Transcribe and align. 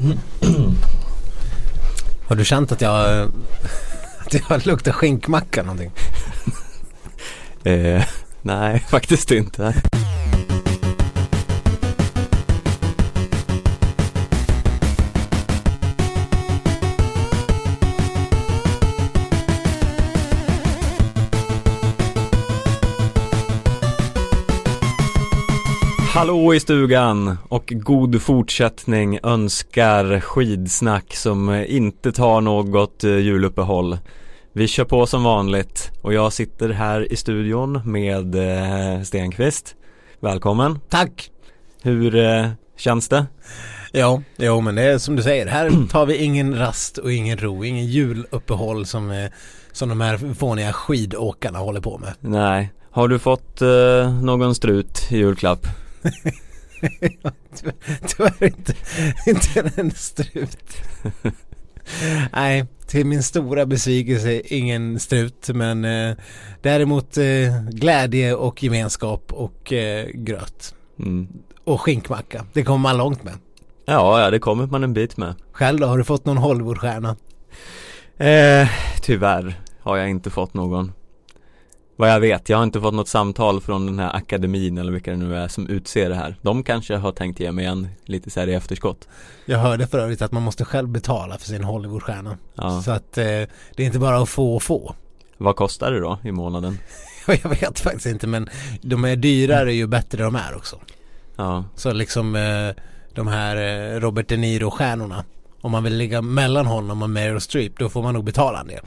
Mm. 0.00 0.18
Har 2.28 2.36
du 2.36 2.44
känt 2.44 2.72
att 2.72 2.80
jag, 2.80 3.32
att 4.26 4.34
jag 4.50 4.66
luktar 4.66 4.92
skinkmacka 4.92 5.62
någonting? 5.62 5.90
Eh, 7.64 8.04
nej, 8.42 8.84
faktiskt 8.90 9.30
inte. 9.30 9.74
Hallå 26.18 26.54
i 26.54 26.60
stugan 26.60 27.38
och 27.48 27.72
god 27.76 28.22
fortsättning 28.22 29.18
önskar 29.22 30.20
skidsnack 30.20 31.14
som 31.14 31.64
inte 31.68 32.12
tar 32.12 32.40
något 32.40 33.04
eh, 33.04 33.18
juluppehåll. 33.18 33.98
Vi 34.52 34.68
kör 34.68 34.84
på 34.84 35.06
som 35.06 35.24
vanligt 35.24 35.90
och 36.02 36.12
jag 36.12 36.32
sitter 36.32 36.68
här 36.68 37.12
i 37.12 37.16
studion 37.16 37.80
med 37.84 38.34
eh, 38.34 39.02
Stenqvist. 39.02 39.74
Välkommen! 40.20 40.78
Tack! 40.88 41.30
Hur 41.82 42.16
eh, 42.16 42.48
känns 42.76 43.08
det? 43.08 43.26
Ja, 43.92 44.22
jo 44.36 44.60
men 44.60 44.74
det 44.74 44.82
är 44.82 44.98
som 44.98 45.16
du 45.16 45.22
säger. 45.22 45.46
Här 45.46 45.88
tar 45.90 46.06
vi 46.06 46.16
ingen 46.16 46.58
rast 46.58 46.98
och 46.98 47.12
ingen 47.12 47.38
ro, 47.38 47.64
ingen 47.64 47.86
juluppehåll 47.86 48.86
som, 48.86 49.28
som 49.72 49.88
de 49.88 50.00
här 50.00 50.34
fåniga 50.34 50.72
skidåkarna 50.72 51.58
håller 51.58 51.80
på 51.80 51.98
med. 51.98 52.14
Nej, 52.20 52.72
har 52.90 53.08
du 53.08 53.18
fått 53.18 53.62
eh, 53.62 54.22
någon 54.22 54.54
strut 54.54 55.06
i 55.10 55.16
julklapp? 55.16 55.66
Tyvärr 58.06 58.44
inte, 58.44 58.74
inte 59.26 59.72
en 59.76 59.90
strut. 59.90 60.76
Nej, 62.32 62.66
till 62.86 63.06
min 63.06 63.22
stora 63.22 63.66
besvikelse 63.66 64.40
ingen 64.40 65.00
strut 65.00 65.50
men 65.54 65.84
eh, 65.84 66.16
däremot 66.62 67.16
eh, 67.16 67.24
glädje 67.70 68.34
och 68.34 68.62
gemenskap 68.62 69.32
och 69.32 69.72
eh, 69.72 70.06
gröt. 70.14 70.74
Mm. 70.98 71.28
Och 71.64 71.80
skinkmacka. 71.80 72.44
Det 72.52 72.62
kommer 72.62 72.78
man 72.78 72.96
långt 72.96 73.24
med. 73.24 73.34
Ja, 73.84 74.20
ja, 74.20 74.30
det 74.30 74.38
kommer 74.38 74.66
man 74.66 74.84
en 74.84 74.94
bit 74.94 75.16
med. 75.16 75.34
Själv 75.52 75.80
då, 75.80 75.86
har 75.86 75.98
du 75.98 76.04
fått 76.04 76.24
någon 76.24 76.36
Hollywoodstjärna? 76.36 77.16
Eh, 78.16 78.68
tyvärr 79.02 79.60
har 79.80 79.96
jag 79.96 80.10
inte 80.10 80.30
fått 80.30 80.54
någon. 80.54 80.92
Vad 82.00 82.10
jag 82.10 82.20
vet, 82.20 82.48
jag 82.48 82.56
har 82.56 82.64
inte 82.64 82.80
fått 82.80 82.94
något 82.94 83.08
samtal 83.08 83.60
från 83.60 83.86
den 83.86 83.98
här 83.98 84.16
akademin 84.16 84.78
eller 84.78 84.92
vilka 84.92 85.10
det 85.10 85.16
nu 85.16 85.36
är 85.36 85.48
som 85.48 85.66
utser 85.68 86.08
det 86.08 86.14
här. 86.14 86.36
De 86.42 86.62
kanske 86.62 86.96
har 86.96 87.12
tänkt 87.12 87.40
ge 87.40 87.52
mig 87.52 87.64
en 87.64 87.88
lite 88.04 88.30
så 88.30 88.40
här 88.40 88.46
i 88.46 88.54
efterskott. 88.54 89.08
Jag 89.44 89.58
hörde 89.58 89.86
för 89.86 89.98
övrigt 89.98 90.22
att 90.22 90.32
man 90.32 90.42
måste 90.42 90.64
själv 90.64 90.88
betala 90.88 91.38
för 91.38 91.46
sin 91.46 91.64
Hollywoodstjärna. 91.64 92.38
Ja. 92.54 92.82
Så 92.82 92.90
att 92.90 93.18
eh, 93.18 93.24
det 93.24 93.48
är 93.76 93.80
inte 93.80 93.98
bara 93.98 94.18
att 94.18 94.28
få 94.28 94.56
och 94.56 94.62
få. 94.62 94.94
Vad 95.38 95.56
kostar 95.56 95.92
det 95.92 96.00
då 96.00 96.18
i 96.24 96.32
månaden? 96.32 96.78
Jag 97.42 97.50
vet 97.50 97.80
faktiskt 97.80 98.06
inte 98.06 98.26
men 98.26 98.48
de 98.82 99.04
är 99.04 99.16
dyrare 99.16 99.72
ju 99.72 99.86
bättre 99.86 100.22
de 100.22 100.36
är 100.36 100.56
också. 100.56 100.76
Ja, 101.36 101.64
Så 101.74 101.92
liksom 101.92 102.36
eh, 102.36 102.82
de 103.14 103.26
här 103.26 103.56
eh, 103.56 104.00
Robert 104.00 104.28
De 104.28 104.36
Niro-stjärnorna. 104.36 105.24
Om 105.60 105.72
man 105.72 105.84
vill 105.84 105.96
ligga 105.96 106.22
mellan 106.22 106.66
honom 106.66 107.02
och 107.02 107.10
Meryl 107.10 107.40
Streep 107.40 107.78
då 107.78 107.88
får 107.88 108.02
man 108.02 108.14
nog 108.14 108.24
betala 108.24 108.60
en 108.60 108.66
del. 108.66 108.84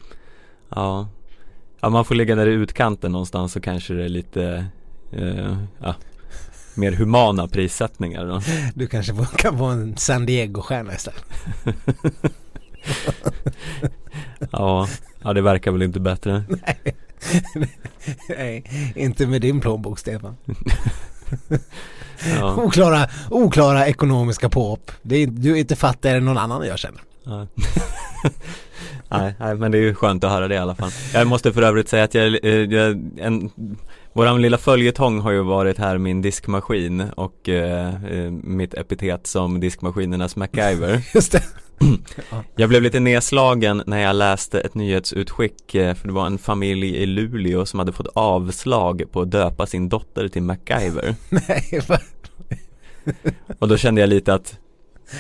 ja. 0.70 1.08
Ja, 1.82 1.90
man 1.90 2.06
får 2.06 2.16
ligga 2.16 2.36
där 2.36 2.48
i 2.48 2.52
utkanten 2.54 3.12
någonstans 3.12 3.52
så 3.54 3.62
kanske 3.62 3.94
det 3.94 4.04
är 4.06 4.10
lite, 4.10 4.66
eh, 5.12 5.58
ja, 5.80 5.96
mer 6.76 6.92
humana 6.92 7.48
prissättningar 7.48 8.26
då. 8.26 8.42
Du 8.76 8.88
kanske 8.88 9.14
kan 9.38 9.58
få 9.58 9.66
en 9.66 9.98
San 9.98 10.26
Diego-stjärna 10.26 10.94
istället. 10.94 11.24
Ja, 14.52 14.88
ja 15.24 15.34
det 15.34 15.42
verkar 15.42 15.72
väl 15.72 15.82
inte 15.82 16.00
bättre. 16.00 16.44
Nej, 18.30 18.64
inte 18.96 19.28
med 19.28 19.42
din 19.42 19.62
plånbok 19.62 20.00
Stefan. 20.00 20.38
Ja, 22.40 22.56
Oklara, 22.56 23.10
oklara 23.30 23.88
ekonomiska 23.88 24.50
påhopp. 24.50 24.92
Du 25.02 25.52
är 25.52 25.56
inte 25.56 25.76
fattigare 25.76 26.18
än 26.18 26.26
någon 26.26 26.38
annan 26.38 26.68
jag 26.68 26.80
känner. 26.80 27.02
ja. 27.24 27.48
Nej, 29.12 29.36
nej, 29.40 29.56
men 29.56 29.72
det 29.72 29.78
är 29.78 29.82
ju 29.82 29.96
skönt 29.96 30.24
att 30.24 30.32
höra 30.32 30.48
det 30.48 30.56
i 30.56 30.58
alla 30.58 30.76
fall. 30.76 30.92
Jag 31.14 31.28
måste 31.28 31.54
för 31.54 31.62
övrigt 31.62 31.90
säga 31.90 32.04
att 32.04 32.14
jag, 32.14 32.46
eh, 32.46 32.52
jag 32.52 33.10
en, 33.18 33.50
Våran 34.14 34.42
lilla 34.42 34.58
följetong 34.58 35.20
har 35.20 35.32
ju 35.32 35.42
varit 35.42 35.78
här 35.78 35.98
min 35.98 36.22
diskmaskin 36.22 37.02
och 37.16 37.50
eh, 37.50 38.04
eh, 38.06 38.32
mitt 38.32 38.74
epitet 38.74 39.28
som 39.28 39.60
diskmaskinernas 39.60 40.36
MacGyver. 40.36 41.08
Just 41.14 41.32
det. 41.32 41.44
Jag 42.56 42.70
blev 42.70 42.82
lite 42.82 43.00
nedslagen 43.00 43.84
när 43.86 44.00
jag 44.00 44.16
läste 44.16 44.60
ett 44.60 44.76
nyhetsutskick 44.76 45.76
eh, 45.76 45.94
för 45.94 46.08
det 46.08 46.14
var 46.14 46.26
en 46.26 46.38
familj 46.38 46.96
i 46.96 47.06
Luleå 47.06 47.66
som 47.66 47.80
hade 47.80 47.92
fått 47.92 48.08
avslag 48.14 49.04
på 49.12 49.22
att 49.22 49.32
döpa 49.32 49.66
sin 49.66 49.90
dotter 49.90 50.28
till 50.28 50.44
MacGyver. 50.44 51.16
Nej? 51.30 51.82
Och 53.60 53.68
då 53.68 53.78
kände 53.78 54.02
jag 54.02 54.10
lite 54.10 54.34
att 54.34 54.60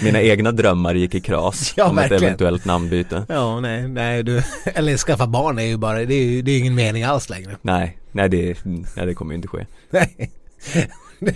mina 0.03 0.21
egna 0.21 0.51
drömmar 0.51 0.93
gick 0.95 1.15
i 1.15 1.21
kras 1.21 1.73
Ja, 1.77 1.85
om 1.89 1.97
ett 1.97 2.03
verkligen. 2.03 2.23
eventuellt 2.23 2.65
namnbyte. 2.65 3.25
Ja, 3.29 3.59
nej, 3.59 3.87
nej 3.87 4.23
du, 4.23 4.43
eller 4.65 4.97
skaffa 4.97 5.27
barn 5.27 5.59
är 5.59 5.63
ju 5.63 5.77
bara, 5.77 6.05
det 6.05 6.13
är 6.15 6.23
ju 6.25 6.41
det 6.41 6.51
är 6.51 6.59
ingen 6.59 6.75
mening 6.75 7.03
alls 7.03 7.29
längre. 7.29 7.57
Nej, 7.61 7.97
nej 8.11 8.29
det, 8.29 8.65
nej, 8.65 9.05
det 9.05 9.13
kommer 9.13 9.31
ju 9.31 9.35
inte 9.35 9.47
ske. 9.47 9.65
Nej. 9.89 10.31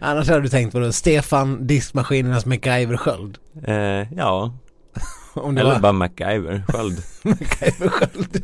Annars 0.00 0.28
hade 0.28 0.40
du 0.42 0.48
tänkt 0.48 0.72
på 0.72 0.78
då, 0.78 0.92
Stefan 0.92 1.66
diskmaskinernas 1.66 2.46
MacGyver-sköld. 2.46 3.38
Eh, 3.66 3.74
ja, 4.16 4.54
eller 5.36 5.64
var 5.64 5.78
bara 5.78 5.92
MacGyver, 5.92 6.64
sköld. 6.68 7.02
MacGyver-sköld. 7.22 8.42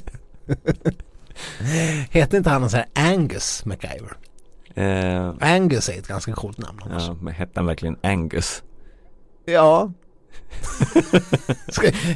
Heter 2.11 2.39
inte 2.39 2.51
han 2.51 2.71
sån 2.71 2.81
här 2.81 3.11
Angus 3.13 3.65
MacGyver? 3.65 4.13
Eh, 4.81 5.35
Angus 5.41 5.89
är 5.89 5.99
ett 5.99 6.09
ganska 6.09 6.33
coolt 6.33 6.59
namn 6.59 6.79
annars. 6.85 7.09
ja, 7.09 7.17
men 7.21 7.35
hette 7.35 7.61
han 7.61 7.67
verkligen 7.67 7.97
Angus? 8.03 8.63
Ja. 9.45 9.93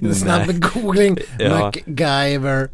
En 0.01 0.15
snabb 0.15 0.61
googling. 0.61 1.19
Ja. 1.39 1.59
MacGyver. 1.59 2.71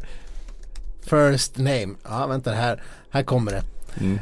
First 1.01 1.57
name. 1.57 1.89
Ja, 2.03 2.27
vänta 2.27 2.51
här. 2.51 2.83
Här 3.09 3.23
kommer 3.23 3.51
det. 3.51 3.63
Mm. 3.99 4.19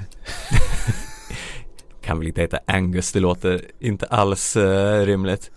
kan 2.02 2.20
väl 2.20 2.28
inte 2.28 2.42
heta 2.42 2.60
Angus, 2.66 3.12
det 3.12 3.20
låter 3.20 3.62
inte 3.80 4.06
alls 4.06 4.56
eh, 4.56 5.06
rimligt. 5.06 5.52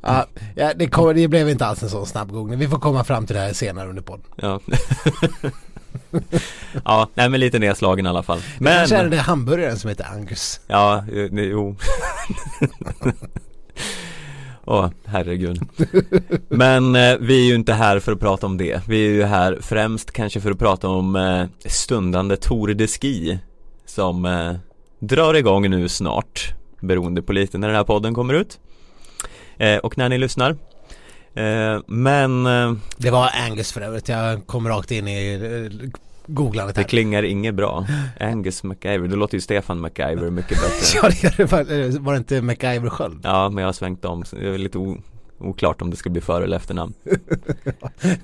Ja, 0.00 0.26
ja, 0.56 0.72
det, 0.74 0.86
kom, 0.86 1.14
det 1.14 1.28
blev 1.28 1.48
inte 1.48 1.66
alls 1.66 1.82
en 1.82 1.90
sån 1.90 2.06
snabb 2.06 2.32
googling. 2.32 2.58
Vi 2.58 2.68
får 2.68 2.78
komma 2.78 3.04
fram 3.04 3.26
till 3.26 3.36
det 3.36 3.42
här 3.42 3.52
senare 3.52 3.88
under 3.88 4.02
podden. 4.02 4.26
Ja. 4.36 4.60
ja, 6.84 7.08
nej 7.14 7.28
men 7.28 7.40
lite 7.40 7.58
nedslagen 7.58 8.06
i 8.06 8.08
alla 8.08 8.22
fall. 8.22 8.40
Men... 8.58 8.78
Kanske 8.78 8.96
är 8.96 9.08
det 9.08 9.16
hamburgaren 9.16 9.78
som 9.78 9.88
heter 9.88 10.06
Angus. 10.12 10.60
ja, 10.66 11.04
eh, 11.12 11.26
jo. 11.32 11.76
Åh, 14.64 14.90
herregud. 15.04 15.60
Men 16.48 16.96
eh, 16.96 17.16
vi 17.20 17.40
är 17.40 17.48
ju 17.48 17.54
inte 17.54 17.72
här 17.72 17.98
för 17.98 18.12
att 18.12 18.20
prata 18.20 18.46
om 18.46 18.56
det. 18.56 18.88
Vi 18.88 19.06
är 19.06 19.10
ju 19.10 19.24
här 19.24 19.58
främst 19.60 20.10
kanske 20.12 20.40
för 20.40 20.50
att 20.50 20.58
prata 20.58 20.88
om 20.88 21.16
eh, 21.16 21.44
stundande 21.66 22.36
Tour 22.36 22.74
de 22.74 22.86
Ski 22.86 23.38
som 23.86 24.24
eh, 24.24 24.52
drar 24.98 25.34
igång 25.34 25.70
nu 25.70 25.88
snart 25.88 26.54
beroende 26.80 27.22
på 27.22 27.32
lite 27.32 27.58
när 27.58 27.68
den 27.68 27.76
här 27.76 27.84
podden 27.84 28.14
kommer 28.14 28.34
ut 28.34 28.60
eh, 29.58 29.76
och 29.76 29.98
när 29.98 30.08
ni 30.08 30.18
lyssnar. 30.18 30.56
Eh, 31.34 31.80
men 31.86 32.46
eh, 32.46 32.72
Det 32.96 33.10
var 33.10 33.30
Angus 33.48 33.72
för 33.72 33.80
övrigt. 33.80 34.08
Jag 34.08 34.46
kom 34.46 34.68
rakt 34.68 34.90
in 34.90 35.08
i 35.08 35.32
eh, 35.82 35.88
googlandet 36.26 36.74
det 36.76 36.82
här. 36.82 36.88
klingar 36.88 37.22
inget 37.22 37.54
bra. 37.54 37.86
Angus 38.20 38.62
MacGyver, 38.62 39.08
det 39.08 39.16
låter 39.16 39.34
ju 39.34 39.40
Stefan 39.40 39.80
MacGyver 39.80 40.30
mycket 40.30 40.60
bättre. 40.60 40.86
Ja, 41.02 41.08
det 41.08 41.22
gör 41.22 41.34
det 41.36 41.48
faktiskt. 41.48 41.98
var 41.98 42.12
det 42.12 42.18
inte 42.18 42.42
MacGyver 42.42 42.88
sköld? 42.90 43.20
Ja, 43.24 43.48
men 43.48 43.62
jag 43.62 43.68
har 43.68 43.72
svängt 43.72 44.04
om. 44.04 44.24
Det 44.30 44.48
är 44.48 44.58
lite 44.58 44.78
o- 44.78 45.02
oklart 45.38 45.82
om 45.82 45.90
det 45.90 45.96
ska 45.96 46.10
bli 46.10 46.20
för 46.20 46.42
eller 46.42 46.56
efternamn. 46.56 46.92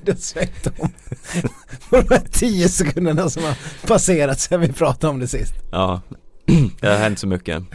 Du 0.05 0.13
har 0.13 0.19
svängt 0.19 0.67
om. 0.67 0.89
På 1.91 1.97
de 2.01 2.15
här 2.15 2.23
tio 2.33 2.69
sekunderna 2.69 3.31
som 3.31 3.43
har 3.45 3.55
passerat 3.87 4.41
sedan 4.41 4.61
vi 4.61 4.73
pratade 4.73 5.11
om 5.11 5.21
det 5.21 5.29
sist. 5.29 5.55
Ja, 5.73 6.01
det 6.81 6.87
har 6.89 6.97
hänt 6.97 7.19
så 7.19 7.27
mycket. 7.27 7.63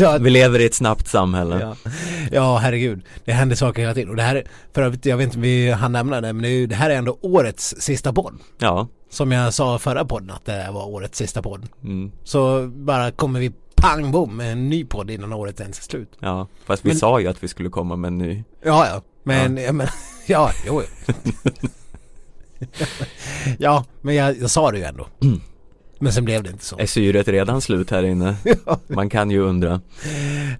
Har, 0.00 0.18
Vi 0.18 0.30
lever 0.30 0.58
i 0.58 0.66
ett 0.66 0.74
snabbt 0.74 1.08
samhälle. 1.08 1.60
ja. 1.60 1.90
ja, 2.32 2.56
herregud. 2.56 3.02
Det 3.24 3.32
händer 3.32 3.56
saker 3.56 3.82
hela 3.82 3.94
tiden. 3.94 4.10
Och 4.10 4.16
det 4.16 4.22
här, 4.22 4.36
är- 4.36 4.46
för 4.74 4.82
övrigt, 4.82 5.06
jag 5.06 5.16
vet 5.16 5.24
inte 5.24 5.36
om 5.36 5.42
vi 5.42 5.70
hann 5.70 5.92
nämna 5.92 6.20
det, 6.20 6.32
men 6.32 6.42
det, 6.42 6.48
är 6.48 6.52
ju- 6.52 6.66
det 6.66 6.74
här 6.74 6.90
är 6.90 6.94
ändå 6.94 7.18
årets 7.22 7.74
sista 7.78 8.12
podd. 8.12 8.34
Ja, 8.58 8.88
Som 9.10 9.32
jag 9.32 9.54
sa 9.54 9.78
förra 9.78 10.04
podden 10.04 10.30
att 10.30 10.44
det 10.44 10.52
här 10.52 10.72
var 10.72 10.86
årets 10.86 11.18
sista 11.18 11.42
podd. 11.42 11.66
mm, 11.84 12.12
Så 12.24 12.66
bara 12.66 13.10
kommer 13.10 13.40
vi 13.40 13.52
pang 13.74 14.12
bom 14.12 14.36
med 14.36 14.52
en 14.52 14.68
ny 14.68 14.84
podd 14.84 15.10
innan 15.10 15.32
året 15.32 15.60
ens 15.60 15.78
är 15.78 15.82
slut. 15.82 16.10
ja. 16.20 16.48
Fast 16.66 16.84
vi 16.84 16.88
Men- 16.88 16.98
sa 16.98 17.20
ju 17.20 17.28
att 17.28 17.44
vi 17.44 17.48
skulle 17.48 17.70
komma 17.70 17.96
med 17.96 18.08
en 18.08 18.18
ny. 18.18 18.44
Ja, 18.64 18.86
ja. 18.86 19.02
Men, 19.22 19.56
ja, 19.56 19.72
men, 19.72 19.88
ja, 20.26 20.50
jo. 20.66 20.82
ja, 23.58 23.84
men 24.00 24.14
jag, 24.14 24.38
jag 24.38 24.50
sa 24.50 24.70
det 24.70 24.78
ju 24.78 24.84
ändå. 24.84 25.06
Men 25.98 26.12
sen 26.12 26.24
blev 26.24 26.42
det 26.42 26.50
inte 26.50 26.64
så. 26.64 26.78
Är 26.78 26.86
syret 26.86 27.28
redan 27.28 27.60
slut 27.60 27.90
här 27.90 28.02
inne? 28.02 28.36
Man 28.86 29.08
kan 29.10 29.30
ju 29.30 29.38
undra. 29.40 29.80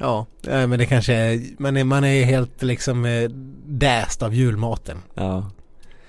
Ja, 0.01 0.27
men 0.43 0.71
det 0.79 0.87
kanske 0.87 1.15
är, 1.15 1.41
man 1.59 1.77
är, 1.77 1.85
man 1.85 2.05
är 2.05 2.25
helt 2.25 2.63
liksom 2.63 3.05
eh, 3.05 3.31
däst 3.67 4.23
av 4.23 4.35
julmaten. 4.35 4.99
Ja, 5.15 5.51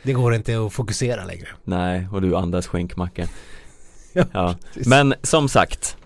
Det 0.04 0.14
går 0.14 0.36
inte 0.36 0.66
att 0.66 0.74
fokusera 0.74 1.26
längre. 1.26 1.48
nej, 1.64 2.08
och 2.12 2.22
du 2.22 2.36
andas 2.36 2.68
skinkmacka. 2.68 3.28
Ja, 4.14 4.26
Ja, 4.31 4.56
men 4.86 5.14
som 5.24 5.50
sagt, 5.50 5.98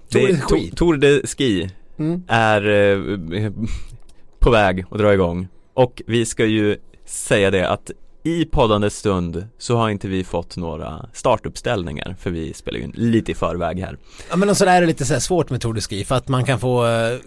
Tour 0.75 0.98
de 0.98 1.22
Ski 1.28 1.70
Mm. 2.00 2.24
är 2.28 2.70
eh, 2.70 3.52
på 4.40 4.52
väg 4.52 4.86
att 4.92 4.98
dra 4.98 5.14
igång 5.14 5.48
och 5.74 6.02
vi 6.08 6.25
ska 6.25 6.46
ju 6.46 6.78
säga 7.06 7.52
det 7.52 7.70
att 7.70 7.92
i 8.24 8.46
poddandets 8.46 8.98
stund 8.98 9.48
så 9.58 9.75
har 9.78 9.90
inte 9.90 10.08
vi 10.08 10.24
fått 10.24 10.58
några 10.58 11.06
startuppställningar 11.14 12.16
för 12.20 12.30
vi 12.30 12.54
spelar 12.54 12.80
ju 12.80 12.84
in 12.84 12.94
lite 12.96 13.31
i 13.31 13.36
förväg 13.36 13.80
här. 13.80 13.98
Ja 14.30 14.36
men 14.36 14.50
och 14.50 14.58
så 14.58 14.66
där 14.66 14.75
är 14.75 14.81
det 14.81 14.88
lite 14.88 15.06
så 15.06 15.14
här 15.14 15.20
svårt 15.20 15.50
med 15.50 15.62
Tour 15.62 15.74
de 15.74 15.81
Ski 15.81 16.06
för 16.06 16.16
att 16.16 16.28
man 16.28 16.46
kan 16.46 16.60
få 16.60 16.88
eh, 16.88 17.20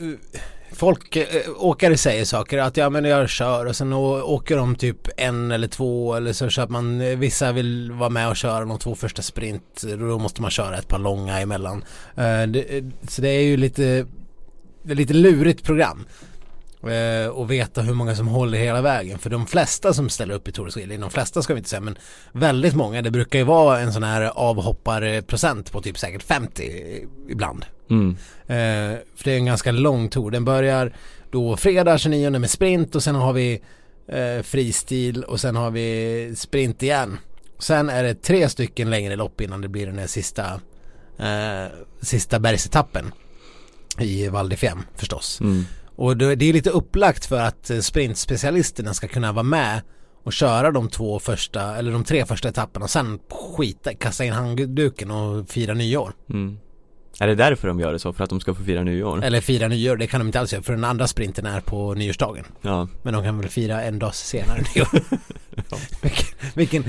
Folk, 0.73 1.17
eh, 1.17 1.27
åkare 1.57 1.97
säger 1.97 2.25
saker 2.25 2.59
att 2.59 2.77
ja 2.77 2.91
men 2.91 3.05
jag 3.05 3.29
kör 3.29 3.67
och 3.67 3.77
sen 3.77 3.93
åker 3.93 4.57
de 4.57 4.77
typ 4.77 5.09
en 5.17 5.51
eller 5.51 5.69
två 5.69 6.15
eller 6.15 6.33
så 6.33 6.49
köper 6.49 6.73
man 6.73 7.01
eh, 7.01 7.17
Vissa 7.17 7.53
vill 7.53 7.93
vara 7.93 8.11
med 8.11 8.29
och 8.29 8.37
köra 8.37 8.65
de 8.65 8.79
två 8.79 8.95
första 8.95 9.23
sprint 9.23 9.83
och 9.93 9.99
då 9.99 10.19
måste 10.19 10.43
man 10.43 10.51
köra 10.51 10.79
ett 10.79 10.89
par 10.89 10.99
långa 10.99 11.41
emellan 11.41 11.85
det, 12.49 12.85
Så 13.09 13.23
det 13.23 13.29
är 13.29 13.43
ju 13.43 13.57
lite 13.57 14.07
Det 14.83 14.93
är 14.93 14.97
lite 14.97 15.15
lurigt 15.15 15.65
program 15.65 16.07
och 17.33 17.51
veta 17.51 17.83
hur 17.83 17.95
många 17.95 18.15
som 18.15 18.29
håller 18.29 18.59
hela 18.59 18.83
vägen. 18.83 19.19
För 19.19 19.31
de 19.31 19.47
flesta 19.47 19.93
som 19.93 20.09
ställer 20.09 20.35
upp 20.35 20.49
i 20.49 20.53
Tour 20.53 20.79
eller 20.79 20.99
de 20.99 21.11
flesta 21.11 21.43
ska 21.43 21.55
vi 21.55 21.59
inte 21.59 21.71
säga, 21.71 21.81
men 21.81 21.99
väldigt 22.33 22.75
många, 22.75 23.03
det 23.03 23.11
brukar 23.11 23.39
ju 23.39 23.45
vara 23.45 23.81
en 23.81 23.93
sån 23.93 24.03
här 24.03 24.23
avhopparprocent 24.23 25.73
på 25.73 25.83
typ 25.83 25.99
säkert 25.99 26.23
50 26.23 27.07
ibland. 27.29 27.65
Mm. 27.91 28.17
Eh, 28.47 28.99
för 29.17 29.25
det 29.25 29.33
är 29.33 29.37
en 29.37 29.47
ganska 29.47 29.73
lång 29.73 30.09
tour. 30.09 30.31
Den 30.31 30.45
börjar 30.45 30.93
då 31.31 31.57
fredag 31.57 31.99
29 31.99 32.31
med 32.31 32.51
sprint 32.51 32.95
och 32.95 33.03
sen 33.03 33.15
har 33.15 33.33
vi 33.33 33.61
eh, 34.09 34.43
fristil 34.43 35.25
och 35.25 35.41
sen 35.41 35.57
har 35.57 35.71
vi 35.71 36.33
sprint 36.37 36.83
igen. 36.83 37.19
Sen 37.59 37.89
är 37.89 38.03
det 38.03 38.15
tre 38.15 38.49
stycken 38.49 38.91
längre 38.91 39.17
lopp 39.17 39.41
innan 39.41 39.61
det 39.61 39.69
blir 39.69 39.87
den 39.87 39.99
här 39.99 40.07
sista 40.07 40.61
eh, 41.19 41.73
sista 42.01 42.39
bergsetappen 42.39 43.13
i 43.99 44.29
Val 44.29 44.57
förstås. 44.97 45.41
Mm. 45.41 45.65
Och 45.97 46.17
det 46.17 46.45
är 46.45 46.53
lite 46.53 46.71
upplagt 46.71 47.27
för 47.27 47.41
att 47.41 47.71
eh, 47.71 47.79
sprintspecialisterna 47.79 48.95
ska 48.95 49.09
kunna 49.09 49.33
vara 49.33 49.43
med 49.43 49.81
och 50.25 50.33
köra 50.33 50.71
de 50.71 50.89
två 50.89 51.19
första 51.19 51.77
eller 51.77 51.93
de 51.93 52.05
tre 52.05 52.27
första 52.27 52.49
etapperna 52.49 52.85
och 52.85 52.91
sen 52.91 53.19
skita, 53.57 53.95
kasta 53.95 54.25
in 54.25 54.33
handduken 54.33 55.11
och 55.11 55.49
fira 55.49 55.75
nyår. 55.75 56.13
Mm. 56.31 56.59
Är 57.21 57.27
det 57.27 57.35
därför 57.35 57.69
de 57.69 57.81
gör 57.81 57.93
det 57.93 57.99
så? 57.99 58.13
För 58.13 58.25
att 58.25 58.31
de 58.31 58.41
ska 58.41 58.55
få 58.55 58.65
fira 58.65 58.83
nyår? 58.83 59.25
Eller 59.25 59.41
fira 59.41 59.69
nyår, 59.69 59.97
det 59.97 60.07
kan 60.07 60.21
de 60.21 60.27
inte 60.29 60.41
alls 60.41 60.53
göra 60.53 60.63
för 60.63 60.73
den 60.73 60.85
andra 60.85 61.07
sprinten 61.07 61.47
är 61.47 61.61
på 61.61 61.95
nyårsdagen. 61.95 62.45
Ja, 62.63 62.89
Men 63.03 63.15
de 63.15 63.23
kan 63.25 63.39
väl 63.41 63.49
fira 63.49 63.83
en 63.83 63.99
dag 63.99 64.15
senare 64.15 64.63
nyår. 64.75 64.89
vilken, 66.03 66.27
vilken, 66.55 66.85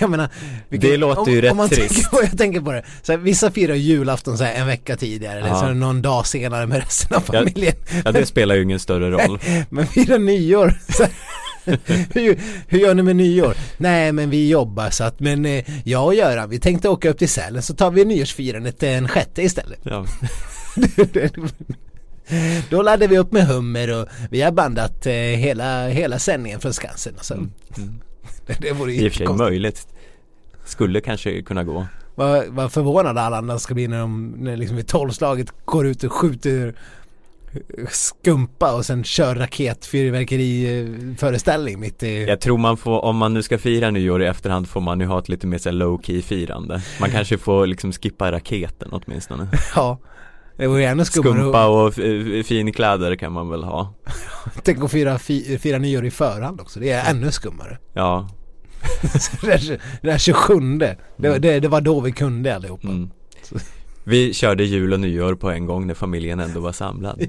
jag 0.00 0.10
menar 0.10 0.28
vilken, 0.68 0.90
Det 0.90 0.96
låter 0.96 1.32
ju 1.32 1.40
rätt 1.40 1.50
om 1.50 1.56
man 1.56 1.68
trist. 1.68 1.94
Tänker, 2.10 2.28
jag 2.28 2.38
tänker 2.38 2.60
på 2.60 2.72
det, 2.72 2.84
så 3.02 3.12
här, 3.12 3.18
vissa 3.18 3.50
firar 3.50 3.74
julafton 3.74 4.38
så 4.38 4.44
här, 4.44 4.54
en 4.54 4.66
vecka 4.66 4.96
tidigare 4.96 5.38
eller 5.38 5.48
Ja. 5.48 5.60
så 5.60 5.68
någon 5.74 6.02
dag 6.02 6.26
senare 6.26 6.66
med 6.66 6.78
resten 6.78 7.16
av 7.16 7.22
Ja. 7.32 7.38
familjen. 7.38 7.74
ja 8.04 8.12
det 8.12 8.26
spelar 8.26 8.54
ju 8.54 8.62
ingen 8.62 8.78
större 8.80 9.10
roll. 9.10 9.38
Men 9.70 9.86
fira 9.86 10.18
nyår. 10.18 10.74
Så, 10.88 11.06
hur, 12.14 12.40
hur 12.68 12.78
gör 12.78 12.94
ni 12.94 13.02
med 13.02 13.16
nyår? 13.16 13.56
Nej 13.76 14.12
men 14.12 14.30
vi 14.30 14.48
jobbar 14.48 14.90
så 14.90 15.04
att 15.04 15.20
men 15.20 15.46
eh, 15.46 15.64
jag 15.84 16.06
och 16.06 16.14
Göran 16.14 16.50
vi 16.50 16.58
tänkte 16.58 16.88
åka 16.88 17.10
upp 17.10 17.18
till 17.18 17.28
Sälen 17.28 17.62
så 17.62 17.74
tar 17.74 17.90
vi 17.90 18.04
nyårsfirandet 18.04 18.80
den 18.80 19.08
sjätte 19.08 19.42
istället. 19.42 19.80
Ja. 19.82 20.06
Då 22.70 22.82
laddar 22.82 23.08
vi 23.08 23.18
upp 23.18 23.32
med 23.32 23.46
hummer 23.46 24.00
och 24.00 24.08
vi 24.30 24.42
har 24.42 24.52
bandat 24.52 25.06
eh, 25.06 25.12
hela, 25.12 25.88
hela 25.88 26.18
sändningen 26.18 26.60
från 26.60 26.72
Skansen. 26.72 27.14
Och 27.18 27.24
så. 27.24 27.34
Mm. 27.34 27.50
Det 28.60 28.72
vore 28.72 28.92
I 28.92 29.08
och 29.08 29.12
för 29.12 29.26
sig 29.26 29.36
möjligt. 29.36 29.86
Skulle 30.64 31.00
kanske 31.00 31.42
kunna 31.42 31.64
gå. 31.64 31.86
Vad, 32.14 32.46
vad 32.46 32.72
förvånade 32.72 33.20
alla 33.20 33.36
andra 33.36 33.58
ska 33.58 33.74
bli 33.74 33.88
när 33.88 33.98
de 33.98 34.34
när 34.38 34.56
liksom 34.56 34.76
vid 34.76 34.86
tolvslaget 34.86 35.48
går 35.64 35.86
ut 35.86 36.04
och 36.04 36.12
skjuter 36.12 36.74
skumpa 37.90 38.74
och 38.74 38.86
sen 38.86 39.04
kör 39.04 39.34
raketfyrverkeri 39.34 41.16
föreställning 41.18 41.80
mitt 41.80 42.02
i 42.02 42.24
Jag 42.24 42.40
tror 42.40 42.58
man 42.58 42.76
får, 42.76 43.04
om 43.04 43.16
man 43.16 43.34
nu 43.34 43.42
ska 43.42 43.58
fira 43.58 43.90
nyår 43.90 44.22
i 44.22 44.26
efterhand 44.26 44.68
får 44.68 44.80
man 44.80 45.00
ju 45.00 45.06
ha 45.06 45.18
ett 45.18 45.28
lite 45.28 45.46
mer 45.46 45.58
så 45.58 45.68
här 45.68 45.76
low 45.76 46.02
key 46.02 46.22
firande. 46.22 46.82
Man 47.00 47.10
kanske 47.12 47.38
får 47.38 47.66
liksom 47.66 47.92
skippa 47.92 48.32
raketen 48.32 48.88
åtminstone. 48.92 49.48
Ja 49.76 49.98
Det 50.56 50.66
vore 50.66 50.86
ännu 50.86 51.04
skummare 51.04 51.32
Skumpa 51.40 51.66
och 51.66 51.88
f- 51.98 52.46
finkläder 52.46 53.16
kan 53.16 53.32
man 53.32 53.48
väl 53.48 53.64
ha. 53.64 53.94
Tänk 54.62 54.84
att 54.84 54.90
fira, 54.90 55.18
fi, 55.18 55.58
fira 55.58 55.78
nyår 55.78 56.04
i 56.06 56.10
förhand 56.10 56.60
också, 56.60 56.80
det 56.80 56.90
är 56.90 57.10
ännu 57.10 57.30
skummare 57.32 57.78
Ja. 57.92 58.28
Det, 59.42 59.52
är, 59.52 59.80
det 60.02 60.10
är 60.10 60.18
27 60.18 60.54
det, 60.78 60.96
det, 61.38 61.60
det 61.60 61.68
var 61.68 61.80
då 61.80 62.00
vi 62.00 62.12
kunde 62.12 62.56
allihopa 62.56 62.88
Mm. 62.88 63.10
Vi 64.04 64.34
körde 64.34 64.64
jul 64.64 64.92
och 64.92 65.00
nyår 65.00 65.34
på 65.34 65.50
en 65.50 65.66
gång 65.66 65.86
när 65.86 65.94
familjen 65.94 66.40
ändå 66.40 66.60
var 66.60 66.72
samlad. 66.72 67.26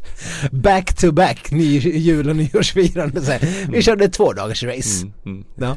Back 0.50 0.94
to 0.96 1.12
back, 1.12 1.50
ny, 1.50 1.78
jul 1.78 2.28
och 2.28 2.36
nyårsfirande. 2.36 3.40
Vi 3.68 3.82
körde 3.82 4.08
två 4.08 4.32
dagars 4.32 4.62
race 4.62 5.02
Mm, 5.02 5.12
mm. 5.24 5.44
Ja, 5.56 5.76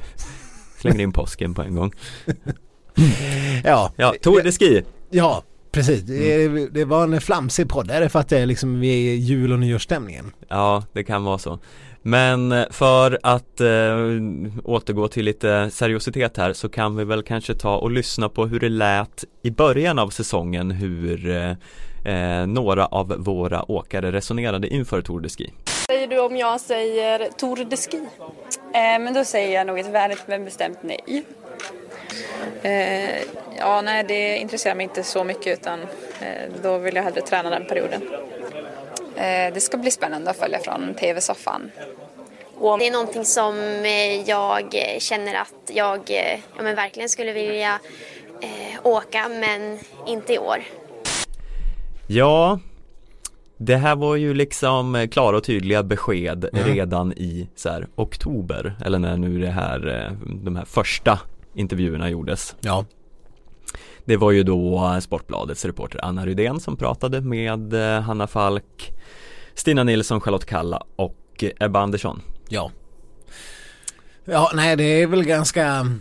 Slängde 0.80 1.04
in 1.04 1.12
påsken 1.12 1.54
på 1.54 1.62
en 1.62 1.76
gång. 1.76 1.92
ja, 3.64 3.94
Ja, 3.98 4.14
Tour 4.22 4.44
de 4.44 4.52
Ski. 4.52 4.84
ja 5.10 5.44
precis. 5.72 6.02
Det, 6.02 6.48
det 6.68 6.86
var 6.86 7.04
en 7.04 7.22
flamsig 7.22 7.70
podd, 7.70 7.92
är 7.92 8.02
det 8.02 8.10
för 8.10 8.20
att 8.20 8.30
det 8.30 8.38
är 8.40 8.46
liksom 8.46 8.80
vi 8.80 9.12
är 9.12 9.16
jul 9.16 9.52
och 9.54 9.60
nyårsstämningen? 9.60 10.32
Ja, 10.50 10.84
det 10.94 11.04
kan 11.04 11.24
vara 11.24 11.38
så. 11.38 11.60
Men 12.08 12.52
eh, 12.52 12.66
för 12.70 13.20
att 13.24 13.62
eh, 13.62 13.68
återgå 14.64 15.08
till 15.08 15.26
lite 15.26 15.70
seriositet 15.72 16.38
här 16.38 16.54
så 16.54 16.70
kan 16.70 16.96
vi 16.96 17.04
väl 17.04 17.24
kanske 17.24 17.56
ta 17.56 17.78
och 17.78 17.92
lyssna 17.92 18.30
på 18.30 18.46
hur 18.46 18.60
det 18.60 18.70
lät 18.70 19.24
i 19.44 19.52
början 19.52 20.00
av 20.00 20.10
säsongen 20.10 20.72
hur 20.72 21.30
eh, 21.30 21.52
eh, 22.14 22.48
några 22.48 22.86
av 22.86 23.08
våra 23.18 23.72
åkare 23.72 24.12
resonerade 24.12 24.68
inför 24.68 25.02
Tour 25.02 25.20
de 25.20 25.30
Ski. 25.30 25.54
säger 25.88 26.08
du 26.08 26.20
om 26.20 26.38
jag 26.38 26.62
säger 26.62 27.30
Tour 27.38 27.66
de 27.66 27.78
Ski? 27.78 27.98
Eh, 28.74 29.00
men 29.00 29.14
då 29.14 29.26
säger 29.26 29.56
jag 29.56 29.68
nog 29.68 29.80
ett 29.80 29.90
vänligt 29.90 30.24
men 30.28 30.46
bestämt 30.46 30.80
nej. 30.82 31.24
Eh, 32.62 33.22
ja, 33.60 33.82
nej, 33.82 34.06
det 34.08 34.38
intresserar 34.38 34.76
mig 34.76 34.84
inte 34.84 35.04
så 35.04 35.24
mycket 35.24 35.60
utan 35.60 35.82
eh, 35.82 36.52
då 36.64 36.78
vill 36.78 36.96
jag 36.96 37.04
hellre 37.04 37.22
träna 37.22 37.50
den 37.50 37.66
perioden. 37.66 38.02
Eh, 39.18 39.54
det 39.54 39.62
ska 39.62 39.78
bli 39.78 39.92
spännande 39.92 40.30
att 40.32 40.38
följa 40.38 40.60
från 40.60 40.94
TV-soffan. 40.94 41.72
Det 42.80 42.88
är 42.88 42.92
någonting 42.92 43.26
som 43.26 43.56
eh, 43.86 44.30
jag 44.30 44.64
eh, 44.64 45.00
känner 45.00 45.36
att 45.36 45.72
jag 45.74 46.00
ja, 46.58 46.64
men 46.64 46.76
verkligen 46.76 47.10
skulle 47.10 47.34
vilja 47.34 47.80
eh, 48.42 48.80
åka, 48.84 49.30
men 49.30 49.80
inte 50.08 50.34
i 50.34 50.40
år. 50.40 50.58
Ja, 52.08 52.60
det 53.58 53.76
här 53.76 53.96
var 53.96 54.16
ju 54.16 54.34
liksom 54.34 55.08
klara 55.12 55.38
och 55.38 55.44
tydliga 55.44 55.84
besked 55.84 56.50
Mm. 56.54 56.66
redan 56.66 57.14
i 57.14 57.48
så 57.56 57.70
här, 57.70 57.88
oktober 57.96 58.76
eller 58.86 59.00
när 59.00 59.18
nu 59.18 59.40
det 59.40 59.50
här, 59.52 60.12
de 60.44 60.56
här 60.56 60.66
första 60.66 61.20
intervjuerna 61.54 62.10
gjordes. 62.10 62.56
Ja, 62.62 62.86
Det 64.06 64.18
var 64.18 64.32
ju 64.32 64.44
då 64.44 64.98
Sportbladets 65.02 65.66
reporter 65.66 66.00
Anna 66.04 66.26
Rydén 66.26 66.60
som 66.60 66.78
pratade 66.78 67.22
med 67.22 67.74
Hanna 68.04 68.28
Falk, 68.28 68.92
Stina 69.56 69.84
Nilsson, 69.84 70.22
Charlotte 70.22 70.46
Kalla 70.46 70.84
och 70.96 71.44
eh, 71.44 71.52
Ebba 71.60 71.80
Andersson. 71.80 72.22
ja 72.50 72.72
Ja, 74.26 74.52
nej 74.54 74.76
det 74.76 74.84
är 74.84 75.08
väl 75.08 75.24
ganska 75.24 75.92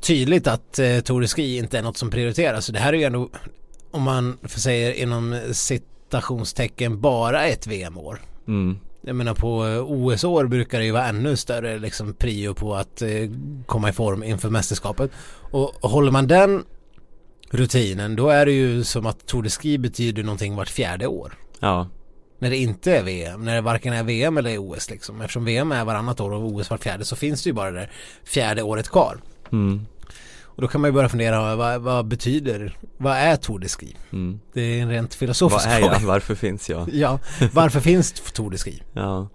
tydligt 0.00 0.46
att 0.46 0.78
eh, 0.78 1.26
Ski 1.26 1.56
inte 1.56 1.78
är 1.78 1.82
något 1.82 1.96
som 1.96 2.10
prioriteras. 2.10 2.64
Så 2.64 2.72
det 2.72 2.78
här 2.78 2.92
är 2.92 2.96
ju 2.96 3.04
ändå, 3.04 3.28
om 3.90 4.02
man 4.02 4.38
säga 4.44 4.94
inom 4.94 5.40
citationstecken, 5.52 7.00
bara 7.00 7.46
ett 7.46 7.66
VM-år. 7.66 8.20
Mm. 8.48 8.78
Jag 9.00 9.16
menar 9.16 9.34
på 9.34 9.66
eh, 9.66 9.82
OS-år 9.82 10.46
brukar 10.46 10.78
det 10.78 10.84
ju 10.84 10.92
vara 10.92 11.06
ännu 11.06 11.36
större 11.36 11.78
liksom 11.78 12.14
prio 12.14 12.54
på 12.54 12.74
att 12.74 13.02
eh, 13.02 13.08
komma 13.66 13.88
i 13.88 13.92
form 13.92 14.22
inför 14.22 14.50
mästerskapet. 14.50 15.10
Och, 15.50 15.84
och 15.84 15.90
håller 15.90 16.10
man 16.10 16.26
den 16.26 16.64
rutinen 17.50 18.16
då 18.16 18.28
är 18.28 18.46
det 18.46 18.52
ju 18.52 18.84
som 18.84 19.06
att 19.06 19.26
Tour 19.26 19.42
de 19.42 19.50
Ski 19.50 19.78
betyder 19.78 20.22
någonting 20.22 20.56
vart 20.56 20.68
fjärde 20.68 21.06
år. 21.06 21.34
Ja, 21.60 21.88
När 22.38 22.50
det 22.50 22.56
inte 22.56 22.96
är 22.96 23.02
VM, 23.02 23.44
när 23.44 23.54
det 23.54 23.60
varken 23.60 23.92
är 23.92 24.02
VM 24.02 24.38
eller 24.38 24.58
OS 24.58 24.90
liksom. 24.90 25.20
Eftersom 25.20 25.44
VM 25.44 25.72
är 25.72 25.84
varannat 25.84 26.20
år 26.20 26.30
och 26.32 26.46
OS 26.46 26.70
vart 26.70 26.82
fjärde 26.82 27.04
så 27.04 27.16
finns 27.16 27.42
det 27.42 27.48
ju 27.48 27.54
bara 27.54 27.70
det 27.70 27.88
fjärde 28.24 28.62
året 28.62 28.88
kvar. 28.88 29.20
mm. 29.52 29.86
Och 30.42 30.62
då 30.62 30.68
kan 30.68 30.80
man 30.80 30.88
ju 30.88 30.92
börja 30.92 31.08
fundera, 31.08 31.56
vad, 31.56 31.80
vad 31.80 32.06
betyder, 32.06 32.76
vad 32.96 33.16
är 33.16 33.36
Tour 33.36 33.58
de 33.58 33.68
Ski? 33.68 33.96
Mm. 34.12 34.40
Det 34.52 34.60
är 34.60 34.82
en 34.82 34.88
rent 34.90 35.10
Vad 35.10 35.18
filosofisk 35.18 35.66
är 35.66 35.78
fråga. 35.78 35.92
jag? 35.92 36.00
Varför 36.06 36.34
finns 36.34 36.70
jag? 36.70 36.88
Ja, 36.92 37.18
varför 37.52 37.80
finns 37.80 38.12
Tour 38.12 38.50
de 38.50 38.58
Ski? 38.58 38.82
Ja. 38.92 39.28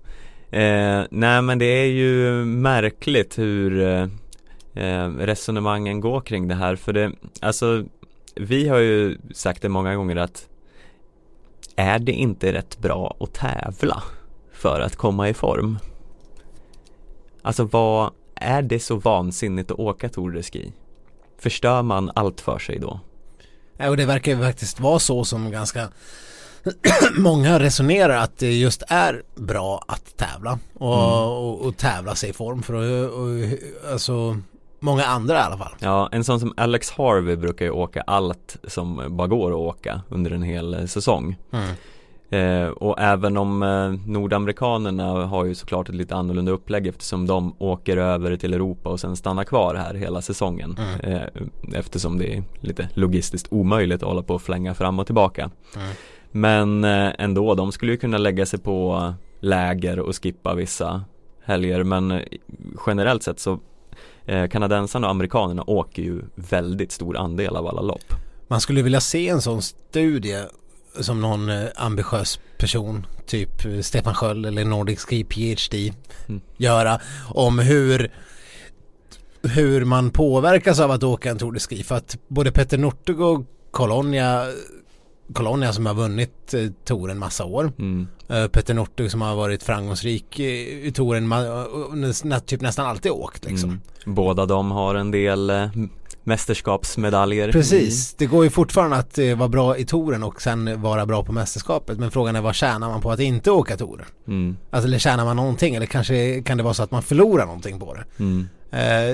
Eh, 0.52 1.04
nej 1.12 1.42
men 1.42 1.60
det 1.60 1.66
är 1.66 1.86
ju 1.86 2.46
märkligt 2.46 3.38
hur 3.38 3.82
eh, 3.82 4.08
eh, 4.86 5.10
resonemangen 5.10 6.00
går 6.00 6.22
kring 6.22 6.48
det 6.48 6.56
här 6.56 6.76
för 6.76 6.94
det, 6.94 7.12
alltså 7.42 7.84
vi 8.36 8.68
har 8.68 8.78
ju 8.78 9.18
sagt 9.34 9.62
det 9.62 9.70
många 9.70 9.96
gånger 9.96 10.16
att 10.16 10.48
är 11.76 12.00
det 12.00 12.12
inte 12.12 12.54
rätt 12.54 12.78
bra 12.80 13.16
att 13.20 13.34
tävla 13.34 14.04
för 14.54 14.80
att 14.80 14.96
komma 14.96 15.30
i 15.30 15.34
form? 15.34 15.80
Alltså 17.42 17.64
vad, 17.64 18.12
är 18.36 18.62
det 18.62 18.80
så 18.80 18.96
vansinnigt 18.96 19.72
att 19.72 19.80
åka 19.80 20.10
Tour 20.10 20.32
de 20.32 20.44
Ski? 20.44 20.74
Förstör 21.38 21.82
man 21.82 22.12
allt 22.16 22.42
för 22.42 22.60
sig 22.60 22.80
då? 22.80 23.00
Ja, 23.78 23.90
och 23.90 23.98
det 23.98 24.06
verkar 24.06 24.32
ju 24.32 24.42
faktiskt 24.42 24.80
vara 24.80 25.00
så 25.00 25.26
som 25.26 25.52
ganska 25.52 25.90
många 27.18 27.60
resonerar 27.60 28.18
att 28.18 28.38
det 28.38 28.54
just 28.54 28.84
är 28.88 29.24
bra 29.36 29.84
att 29.88 30.18
tävla 30.18 30.60
och, 30.74 30.94
mm. 30.94 31.06
och, 31.06 31.66
och 31.66 31.78
tävla 31.78 32.16
sig 32.16 32.30
i 32.30 32.34
form 32.34 32.64
för 32.64 32.74
att, 32.74 33.12
och, 33.12 33.92
alltså 33.92 34.38
många 34.84 35.04
andra 35.04 35.36
i 35.36 35.42
alla 35.42 35.58
fall. 35.58 35.76
Ja, 35.80 36.10
en 36.12 36.24
sån 36.24 36.40
som 36.40 36.54
Alex 36.58 36.92
Harvey 36.92 37.36
brukar 37.36 37.66
ju 37.66 37.72
åka 37.72 38.02
allt 38.02 38.58
som 38.64 39.04
bara 39.10 39.28
går 39.28 39.52
att 39.52 39.58
åka 39.58 40.02
under 40.10 40.32
en 40.32 40.44
hel 40.44 40.88
säsong. 40.88 41.38
Mm. 41.52 41.76
Eh, 42.30 42.70
och 42.70 43.00
även 43.00 43.38
om 43.38 43.64
eh, 43.64 44.10
nordamerikanerna 44.12 45.26
har 45.26 45.46
ju 45.46 45.56
såklart 45.56 45.90
ett 45.90 45.96
lite 45.96 46.16
annorlunda 46.16 46.52
upplägg 46.52 46.88
eftersom 46.88 47.28
de 47.28 47.56
åker 47.60 47.98
över 47.98 48.36
till 48.36 48.54
Europa 48.54 48.90
och 48.90 49.00
sen 49.00 49.16
stannar 49.16 49.44
kvar 49.44 49.76
här 49.76 49.94
hela 49.94 50.22
säsongen. 50.22 50.78
Mm. 50.78 51.14
Eh, 51.14 51.28
eftersom 51.74 52.18
det 52.18 52.36
är 52.36 52.44
lite 52.60 52.90
logistiskt 52.94 53.48
omöjligt 53.52 54.04
att 54.04 54.10
hålla 54.10 54.24
på 54.24 54.36
och 54.36 54.42
flänga 54.42 54.74
fram 54.74 55.00
och 55.00 55.06
tillbaka. 55.06 55.52
Mm. 55.76 55.88
Men 56.32 56.84
eh, 56.84 57.14
ändå, 57.18 57.56
de 57.56 57.72
skulle 57.72 57.92
ju 57.92 57.98
kunna 57.98 58.18
lägga 58.18 58.46
sig 58.46 58.60
på 58.60 59.14
läger 59.40 60.00
och 60.00 60.24
skippa 60.24 60.56
vissa 60.56 61.04
helger 61.44 61.84
men 61.84 62.12
eh, 62.12 62.22
generellt 62.88 63.24
sett 63.24 63.40
så 63.40 63.60
eh, 64.26 64.48
kanadensarna 64.48 65.08
och 65.08 65.12
amerikanerna 65.12 65.64
åker 65.68 66.02
ju 66.02 66.22
väldigt 66.36 66.92
stor 66.92 67.18
andel 67.18 67.56
av 67.56 67.68
alla 67.68 67.82
lopp. 67.82 68.14
Man 68.48 68.62
skulle 68.62 68.82
vilja 68.82 69.02
se 69.02 69.30
en 69.30 69.42
sån 69.42 69.62
studie 69.62 70.44
som 71.00 71.22
någon 71.22 71.50
eh, 71.50 71.68
ambitiös 71.76 72.40
person, 72.58 73.08
typ 73.26 73.66
eh, 73.66 73.80
Stefan 73.80 74.14
Sköld 74.14 74.46
eller 74.46 74.66
Nordic 74.66 75.00
Ski 75.00 75.24
PhD, 75.24 75.94
mm. 76.28 76.42
göra 76.58 77.00
om 77.30 77.60
hur 77.60 78.12
hur 79.42 79.86
man 79.86 80.10
påverkas 80.10 80.80
av 80.80 80.92
att 80.92 81.04
åka 81.04 81.32
en 81.32 81.38
Tour 81.38 81.52
de 81.52 81.60
Ski 81.60 81.84
för 81.84 81.96
att 81.96 82.18
både 82.28 82.52
Petter 82.52 82.78
Northug 82.78 83.22
och 83.22 83.46
Colonia 83.72 84.48
Colonia 85.34 85.74
som 85.74 85.86
har 85.86 85.94
vunnit 85.94 86.54
eh, 86.54 86.68
Tour 86.86 87.12
en 87.12 87.20
massa 87.20 87.46
år. 87.46 87.72
Mm. 87.80 88.08
Uh, 88.34 88.48
Petter 88.48 88.74
Northug 88.74 89.12
som 89.12 89.22
har 89.22 89.36
varit 89.36 89.64
framgångsrik 89.64 90.40
i, 90.40 90.92
touren, 90.96 91.34
typ 92.46 92.62
nästan 92.62 92.86
alltid 92.86 93.12
åkt 93.12 93.46
liksom. 93.46 93.70
Mm. 93.70 93.82
Båda 94.06 94.46
de 94.46 94.72
har 94.72 94.96
en 94.96 95.12
del 95.12 95.50
uh, 95.50 95.68
mästerskapsmedaljer. 96.24 97.52
Precis, 97.52 98.14
det 98.14 98.26
går 98.26 98.44
ju 98.44 98.50
fortfarande 98.50 98.96
att 98.96 99.20
uh, 99.20 99.36
vara 99.36 99.50
bra 99.50 99.78
i 99.78 99.86
touren 99.86 100.24
och 100.24 100.42
sen 100.42 100.82
vara 100.82 101.06
bra 101.06 101.24
på 101.24 101.32
mästerskapet. 101.32 102.00
Men 102.00 102.12
frågan 102.12 102.36
är 102.36 102.42
vad 102.42 102.56
tjänar 102.56 102.90
man 102.90 103.02
på 103.02 103.12
att 103.12 103.20
inte 103.20 103.52
åka 103.52 103.78
touren? 103.78 104.06
Mm. 104.28 104.58
Alltså 104.70 104.88
eller 104.88 105.00
tjänar 105.00 105.26
man 105.26 105.36
någonting 105.36 105.76
eller 105.76 105.86
kanske 105.86 106.42
kan 106.42 106.58
det 106.58 106.64
vara 106.64 106.74
så 106.74 106.84
att 106.84 106.92
man 106.92 107.04
förlorar 107.04 107.46
någonting 107.46 107.80
på 107.80 107.94
det. 107.94 108.04
Mm. 108.20 108.50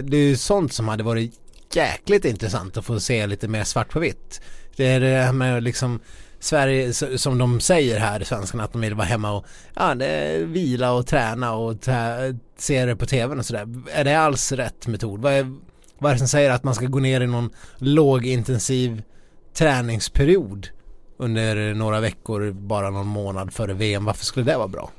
Det 0.10 0.18
är 0.18 0.28
ju 0.30 0.38
sånt 0.38 0.74
som 0.74 0.88
hade 0.88 1.04
varit 1.04 1.34
jäkligt 1.74 2.26
intressant 2.26 2.78
att 2.78 2.86
få 2.86 3.00
se 3.00 3.28
lite 3.28 3.48
mer 3.48 3.64
svart 3.64 3.90
på 3.90 4.00
vitt. 4.00 4.42
Det 4.76 4.86
är 4.88 5.00
det 5.00 5.08
här 5.08 5.34
med 5.34 5.64
liksom 5.64 6.00
Sverige 6.40 6.94
som 6.94 7.38
de 7.38 7.60
säger 7.60 8.00
här, 8.00 8.24
svenskarna, 8.24 8.64
att 8.64 8.72
de 8.72 8.82
vill 8.82 8.94
vara 8.94 9.08
hemma 9.08 9.32
och 9.32 9.46
ja, 9.74 9.94
vila 10.46 10.92
och 10.92 11.08
träna 11.08 11.56
och 11.56 11.76
se 12.58 12.86
det 12.86 12.96
på 12.96 13.06
tvn 13.06 13.40
och 13.40 13.46
sådär. 13.46 13.68
Är 13.92 14.04
det 14.04 14.20
alls 14.20 14.52
rätt 14.52 14.88
metod? 14.88 15.22
Vad 15.22 15.34
är, 15.34 15.56
vad 15.98 16.10
är 16.10 16.16
det 16.16 16.20
som 16.20 16.28
säger 16.28 16.52
att 16.52 16.64
man 16.64 16.76
ska 16.76 16.86
gå 16.86 17.00
ner 17.00 17.22
i 17.22 17.28
någon 17.28 17.50
lågintensiv 17.78 19.04
träningsperiod 19.54 20.70
under 21.18 21.74
några 21.74 22.00
veckor, 22.00 22.52
bara 22.52 22.90
någon 22.90 23.08
månad 23.08 23.54
före 23.54 23.74
VM? 23.74 24.06
Varför 24.06 24.26
skulle 24.26 24.46
det 24.52 24.58
vara 24.58 24.68
bra? 24.68 24.92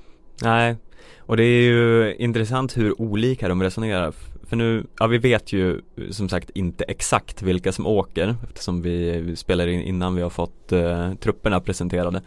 Nej, 0.42 0.76
och 1.18 1.36
det 1.36 1.44
är 1.44 1.62
ju 1.62 2.14
intressant 2.14 2.76
hur 2.76 3.00
olika 3.00 3.48
de 3.48 3.62
resonerar 3.62 4.12
för 4.50 4.56
nu, 4.56 4.86
ja 4.98 5.06
vi 5.06 5.18
vet 5.18 5.52
ju 5.52 5.80
som 6.10 6.28
sagt 6.28 6.50
inte 6.50 6.84
exakt 6.84 7.42
vilka 7.42 7.72
som 7.72 7.86
åker 7.86 8.36
eftersom 8.44 8.82
vi, 8.82 9.20
vi 9.20 9.36
spelar 9.36 9.66
in 9.66 9.80
innan 9.80 10.14
vi 10.14 10.22
har 10.22 10.30
fått 10.30 10.72
eh, 10.72 11.14
trupperna 11.14 11.60
presenterade. 11.60 12.22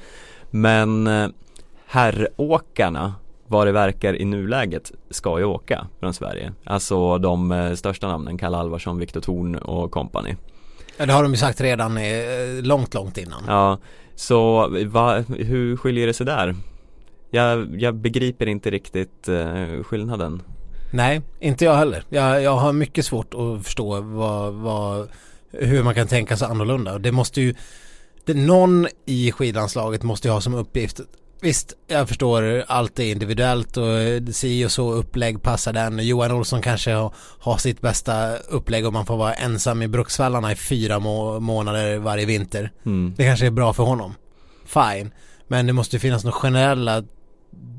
Men 0.50 1.08
eh, 1.08 1.28
herråkarna 1.86 3.14
vad 3.48 3.68
det 3.68 3.72
verkar 3.72 4.22
i 4.22 4.26
nuläget 4.26 4.92
ska 5.10 5.40
ju 5.40 5.46
åka 5.46 5.88
från 6.00 6.14
Sverige. 6.14 6.54
Alltså 6.64 7.18
de 7.18 7.52
eh, 7.52 7.74
största 7.74 8.08
namnen, 8.08 8.38
Kalle 8.38 8.58
Alvarsson, 8.58 9.00
Viktor 9.00 9.22
Thorn 9.22 9.56
och 9.56 9.92
kompani. 9.92 10.36
Ja 10.98 11.06
det 11.06 11.14
har 11.14 11.24
de 11.24 11.32
ju 11.32 11.38
sagt 11.38 11.62
redan 11.62 11.98
eh, 11.98 12.04
långt, 12.62 12.94
långt 12.94 13.18
innan. 13.18 13.44
Ja, 13.48 13.78
så 14.16 14.70
va, 14.86 15.20
hur 15.20 15.78
skiljer 15.78 16.08
det 16.08 16.14
sig 16.14 16.26
där? 16.26 16.56
Jag, 17.32 17.82
jag 17.82 17.96
begriper 17.96 18.46
inte 18.48 18.72
riktigt 18.72 19.28
eh, 19.28 19.84
skillnaden 19.84 20.42
Nej, 20.94 21.22
inte 21.40 21.66
jag 21.66 21.76
heller. 21.76 22.04
Jag, 22.10 22.42
jag 22.42 22.56
har 22.56 22.74
mycket 22.74 23.06
svårt 23.06 23.34
att 23.34 23.64
förstå 23.66 24.02
vad, 24.02 24.54
vad, 24.54 25.10
hur 25.52 25.84
man 25.84 25.96
kan 25.96 26.08
tänka 26.08 26.38
sig 26.38 26.48
annorlunda. 26.48 27.00
Det 27.00 27.12
måste 27.12 27.42
ju, 27.42 27.56
det, 28.26 28.34
någon 28.34 28.88
i 29.06 29.32
skidlandslaget 29.32 30.04
måste 30.04 30.28
ju 30.28 30.32
ha 30.32 30.42
som 30.42 30.54
uppgift 30.54 31.00
Visst, 31.42 31.74
jag 31.88 32.08
förstår 32.08 32.64
allt 32.68 33.00
är 33.00 33.04
individuellt 33.04 33.78
och 33.78 33.86
si 34.32 34.66
och 34.66 34.72
så 34.72 34.92
upplägg 34.92 35.42
passar 35.42 35.74
den. 35.74 36.08
Johan 36.08 36.32
Olsson 36.32 36.62
kanske 36.62 36.92
har, 36.92 37.14
har 37.40 37.58
sitt 37.58 37.82
bästa 37.82 38.36
upplägg 38.38 38.86
om 38.86 38.94
man 38.94 39.06
får 39.06 39.18
vara 39.18 39.34
ensam 39.34 39.82
i 39.82 39.88
Bruksvallarna 39.88 40.52
i 40.52 40.56
fyra 40.56 41.00
må 41.00 41.40
månader 41.40 41.98
varje 41.98 42.26
vinter. 42.26 42.72
Mm. 42.86 43.14
Det 43.18 43.24
kanske 43.24 43.46
är 43.46 43.52
bra 43.52 43.74
för 43.74 43.84
honom. 43.84 44.16
Fine. 44.66 45.12
Men 45.48 45.68
det 45.68 45.74
måste 45.74 46.00
finnas 46.00 46.24
några 46.24 46.38
generella 46.38 47.04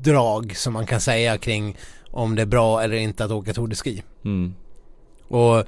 drag 0.03 0.57
som 0.57 0.73
man 0.73 0.85
kan 0.85 1.01
säga 1.01 1.37
kring 1.37 1.77
om 2.15 2.35
det 2.35 2.41
är 2.41 2.45
bra 2.45 2.81
eller 2.83 2.95
inte 2.95 3.25
att 3.25 3.31
åka 3.31 3.53
Tour 3.53 3.67
de 3.67 3.75
Ski. 3.75 4.03
Mm. 4.25 4.55
Och, 5.27 5.63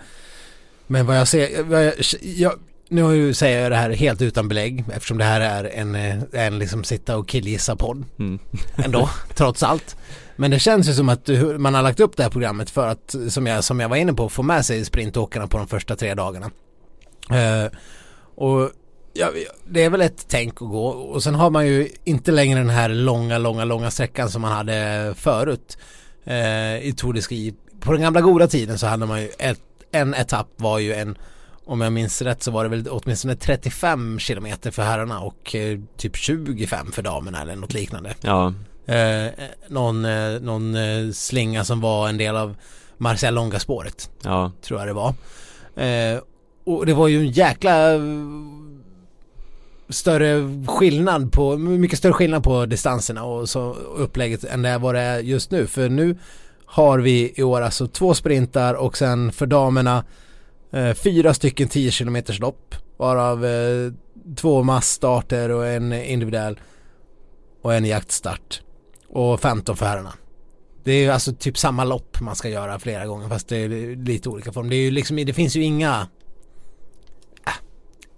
men 0.87 1.05
vad 1.05 1.17
jag 1.17 1.27
ser, 1.27 1.63
vad 1.63 1.85
jag, 1.85 1.93
jag, 2.21 2.53
nu 2.89 3.33
säger 3.33 3.61
jag 3.61 3.71
det 3.71 3.75
här 3.75 3.89
helt 3.89 4.21
utan 4.21 4.47
belägg 4.47 4.83
eftersom 4.93 5.17
det 5.17 5.23
här 5.23 5.41
är 5.41 5.63
en, 5.63 5.95
en 6.31 6.59
liksom 6.59 6.83
sitta 6.83 7.17
och 7.17 7.27
killgissa 7.27 7.75
podd 7.75 8.03
mm. 8.19 8.39
ändå, 8.75 9.09
trots 9.35 9.63
allt. 9.63 9.97
Men 10.35 10.51
det 10.51 10.59
känns 10.59 10.89
ju 10.89 10.93
som 10.93 11.09
att 11.09 11.29
man 11.57 11.73
har 11.73 11.81
lagt 11.81 11.99
upp 11.99 12.17
det 12.17 12.23
här 12.23 12.29
programmet 12.29 12.69
för 12.69 12.87
att, 12.87 13.15
som 13.29 13.47
jag, 13.47 13.63
som 13.63 13.79
jag 13.79 13.89
var 13.89 13.97
inne 13.97 14.13
på, 14.13 14.29
få 14.29 14.43
med 14.43 14.65
sig 14.65 14.85
sprintåkarna 14.85 15.47
på 15.47 15.57
de 15.57 15.67
första 15.67 15.95
tre 15.95 16.13
dagarna. 16.13 16.51
Uh, 17.31 17.71
och 18.35 18.71
ja, 19.13 19.27
det 19.69 19.83
är 19.83 19.89
väl 19.89 20.01
ett 20.01 20.25
tänk 20.27 20.53
att 20.53 20.69
gå 20.69 20.87
och 20.87 21.23
sen 21.23 21.35
har 21.35 21.49
man 21.49 21.67
ju 21.67 21.89
inte 22.03 22.31
längre 22.31 22.59
den 22.59 22.69
här 22.69 22.89
långa, 22.89 23.37
långa, 23.37 23.65
långa 23.65 23.91
sträckan 23.91 24.29
som 24.29 24.41
man 24.41 24.51
hade 24.51 25.13
förut 25.17 25.77
eh, 26.27 26.87
i 26.87 26.93
Tour 26.97 27.13
de 27.13 27.21
Ski. 27.21 27.53
På 27.79 27.91
den 27.91 28.01
gamla 28.01 28.21
goda 28.21 28.47
tiden 28.47 28.77
så 28.79 28.87
hade 28.87 29.05
man 29.05 29.21
ju 29.21 29.29
ett, 29.39 29.61
en 29.91 30.13
etapp 30.13 30.47
var 30.57 30.79
ju 30.79 30.93
en 30.93 31.17
om 31.65 31.81
jag 31.81 31.93
minns 31.93 32.21
rätt 32.21 32.43
så 32.43 32.51
var 32.51 32.63
det 32.63 32.69
väl 32.69 32.87
åtminstone 32.89 33.35
35 33.35 34.19
kilometer 34.19 34.71
för 34.71 34.83
herrarna 34.83 35.19
och 35.19 35.55
eh, 35.55 35.79
typ 35.97 36.15
25 36.15 36.91
för 36.91 37.01
damerna 37.01 37.41
eller 37.41 37.55
något 37.55 37.73
liknande. 37.73 38.15
Ja. 38.21 38.53
Eh, 38.85 39.31
någon, 39.67 40.05
eh, 40.05 40.39
någon 40.41 40.75
eh, 40.75 41.11
slinga 41.11 41.63
som 41.63 41.81
var 41.81 42.09
en 42.09 42.17
del 42.17 42.35
av 42.35 42.55
Marcel 42.97 43.33
Longa 43.33 43.59
spåret. 43.59 44.09
Ja. 44.23 44.51
Tror 44.61 44.79
jag 44.79 44.87
det 44.87 44.93
var. 44.93 45.13
Eh, 45.85 46.19
och 46.65 46.85
det 46.85 46.93
var 46.93 47.07
ju 47.07 47.19
en 47.19 47.31
jäkla 47.31 47.91
större 49.89 50.65
skillnad 50.67 51.31
på, 51.31 51.57
mycket 51.57 51.99
större 51.99 52.13
skillnad 52.13 52.43
på 52.43 52.65
distanserna 52.65 53.23
och 53.23 53.49
så 53.49 53.73
upplägget 53.73 54.43
än 54.43 54.61
det 54.61 54.77
vad 54.77 54.95
det 54.95 55.01
är 55.01 55.19
just 55.19 55.51
nu. 55.51 55.67
För 55.67 55.89
nu 55.89 56.17
har 56.65 56.99
vi 56.99 57.33
i 57.35 57.43
år 57.43 57.61
alltså 57.61 57.87
två 57.87 58.13
sprintar 58.13 58.73
och 58.73 58.97
sen 58.97 59.31
för 59.31 59.45
damerna 59.45 60.05
eh, 60.71 60.93
fyra 60.93 61.33
stycken 61.33 61.67
10 61.67 61.91
km 61.91 62.17
lopp 62.39 62.75
varav 62.97 63.45
eh, 63.45 63.91
två 64.35 64.63
massstarter 64.63 65.49
och 65.49 65.67
en 65.67 65.93
individuell 65.93 66.59
och 67.61 67.73
en 67.73 67.85
jaktstart 67.85 68.61
och 69.09 69.39
15 69.41 69.77
för 69.77 69.85
herrarna. 69.85 70.13
Det 70.83 70.91
är 70.91 71.01
ju 71.01 71.09
alltså 71.09 71.33
typ 71.33 71.57
samma 71.57 71.83
lopp 71.83 72.21
man 72.21 72.35
ska 72.35 72.49
göra 72.49 72.79
flera 72.79 73.05
gånger 73.05 73.29
fast 73.29 73.47
det 73.47 73.57
är 73.57 73.95
lite 74.05 74.29
olika 74.29 74.51
form. 74.51 74.69
Det 74.69 74.75
är 74.75 74.81
ju 74.81 74.91
liksom, 74.91 75.15
det 75.15 75.33
finns 75.33 75.55
ju 75.55 75.63
inga 75.63 76.07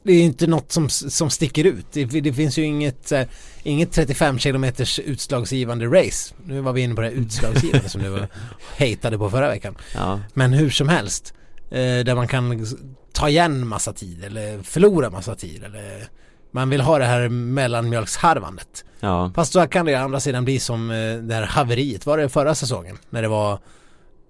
det 0.04 0.14
är 0.14 0.24
inte 0.24 0.48
något 0.48 0.72
som, 0.72 0.90
som 0.90 1.30
sticker 1.30 1.64
ut. 1.64 1.86
Det, 1.92 2.06
det 2.06 2.34
finns 2.34 2.58
ju 2.58 2.64
inget, 2.64 3.12
äh, 3.12 3.22
inget 3.64 3.92
35 3.92 4.38
km 4.38 4.66
utslagsgivande 5.06 5.86
race. 5.86 6.34
Nu 6.46 6.62
var 6.62 6.74
vi 6.74 6.82
inne 6.82 6.96
på 6.96 7.02
det 7.02 7.12
utslagsgivande 7.12 7.90
som 7.90 8.04
du 8.04 8.10
var 8.20 8.28
hejtade 8.76 9.18
på 9.18 9.30
förra 9.30 9.48
veckan. 9.48 9.76
Ja. 9.96 10.20
Men 10.34 10.54
hur 10.54 10.70
som 10.70 10.90
helst. 10.90 11.34
Eh, 11.72 11.78
där 11.80 12.16
man 12.16 12.28
kan 12.28 12.66
ta 13.14 13.30
igen 13.30 13.68
massa 13.68 13.94
tid 13.94 14.24
eller 14.24 14.64
förlora 14.64 15.10
massa 15.10 15.36
tid 15.36 15.64
eller 15.64 16.10
man 16.52 16.70
vill 16.70 16.82
ha 16.82 16.98
det 16.98 17.06
här 17.06 17.30
mellanmjölksharvandet. 17.30 18.86
Ja. 19.00 19.32
Fast 19.36 19.54
så 19.54 19.68
kan 19.68 19.86
det 19.86 19.96
å 19.96 20.04
andra 20.04 20.20
sidan 20.20 20.46
bli 20.46 20.60
som 20.60 20.92
eh, 20.92 21.18
det 21.18 21.36
här 21.36 21.44
haveriet. 21.44 22.06
Var 22.06 22.18
det 22.18 22.30
förra 22.30 22.56
säsongen? 22.56 22.98
När 23.10 23.22
det 23.22 23.28
var 23.28 23.60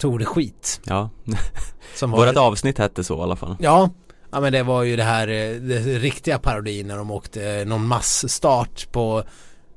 Tour 0.01 0.19
de 0.19 0.25
skit. 0.25 0.81
Ja. 0.83 1.09
Som 1.95 2.11
Vårat 2.19 2.37
avsnitt 2.37 2.77
hette 2.77 3.03
så 3.03 3.17
i 3.17 3.21
alla 3.21 3.35
fall. 3.35 3.55
Ja, 3.59 3.89
Ja 4.31 4.39
men 4.41 4.53
det 4.53 4.63
var 4.63 4.83
ju 4.83 4.95
det 4.95 5.03
här 5.03 5.27
eh, 5.27 5.55
det 5.61 5.79
riktiga 5.99 6.39
parodin 6.39 6.87
när 6.87 6.97
de 6.97 7.11
åkte 7.11 7.49
eh, 7.51 7.65
någon 7.67 7.87
massstart 7.87 8.91
på 8.91 9.23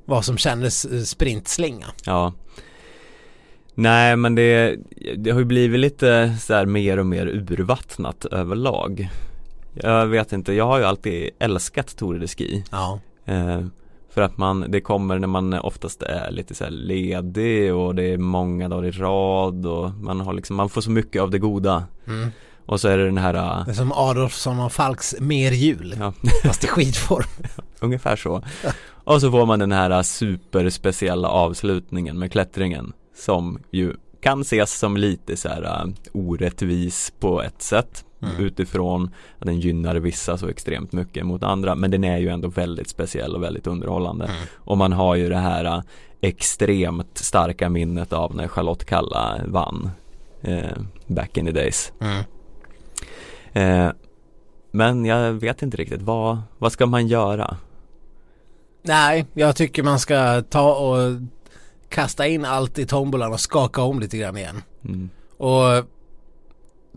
vad 0.05 0.25
som 0.25 0.37
kändes 0.37 0.85
eh, 0.85 1.01
sprintslinga. 1.01 1.87
Ja 2.05 2.33
Nej 3.75 4.17
men 4.17 4.35
det, 4.35 4.77
det 5.17 5.31
har 5.31 5.39
ju 5.39 5.45
blivit 5.45 5.81
lite 5.81 6.37
så 6.41 6.55
här 6.55 6.67
mer 6.67 6.99
och 6.99 7.07
mer 7.07 7.27
urvattnat 7.27 8.25
överlag 8.25 9.09
Jag 9.75 10.07
vet 10.07 10.33
inte, 10.33 10.53
jag 10.53 10.67
har 10.67 10.79
ju 10.79 10.85
alltid 10.85 11.31
älskat 11.39 11.97
Tour 11.97 12.19
de 12.19 12.27
Ski 12.29 12.65
Ja. 12.71 13.01
eh, 13.25 13.61
För 14.11 14.23
att 14.23 14.37
man, 14.37 14.65
det 14.69 14.81
kommer 14.81 15.19
när 15.19 15.29
man 15.29 15.55
oftast 15.55 16.03
är 16.03 16.31
lite 16.31 16.55
så 16.55 16.65
här 16.65 16.71
ledig 16.71 17.75
och 17.75 17.95
det 17.95 18.03
är 18.13 18.19
många 18.19 18.69
dagar 18.69 18.85
i 18.89 18.91
rad 18.91 19.67
och 19.67 19.91
man 19.91 20.21
har 20.21 20.33
liksom, 20.33 20.57
man 20.57 20.69
får 20.69 20.81
så 20.81 20.91
mycket 20.91 21.23
av 21.23 21.31
det 21.31 21.39
goda 21.39 21.85
Mm. 22.07 22.29
Och 22.73 22.81
så 22.81 22.89
är 22.89 22.99
det 22.99 23.05
den 23.05 23.19
här, 23.19 23.35
äh, 23.35 23.65
Det 23.65 23.71
är 23.71 23.75
som 23.75 23.93
Adolfsson 23.93 24.61
och 24.61 24.73
Falks 24.73 25.15
mer 25.21 25.53
jul. 25.53 25.97
ja, 25.99 26.13
Fast 26.45 26.65
i 26.65 26.67
skitform. 26.67 27.25
ungefär 27.81 28.17
så 28.17 28.43
Och 29.05 29.21
så 29.21 29.31
får 29.31 29.47
man 29.47 29.59
den 29.59 29.73
här 29.73 29.91
äh, 29.91 30.03
superspeciella 30.03 31.29
avslutningen 31.29 32.19
med 32.19 32.33
klättringen 32.33 32.93
Som 33.17 33.59
ju 33.71 33.95
kan 34.21 34.41
ses 34.41 34.79
som 34.79 34.97
lite 34.97 35.37
så 35.37 35.49
här 35.49 35.63
äh, 35.63 35.93
orättvis 36.13 37.13
på 37.21 37.43
ett 37.43 37.63
sätt 37.63 38.05
Mm. 38.25 38.45
Utifrån 38.45 39.11
att 39.39 39.47
den 39.47 39.61
gynnar 39.61 39.95
vissa 39.95 40.39
så 40.39 40.49
extremt 40.49 40.93
mycket 40.93 41.27
mot 41.27 41.43
andra 41.43 41.75
Men 41.75 41.91
den 41.91 42.05
är 42.05 42.19
ju 42.19 42.29
ändå 42.29 42.49
väldigt 42.49 42.89
speciell 42.89 43.35
och 43.37 43.43
väldigt 43.43 43.67
underhållande 43.67 44.25
Mm. 44.25 44.37
Och 44.57 44.79
man 44.79 44.93
har 44.93 45.15
ju 45.15 45.29
det 45.29 45.37
här 45.39 45.83
extremt 46.21 47.19
starka 47.19 47.69
minnet 47.69 48.13
av 48.13 48.35
när 48.35 48.49
Charlotte 48.49 48.85
Kalla 48.85 49.41
vann 49.47 49.91
eh, 50.43 50.77
Back 51.07 51.37
in 51.37 51.47
the 51.47 51.53
days 51.53 51.93
Mm. 52.01 52.23
Eh, 53.53 53.91
Men 54.71 55.05
jag 55.05 55.33
vet 55.33 55.63
inte 55.63 55.77
riktigt, 55.77 56.03
vad, 56.03 56.39
vad 56.59 56.73
ska 56.73 56.87
man 56.87 57.07
göra? 57.07 57.57
Nej, 58.83 59.27
jag 59.35 59.57
tycker 59.57 59.83
man 59.83 59.99
ska 59.99 60.43
ta 60.43 60.75
och 60.75 61.21
kasta 61.89 62.27
in 62.27 62.45
allt 62.45 62.79
i 62.79 62.87
tombolan 62.87 63.33
och 63.33 63.41
skaka 63.41 63.83
om 63.83 64.01
lite 64.01 64.19
grann 64.19 64.37
igen. 64.37 64.63
Mm. 64.85 65.11
Och 65.37 65.85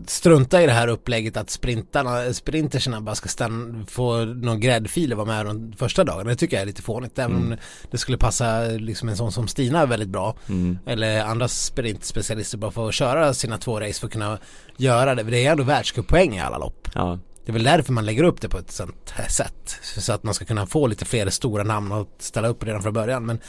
strunta 0.06 0.62
i 0.62 0.66
det 0.66 0.72
här 0.72 0.88
upplägget 0.88 1.36
att 1.36 1.50
sprintarna, 1.50 2.32
sprinterserna 2.32 3.00
bara 3.00 3.14
ska 3.14 3.28
stanna, 3.28 3.84
få 3.86 4.24
någon 4.24 4.60
gräddfil 4.60 5.12
och 5.12 5.18
vara 5.18 5.26
med 5.26 5.46
de 5.46 5.72
första 5.76 6.04
dagarna. 6.04 6.30
Det 6.30 6.36
tycker 6.36 6.56
jag 6.56 6.62
är 6.62 6.66
lite 6.66 6.82
fånigt. 6.82 7.18
Även 7.18 7.36
om 7.36 7.56
det 7.90 7.98
skulle 7.98 8.18
passa 8.18 8.60
liksom 8.64 9.08
en 9.08 9.16
sån 9.16 9.32
som 9.32 9.48
Stina 9.48 9.86
väldigt 9.86 10.08
bra. 10.08 10.36
Mm. 10.48 10.78
Eller 10.86 11.24
andra 11.24 11.48
sprintspecialister 11.48 12.58
bara 12.58 12.88
att 12.88 12.94
köra 12.94 13.34
sina 13.34 13.58
två 13.58 13.80
race 13.80 14.00
för 14.00 14.06
att 14.06 14.12
kunna 14.12 14.38
göra 14.76 15.14
det. 15.14 15.22
Det 15.22 15.46
är 15.46 15.52
ändå 15.52 15.64
världscuppoäng 15.64 16.36
i 16.36 16.40
alla 16.40 16.58
lopp. 16.58 16.88
Ja, 16.94 17.18
Det 17.44 17.50
är 17.50 17.54
väl 17.54 17.64
därför 17.64 17.92
man 17.92 18.06
lägger 18.06 18.22
upp 18.24 18.40
det 18.40 18.48
på 18.48 18.58
ett 18.58 18.70
sånt 18.70 19.10
här 19.10 19.28
sätt. 19.28 19.80
Så 19.82 20.12
att 20.12 20.22
man 20.22 20.34
ska 20.34 20.44
kunna 20.44 20.66
få 20.66 20.86
lite 20.86 21.04
fler 21.04 21.30
stora 21.30 21.62
namn 21.62 21.92
och 21.92 22.08
ställa 22.18 22.48
upp 22.48 22.64
redan 22.64 22.82
från 22.82 22.92
början. 22.92 23.26
Men 23.26 23.40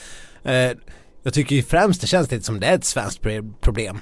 eh, 0.43 0.77
jag 1.23 1.33
tycker 1.33 1.55
ju 1.55 1.63
främst 1.63 2.01
det 2.01 2.07
känns 2.07 2.31
lite 2.31 2.45
som 2.45 2.59
det 2.59 2.67
är 2.67 2.75
ett 2.75 2.85
svenskt 2.85 3.21
problem. 3.61 3.99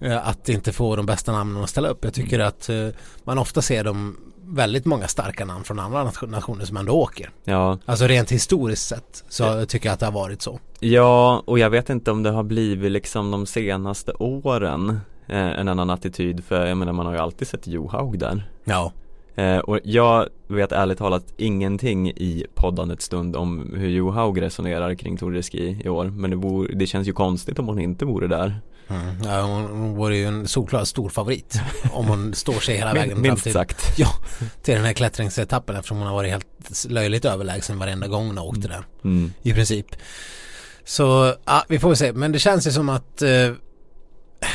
Eh, 0.00 0.28
att 0.28 0.48
inte 0.48 0.72
få 0.72 0.96
de 0.96 1.06
bästa 1.06 1.32
namnen 1.32 1.62
att 1.62 1.70
ställa 1.70 1.88
upp. 1.88 2.04
Jag 2.04 2.14
tycker 2.14 2.38
att 2.38 2.68
eh, 2.68 2.86
man 3.24 3.38
ofta 3.38 3.62
ser 3.62 3.84
de 3.84 4.16
väldigt 4.42 4.84
många 4.84 5.08
starka 5.08 5.44
namn 5.44 5.64
från 5.64 5.78
andra 5.78 6.04
nation- 6.04 6.30
nationer 6.30 6.64
som 6.64 6.76
ändå 6.76 6.92
åker. 6.92 7.30
ja, 7.44 7.78
Alltså 7.84 8.06
rent 8.06 8.32
historiskt 8.32 8.88
sett 8.88 9.24
så 9.28 9.66
tycker 9.66 9.88
jag 9.88 9.92
att 9.94 10.00
det 10.00 10.06
har 10.06 10.12
varit 10.12 10.42
så. 10.42 10.58
ja 10.80 11.42
och 11.46 11.58
jag 11.58 11.70
vet 11.70 11.90
inte 11.90 12.10
om 12.10 12.22
det 12.22 12.30
har 12.30 12.42
blivit 12.42 12.92
liksom 12.92 13.30
de 13.30 13.46
senaste 13.46 14.12
åren 14.12 15.00
eh, 15.28 15.36
en 15.38 15.68
annan 15.68 15.90
attityd 15.90 16.44
för 16.44 16.66
jag 16.66 16.76
menar 16.76 16.92
man 16.92 17.06
har 17.06 17.12
ju 17.12 17.18
alltid 17.18 17.48
sett 17.48 17.66
Johaug 17.66 18.18
där 18.18 18.50
Ja. 18.64 18.92
Eh, 19.40 19.58
och 19.58 19.78
jag 19.84 20.28
vet 20.48 20.72
ärligt 20.72 20.98
talat 20.98 21.24
ingenting 21.36 22.08
i 22.10 22.46
poddandets 22.54 23.04
stund 23.04 23.36
om 23.36 23.74
hur 23.76 23.88
Johaug 23.88 24.42
resonerar 24.42 24.94
kring 24.94 25.16
Tour 25.16 25.32
de 25.32 25.42
Ski 25.42 25.80
i 25.84 25.88
år 25.88 26.04
men 26.04 26.30
det, 26.30 26.36
vore, 26.36 26.74
det 26.74 26.86
känns 26.86 27.08
ju 27.08 27.12
konstigt 27.12 27.58
om 27.58 27.66
hon 27.68 27.78
inte 27.78 28.04
vore 28.04 28.26
där 28.26 28.60
Mm. 28.90 29.22
ja 29.24 29.42
hon, 29.42 29.62
hon 29.62 29.94
vore 29.94 30.16
ju 30.16 30.24
en 30.26 30.48
solklar 30.48 30.84
stor 30.84 31.08
favorit 31.08 31.60
om 31.92 32.06
hon 32.06 32.34
står 32.44 32.60
sig 32.60 32.76
hela 32.76 32.94
vägen 32.94 33.10
fram 33.10 33.22
Minst 33.22 33.42
till 33.42 33.52
sagt 33.52 33.98
Ja, 33.98 34.08
till 34.62 34.74
den 34.74 34.84
här 34.84 34.92
klättringsetappen 34.92 35.76
eftersom 35.76 35.98
hon 35.98 36.06
har 36.06 36.14
varit 36.14 36.30
helt 36.30 36.46
löjligt 36.88 37.24
överlägsen 37.24 37.78
varenda 37.78 38.08
gång 38.08 38.26
hon 38.26 38.38
har 38.38 38.46
åkt 38.46 38.62
där. 38.62 38.84
mm. 39.04 39.32
I 39.42 39.52
princip. 39.52 39.86
Så, 40.84 41.34
ja, 41.44 41.64
vi 41.68 41.78
får 41.78 41.94
se. 41.94 42.12
Men 42.12 42.32
det 42.32 42.38
känns 42.38 42.66
ju 42.66 42.70
som 42.70 42.88
att 42.88 43.22
eh, 43.22 43.28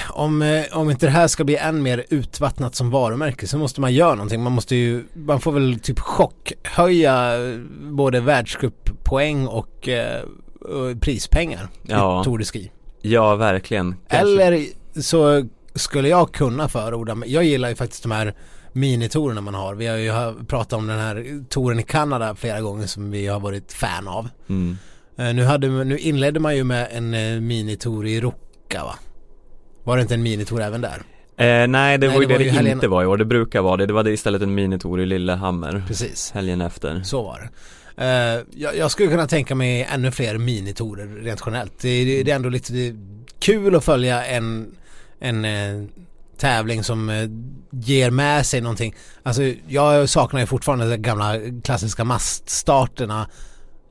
om, 0.09 0.41
eh, 0.41 0.63
om 0.73 0.89
inte 0.89 1.05
det 1.05 1.11
här 1.11 1.27
ska 1.27 1.43
bli 1.43 1.55
än 1.57 1.83
mer 1.83 2.05
utvattnat 2.09 2.75
som 2.75 2.89
varumärke 2.89 3.47
så 3.47 3.57
måste 3.57 3.81
man 3.81 3.93
göra 3.93 4.15
någonting. 4.15 4.43
Man 4.43 4.51
måste 4.51 4.75
ju, 4.75 5.03
man 5.13 5.39
får 5.39 5.51
väl 5.51 5.79
typ 5.79 5.99
chockhöja 5.99 7.35
eh, 7.47 7.57
både 7.81 8.19
världscuppoäng 8.21 9.47
och 9.47 9.87
eh, 9.89 10.21
och 10.61 11.01
prispengar 11.01 11.67
Ja. 11.83 12.21
i 12.21 12.23
Tour 12.23 12.37
de 12.37 12.45
Ski. 12.45 12.71
Ja 13.01 13.35
verkligen 13.35 13.95
Kanske- 14.09 14.43
Eller 14.43 14.65
så 15.01 15.45
skulle 15.75 16.09
jag 16.09 16.31
kunna 16.33 16.67
förorda, 16.69 17.17
jag 17.25 17.43
gillar 17.43 17.69
ju 17.69 17.75
faktiskt 17.75 18.03
de 18.03 18.11
här 18.11 18.33
minitorerna 18.71 19.41
man 19.41 19.53
har. 19.53 19.75
Vi 19.75 19.87
har 19.87 19.97
ju 19.97 20.11
pratat 20.47 20.73
om 20.73 20.87
den 20.87 20.99
här 20.99 21.43
touren 21.49 21.79
i 21.79 21.83
Kanada 21.83 22.35
flera 22.35 22.61
gånger 22.61 22.87
som 22.87 23.11
vi 23.11 23.27
har 23.27 23.39
varit 23.39 23.73
fan 23.73 24.07
av. 24.07 24.29
mm. 24.49 24.77
Nu, 25.17 25.43
hade, 25.43 25.67
nu 25.67 25.97
inledde 25.97 26.39
man 26.39 26.55
ju 26.55 26.63
med 26.63 26.87
en 26.91 27.47
minitour 27.47 28.07
i 28.07 28.21
Ruka 28.21 28.83
va? 28.83 28.95
Var 29.85 29.95
det 29.97 30.01
inte 30.01 30.13
en 30.13 30.23
minitour 30.23 30.61
även 30.61 30.81
där? 30.81 31.01
eh, 31.37 31.67
Nej 31.67 31.97
det 31.97 32.07
Nej, 32.07 32.15
var 32.15 32.21
ju 32.21 32.27
det 32.27 32.27
det 32.27 32.33
var 32.33 32.39
det 32.39 32.43
ju 32.43 32.49
helgen- 32.49 32.73
inte 32.77 32.87
var 32.87 33.03
i 33.03 33.05
år, 33.05 33.17
det 33.17 33.25
brukar 33.25 33.61
vara 33.61 33.77
det 33.77 33.85
Det 33.85 33.93
var 33.93 34.03
det 34.03 34.11
istället 34.11 34.41
en 34.41 34.55
minitour 34.55 35.01
i 35.01 35.05
Lillehammer 35.05 35.83
Precis, 35.87 36.31
helgen 36.31 36.61
efter 36.61 37.01
så 37.03 37.23
var 37.23 37.39
det. 37.39 37.49
Eh, 38.03 38.43
jag, 38.61 38.77
jag 38.77 38.91
skulle 38.91 39.09
kunna 39.09 39.27
tänka 39.27 39.55
mig 39.55 39.87
ännu 39.93 40.11
fler 40.11 40.37
minitorer 40.37 41.07
rent 41.07 41.41
generellt. 41.45 41.79
Det, 41.81 42.03
det, 42.05 42.23
det 42.23 42.31
är 42.31 42.35
ändå 42.35 42.49
lite 42.49 42.73
kul 43.39 43.75
att 43.75 43.85
följa 43.85 44.25
en, 44.25 44.75
en 45.19 45.45
eh, 45.45 45.83
tävling 46.37 46.83
som 46.83 47.09
eh, 47.09 47.27
ger 47.71 48.09
med 48.11 48.45
sig 48.45 48.61
någonting. 48.61 48.95
Alltså 49.23 49.41
jag 49.67 50.09
saknar 50.09 50.39
ju 50.39 50.45
fortfarande 50.45 50.89
de 50.89 50.97
gamla 50.97 51.35
klassiska 51.63 52.03
maststarterna 52.03 53.27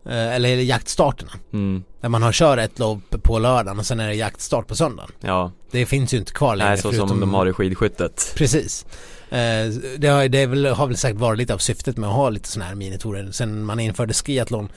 eller 0.06 0.48
jaktstarterna. 0.48 1.30
mm. 1.52 1.84
Där 2.00 2.08
man 2.08 2.22
har 2.22 2.32
kört 2.32 2.58
ett 2.58 2.78
lopp 2.78 3.22
på 3.22 3.38
lördagen 3.38 3.78
och 3.78 3.86
sen 3.86 4.00
är 4.00 4.08
det 4.08 4.14
jaktstart 4.14 4.66
på 4.66 4.76
söndagen. 4.76 5.10
Ja, 5.20 5.52
Det 5.70 5.86
finns 5.86 6.14
ju 6.14 6.18
inte 6.18 6.32
kvar 6.32 6.56
längre. 6.56 6.70
nej 6.70 6.78
så 6.78 6.92
som 6.92 7.20
de 7.20 7.34
har 7.34 7.46
i 7.46 7.52
skidskyttet 7.52 8.32
Precis. 8.36 8.86
Eh, 9.30 9.66
det, 9.98 10.08
har, 10.08 10.28
det 10.28 10.46
väl, 10.46 10.66
har 10.66 10.86
väl 10.86 10.96
säkert 10.96 11.20
varit 11.20 11.38
lite 11.38 11.54
av 11.54 11.58
syftet 11.58 11.96
med 11.96 12.08
att 12.10 12.16
ha 12.16 12.30
lite 12.30 12.48
sådana 12.48 12.68
här 12.68 12.74
minitourer. 12.74 13.30
Sen 13.32 13.64
man 13.64 13.80
införde 13.80 14.14
skiathlon 14.14 14.68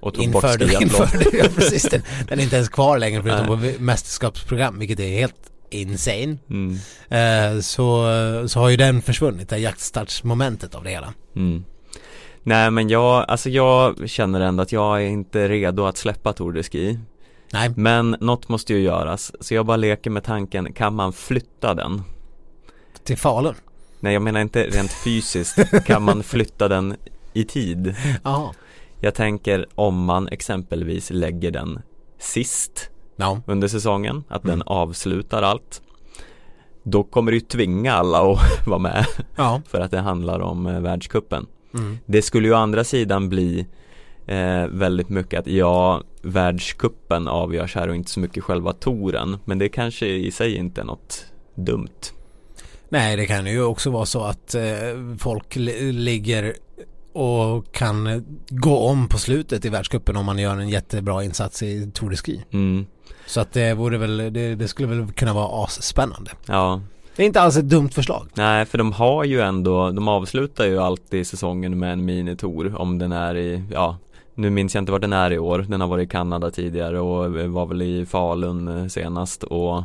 och 0.00 0.14
tog 0.14 0.30
bort 0.30 0.44
införde, 0.44 0.68
skiathlon 0.68 0.82
införde 0.82 1.36
ja, 1.38 1.44
precis, 1.56 1.82
den, 1.82 2.02
den 2.28 2.38
är 2.38 2.42
inte 2.42 2.56
ens 2.56 2.68
kvar 2.68 2.98
längre 2.98 3.22
förutom 3.22 3.60
Nej. 3.60 3.74
på 3.76 3.82
mästerskapsprogram 3.82 4.78
vilket 4.78 5.00
är 5.00 5.08
helt 5.18 5.34
insane. 5.70 6.38
mm. 6.50 6.78
Eh, 7.08 7.60
så, 7.60 8.06
så 8.48 8.60
har 8.60 8.68
ju 8.68 8.76
den 8.76 9.02
försvunnit, 9.02 9.48
det 9.48 9.54
här 9.56 9.62
jaktstartsmomentet 9.62 10.74
av 10.74 10.84
det 10.84 10.90
hela. 10.90 11.14
Mm. 11.36 11.64
Nej 12.48 12.70
men 12.70 12.88
jag, 12.88 13.24
alltså 13.28 13.50
jag 13.50 14.08
känner 14.10 14.40
ändå 14.40 14.62
att 14.62 14.72
jag 14.72 15.02
är 15.02 15.06
inte 15.06 15.48
redo 15.48 15.84
att 15.86 15.96
släppa 15.96 16.32
Tour 16.32 16.52
de 16.52 16.62
Ski 16.62 16.98
Nej, 17.52 17.70
Men 17.76 18.16
något 18.20 18.48
måste 18.48 18.74
ju 18.74 18.80
göras, 18.80 19.32
så 19.40 19.54
jag 19.54 19.66
bara 19.66 19.76
leker 19.76 20.10
med 20.10 20.24
tanken, 20.24 20.72
kan 20.72 20.94
man 20.94 21.12
flytta 21.12 21.74
den? 21.74 22.02
till 23.04 23.18
Falun. 23.18 23.54
Nej 24.00 24.12
jag 24.12 24.22
menar 24.22 24.40
inte 24.40 24.62
rent 24.62 24.92
fysiskt, 24.92 25.84
kan 25.86 26.02
man 26.02 26.22
flytta 26.22 26.68
den 26.68 26.96
i 27.32 27.44
tid? 27.44 27.94
Ja. 28.24 28.52
Jag 29.00 29.14
tänker 29.14 29.66
om 29.74 30.04
man 30.04 30.28
exempelvis 30.28 31.10
lägger 31.10 31.50
den 31.50 31.80
sist 32.18 32.90
Ja. 33.16 33.40
under 33.46 33.68
säsongen, 33.68 34.24
att 34.28 34.44
Mm. 34.44 34.58
den 34.58 34.68
avslutar 34.68 35.42
allt 35.42 35.82
Då 36.82 37.02
kommer 37.04 37.32
det 37.32 37.36
ju 37.36 37.40
tvinga 37.40 37.92
alla 37.94 38.32
att 38.32 38.38
vara 38.66 38.78
med 38.78 39.06
Ja. 39.36 39.62
för 39.68 39.80
att 39.80 39.90
det 39.90 40.00
handlar 40.00 40.40
om 40.40 40.66
eh, 40.66 40.80
världskuppen 40.80 41.46
Mm. 41.74 41.98
Det 42.06 42.22
skulle 42.22 42.48
ju 42.48 42.54
å 42.54 42.56
andra 42.56 42.84
sidan 42.84 43.28
bli 43.28 43.66
eh, 44.26 44.66
väldigt 44.66 45.08
mycket 45.08 45.40
att 45.40 45.46
ja, 45.46 46.02
världskuppen 46.22 47.28
avgörs 47.28 47.74
här 47.74 47.88
och 47.88 47.94
inte 47.96 48.10
så 48.10 48.20
mycket 48.20 48.44
själva 48.44 48.72
touren 48.72 49.36
Men 49.44 49.58
det 49.58 49.68
kanske 49.68 50.06
i 50.06 50.30
sig 50.30 50.54
inte 50.56 50.80
är 50.80 50.84
något 50.84 51.24
dumt 51.54 52.12
Nej, 52.88 53.16
det 53.16 53.26
kan 53.26 53.46
ju 53.46 53.62
också 53.62 53.90
vara 53.90 54.06
så 54.06 54.24
att 54.24 54.54
eh, 54.54 54.62
folk 55.18 55.56
li- 55.56 55.92
ligger 55.92 56.54
och 57.12 57.72
kan 57.72 58.24
gå 58.48 58.78
om 58.78 59.08
på 59.08 59.18
slutet 59.18 59.64
i 59.64 59.68
världscupen 59.68 60.16
om 60.16 60.26
man 60.26 60.38
gör 60.38 60.56
en 60.56 60.68
jättebra 60.68 61.24
insats 61.24 61.62
i 61.62 61.90
Tour 61.94 62.10
de 62.10 62.16
Ski. 62.16 62.44
mm, 62.52 62.86
Så 63.26 63.40
att 63.40 63.52
det 63.52 63.74
vore 63.74 63.98
väl, 63.98 64.16
det, 64.16 64.54
det 64.54 64.68
skulle 64.68 64.88
väl 64.88 65.12
kunna 65.12 65.32
vara 65.34 65.64
asspännande. 65.64 66.30
Ja, 66.46 66.80
Det 67.18 67.24
är 67.24 67.26
inte 67.26 67.40
alls 67.40 67.56
ett 67.56 67.68
dumt 67.68 67.88
förslag. 67.88 68.26
nej 68.34 68.66
för 68.66 68.78
de 68.78 68.92
har 68.92 69.24
ju 69.24 69.40
ändå, 69.40 69.90
de 69.90 70.08
avslutar 70.08 70.64
ju 70.64 70.78
alltid 70.78 71.26
säsongen 71.26 71.78
med 71.78 71.92
en 71.92 72.04
minitour 72.04 72.80
om 72.80 72.98
den 72.98 73.12
är 73.12 73.36
i, 73.36 73.62
ja 73.72 73.96
nu 74.34 74.50
minns 74.50 74.74
jag 74.74 74.82
inte 74.82 74.92
vart 74.92 75.00
den 75.00 75.12
är 75.12 75.32
i 75.32 75.38
år, 75.38 75.66
den 75.68 75.80
har 75.80 75.88
varit 75.88 76.08
i 76.08 76.10
Kanada 76.10 76.50
tidigare 76.50 77.00
och 77.00 77.32
var 77.32 77.66
väl 77.66 77.82
i 77.82 78.06
Falun 78.06 78.68
eh, 78.68 78.86
senast 78.86 79.42
och 79.42 79.84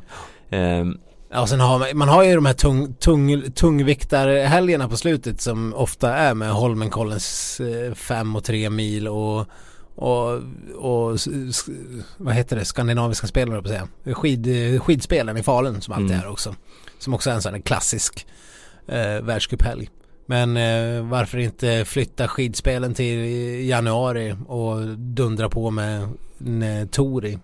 ehm, 0.50 0.98
Ja, 1.30 1.48
sen 1.48 1.60
har 1.60 1.80
man, 1.80 1.88
man 1.93 2.10
har 2.10 2.24
ju 2.24 2.36
de 2.36 2.46
här 2.46 2.54
tung, 2.54 2.93
tung, 2.93 3.52
tungviktarhelgerna 3.52 4.89
på 4.89 4.98
slutet 4.98 5.41
som 5.41 5.74
ofta 5.74 6.15
är 6.15 6.34
med 6.34 6.52
Holmenkollens 6.52 7.60
eh, 7.60 7.93
fem 7.93 8.36
och 8.36 8.43
tre 8.43 8.69
mil 8.69 9.08
och 9.08 9.48
och, 9.96 10.32
och 10.76 11.18
vad 12.18 12.34
heter 12.34 12.56
det, 12.56 12.66
skandinaviska 12.66 13.28
spelare 13.28 13.62
på 13.62 13.68
säga. 13.68 13.88
Skid, 14.14 14.48
skidspelen 14.82 15.38
i 15.38 15.44
Falun 15.44 15.82
som 15.82 15.94
alltid 15.94 16.12
mm. 16.12 16.26
är 16.26 16.32
också. 16.32 16.56
Som 17.00 17.14
också 17.14 17.30
är 17.30 17.34
en 17.34 17.42
sån 17.42 17.54
här 17.54 17.62
klassisk 17.62 18.28
eh, 18.88 19.22
världscuphelg. 19.22 19.90
Men 20.26 20.58
eh, 20.58 21.04
varför 21.04 21.38
inte 21.38 21.86
flytta 21.86 22.28
skidspelen 22.28 22.94
till 22.94 23.20
januari 23.68 24.36
och 24.48 24.82
dundra 24.98 25.50
på 25.50 25.72
med 25.72 26.10
en 26.40 26.88
Tori 26.88 27.40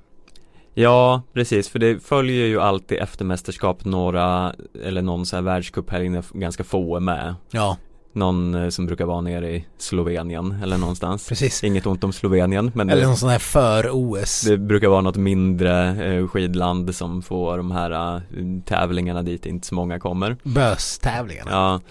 Ja, 0.73 1.21
precis, 1.33 1.69
för 1.69 1.79
det 1.79 2.03
följer 2.03 2.45
ju 2.45 2.61
alltid 2.61 2.97
efter 2.97 3.25
mästerskap 3.25 3.85
några 3.85 4.55
eller 4.83 5.01
någon 5.01 5.25
sån 5.25 5.37
här 5.37 5.43
världscuphelg 5.43 6.09
när 6.09 6.23
ganska 6.33 6.63
få 6.63 6.95
är 6.95 6.99
med. 6.99 7.35
Ja. 7.51 7.77
Någon 8.13 8.55
eh, 8.55 8.69
som 8.69 8.85
brukar 8.85 9.05
vara 9.05 9.21
nere 9.21 9.51
i 9.51 9.65
Slovenien 9.77 10.55
eller 10.63 10.77
någonstans. 10.77 11.29
Precis. 11.29 11.63
Inget 11.63 11.85
ont 11.85 12.03
om 12.03 12.13
Slovenien. 12.13 12.71
Men 12.75 12.89
eller 12.89 13.01
det, 13.01 13.07
någon 13.07 13.17
sån 13.17 13.29
här 13.29 13.39
för-OS. 13.39 14.41
Det 14.41 14.57
brukar 14.57 14.87
vara 14.87 15.01
något 15.01 15.17
mindre 15.17 16.05
eh, 16.05 16.27
skidland 16.27 16.95
som 16.95 17.21
får 17.21 17.57
de 17.57 17.71
här 17.71 18.15
uh, 18.15 18.21
tävlingarna 18.65 19.23
dit 19.23 19.45
inte 19.45 19.67
så 19.67 19.75
många 19.75 19.99
kommer. 19.99 20.37
Bös-tävlingarna. 20.43 21.51
Ja. 21.51 21.81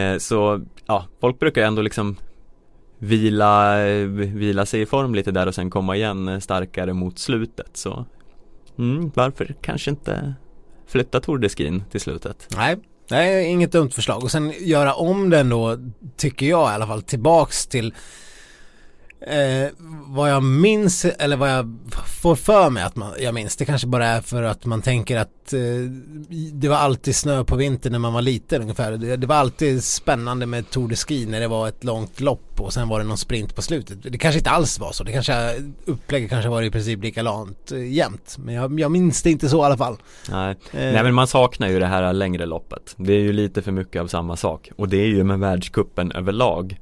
Eh, 0.00 0.18
så 0.18 0.60
ja, 0.86 1.04
folk 1.20 1.38
brukar 1.38 1.62
ändå 1.62 1.82
liksom 1.82 2.16
vila, 2.98 3.84
vila 4.14 4.66
sig 4.66 4.80
i 4.80 4.86
form 4.86 5.14
lite 5.14 5.30
där 5.30 5.46
och 5.46 5.54
sen 5.54 5.70
komma 5.70 5.96
igen 5.96 6.40
starkare 6.40 6.92
mot 6.92 7.18
slutet 7.18 7.76
så 7.76 8.04
mm, 8.78 9.10
varför 9.14 9.54
kanske 9.60 9.90
inte 9.90 10.34
flytta 10.86 11.20
Tour 11.20 11.38
de 11.38 11.48
Skin 11.48 11.84
till 11.90 12.00
slutet? 12.00 12.48
Nej, 12.56 12.76
Nej, 13.08 13.46
inget 13.46 13.72
dumt 13.72 13.90
förslag. 13.90 14.22
Och 14.22 14.30
sen 14.30 14.52
göra 14.58 14.94
om 14.94 15.30
den 15.30 15.48
då 15.48 15.78
tycker 16.16 16.46
jag 16.46 16.70
i 16.70 16.74
alla 16.74 16.86
fall 16.86 17.02
tillbaks 17.02 17.66
till 17.66 17.94
Eh, 19.26 19.68
vad 20.06 20.30
jag 20.30 20.42
minns, 20.42 21.04
eller 21.04 21.36
vad 21.36 21.50
jag 21.50 21.78
får 22.22 22.34
för 22.34 22.70
mig 22.70 22.82
att 22.82 22.96
man, 22.96 23.12
jag 23.20 23.34
minns, 23.34 23.56
det 23.56 23.64
kanske 23.64 23.86
bara 23.86 24.06
är 24.06 24.20
för 24.20 24.42
att 24.42 24.66
man 24.66 24.82
tänker 24.82 25.18
att 25.18 25.52
eh, 25.52 25.60
det 26.52 26.68
var 26.68 26.76
alltid 26.76 27.16
snö 27.16 27.44
på 27.44 27.56
vintern 27.56 27.92
när 27.92 27.98
man 27.98 28.12
var 28.12 28.22
liten 28.22 28.62
ungefär. 28.62 28.92
Det, 28.92 29.16
det, 29.16 29.26
var 29.26 29.36
alltid 29.36 29.84
spännande 29.84 30.46
med 30.46 30.70
Tour 30.70 30.88
de 30.88 30.96
Ski 30.96 31.26
när 31.26 31.40
det 31.40 31.48
var 31.48 31.68
ett 31.68 31.84
långt 31.84 32.20
lopp 32.20 32.60
och 32.60 32.72
sen 32.72 32.88
var 32.88 32.98
det 32.98 33.04
någon 33.04 33.18
sprint 33.18 33.56
på 33.56 33.62
slutet. 33.62 33.98
Det 34.02 34.18
kanske 34.18 34.38
inte 34.38 34.50
alls 34.50 34.78
var 34.78 34.92
så, 34.92 35.04
det 35.04 35.12
kanske, 35.12 35.54
upplägget 35.84 36.30
kanske 36.30 36.48
var 36.50 36.62
i 36.62 36.70
princip 36.70 37.02
likadant 37.02 37.72
eh, 37.72 37.92
jämt. 37.92 38.36
Men 38.38 38.54
jag, 38.54 38.80
jag 38.80 38.90
minns 38.90 39.22
det 39.22 39.30
inte 39.30 39.48
så 39.48 39.62
i 39.62 39.66
alla 39.66 39.76
fall. 39.76 39.96
Nej. 40.30 40.50
Eh. 40.50 40.56
Nej 40.72 41.02
men 41.02 41.14
man 41.14 41.26
saknar 41.26 41.68
ju 41.68 41.78
det 41.78 41.86
här 41.86 42.12
längre 42.12 42.46
loppet. 42.46 42.94
Det 42.96 43.12
är 43.12 43.20
ju 43.20 43.32
lite 43.32 43.62
för 43.62 43.72
mycket 43.72 44.02
av 44.02 44.06
samma 44.06 44.36
sak. 44.36 44.70
Och 44.76 44.88
det 44.88 44.96
är 44.96 45.06
ju 45.06 45.24
med 45.24 45.38
världskuppen 45.38 46.12
överlag. 46.12 46.78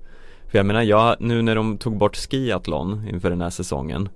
För 0.51 0.59
jag 0.59 0.67
menar, 0.67 0.83
jag, 0.83 1.17
nu 1.21 1.43
när 1.43 1.55
de 1.55 1.79
tog 1.79 1.97
bort 1.97 2.17
skiathlon 2.17 3.09
inför 3.09 3.31
den 3.31 3.41
här 3.41 3.51
säsongen 3.51 4.09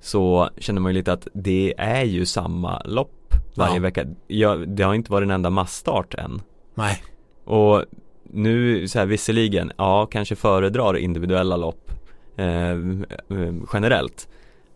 Så 0.00 0.50
känner 0.58 0.80
man 0.80 0.92
ju 0.92 0.98
lite 0.98 1.12
att 1.12 1.28
det 1.32 1.74
är 1.78 2.04
ju 2.04 2.26
samma 2.26 2.82
lopp 2.84 3.34
varje 3.54 3.74
ja. 3.74 3.80
vecka. 3.80 4.06
Jag, 4.26 4.68
Det 4.68 4.82
har 4.82 4.94
inte 4.94 5.12
varit 5.12 5.26
en 5.26 5.30
enda 5.30 5.50
massstart 5.50 6.14
än. 6.14 6.42
Nej. 6.74 7.02
Och 7.44 7.84
nu 8.22 8.88
så 8.88 8.98
här 8.98 9.06
visserligen, 9.06 9.72
ja 9.76 10.06
kanske 10.06 10.36
föredrar 10.36 10.96
individuella 10.96 11.56
lopp 11.56 11.92
eh, 12.36 12.70
eh 12.70 13.54
generellt. 13.72 14.28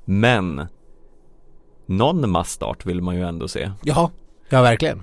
Men 0.04 0.66
Någon 1.86 2.30
massstart 2.30 2.86
vill 2.86 3.02
man 3.02 3.16
ju 3.16 3.22
ändå 3.22 3.48
se. 3.48 3.70
Ja, 3.82 4.10
ja 4.48 4.62
verkligen 4.62 5.02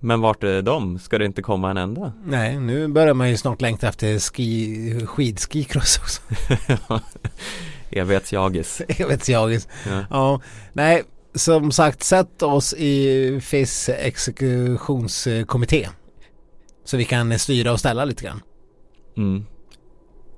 men 0.00 0.20
vart 0.20 0.44
är 0.44 0.62
de? 0.62 0.98
Ska 0.98 1.18
det 1.18 1.24
inte 1.24 1.42
komma 1.42 1.70
en 1.70 1.76
enda? 1.76 2.12
Nej, 2.24 2.60
nu 2.60 2.88
börjar 2.88 3.14
man 3.14 3.30
ju 3.30 3.36
snart 3.36 3.60
längta 3.60 3.88
efter 3.88 4.18
ski, 4.18 5.06
skidskikross 5.06 5.98
också. 5.98 6.22
Evighetsjagis. 7.90 8.82
Evighetsjagis. 8.88 9.68
Ja. 9.88 10.04
ja. 10.10 10.40
Nej, 10.72 11.02
som 11.34 11.72
sagt, 11.72 12.02
sätt 12.02 12.42
oss 12.42 12.74
i 12.74 13.40
FIS 13.40 13.88
exekutionskommitté. 13.88 15.88
Så 16.84 16.96
vi 16.96 17.04
kan 17.04 17.38
styra 17.38 17.72
och 17.72 17.80
ställa 17.80 18.04
lite 18.04 18.24
grann. 18.24 18.42
Mm. 19.16 19.44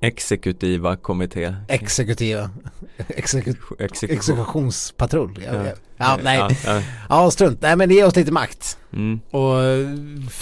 Exekutiva 0.03 0.95
kommitté. 0.95 1.55
Exekutiva. 1.67 2.49
Exeku 3.07 3.53
Exekution. 3.79 4.17
Exekutionspatrull. 4.17 5.39
Ja. 5.45 5.65
Ja, 5.65 5.71
ja, 5.97 6.19
nej. 6.23 6.37
Ja, 6.37 6.49
ja. 6.65 6.81
ja, 7.09 7.31
strunt, 7.31 7.61
nej 7.61 7.75
men 7.75 7.89
ge 7.89 8.03
oss 8.03 8.15
lite 8.15 8.31
makt. 8.31 8.77
Mm. 8.93 9.19
Och 9.31 9.55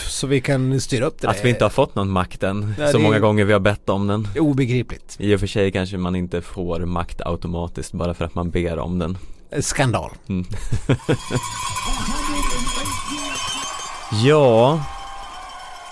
så 0.09 0.27
vi 0.27 0.41
kan 0.41 0.81
styra 0.81 1.05
upp 1.05 1.21
det 1.21 1.29
Att 1.29 1.35
där. 1.35 1.43
vi 1.43 1.49
inte 1.49 1.65
har 1.65 1.69
fått 1.69 1.95
någon 1.95 2.09
makt 2.09 2.43
än. 2.43 2.73
Ja, 2.79 2.91
Så 2.91 2.99
många 2.99 3.19
gånger 3.19 3.45
vi 3.45 3.53
har 3.53 3.59
bett 3.59 3.89
om 3.89 4.07
den. 4.07 4.27
Obegripligt. 4.39 5.15
I 5.19 5.35
och 5.35 5.39
för 5.39 5.47
sig 5.47 5.71
kanske 5.71 5.97
man 5.97 6.15
inte 6.15 6.41
får 6.41 6.79
makt 6.79 7.21
automatiskt 7.21 7.91
bara 7.91 8.13
för 8.13 8.25
att 8.25 8.35
man 8.35 8.49
ber 8.49 8.79
om 8.79 8.99
den. 8.99 9.17
Skandal. 9.59 10.11
Mm. 10.27 10.45
Ja 14.23 14.83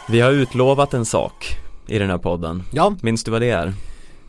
Vi 0.07 0.19
har 0.21 0.31
utlovat 0.31 0.93
en 0.93 1.05
sak 1.05 1.57
i 1.87 1.99
den 1.99 2.09
här 2.09 2.17
podden. 2.17 2.63
Ja. 2.71 2.95
Minns 3.01 3.23
du 3.23 3.31
vad 3.31 3.41
det 3.41 3.49
är? 3.49 3.73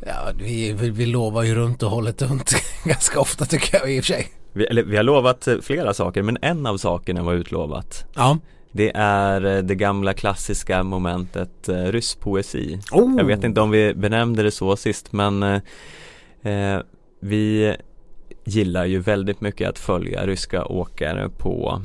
Ja, 0.07 0.33
vi, 0.39 0.73
vi, 0.73 0.91
vi 0.91 1.07
lovar 1.07 1.43
ju 1.43 1.55
runt 1.55 1.83
och 1.83 1.91
hållet 1.91 2.23
runt 2.23 2.55
ganska 2.85 3.21
ofta 3.21 3.45
tycker 3.45 3.79
jag 3.79 3.93
i 3.93 4.01
och 4.01 4.05
för 4.05 4.13
sig. 4.13 4.29
Vi, 4.53 4.65
eller, 4.65 4.83
vi 4.83 4.97
har 4.97 5.05
lovat 5.05 5.49
flera 5.63 5.95
saker 5.95 6.23
men 6.23 6.39
en 6.43 6.67
av 6.67 6.77
sakerna 6.77 7.23
var 7.23 7.35
utlovat. 7.35 8.05
Ja. 8.15 8.39
Det 8.73 8.93
är 8.95 9.57
eh, 9.57 9.63
det 9.63 9.75
gamla 9.75 10.15
klassiska 10.15 10.83
momentet 10.83 11.69
eh, 11.69 11.75
rysspoesi. 11.75 12.81
Oh. 12.93 13.15
Jag 13.17 13.25
vet 13.25 13.45
inte 13.45 13.61
om 13.61 13.71
vi 13.71 13.95
benämnde 13.95 14.43
det 14.43 14.51
så 14.51 14.77
sist 14.77 15.13
men 15.13 15.43
eh, 15.43 15.61
eh, 16.43 16.81
vi 17.21 17.77
gillar 18.45 18.85
ju 18.85 18.99
väldigt 18.99 19.41
mycket 19.41 19.69
att 19.69 19.79
följa 19.79 20.27
ryska 20.27 20.65
åkare 20.65 21.29
på 21.29 21.83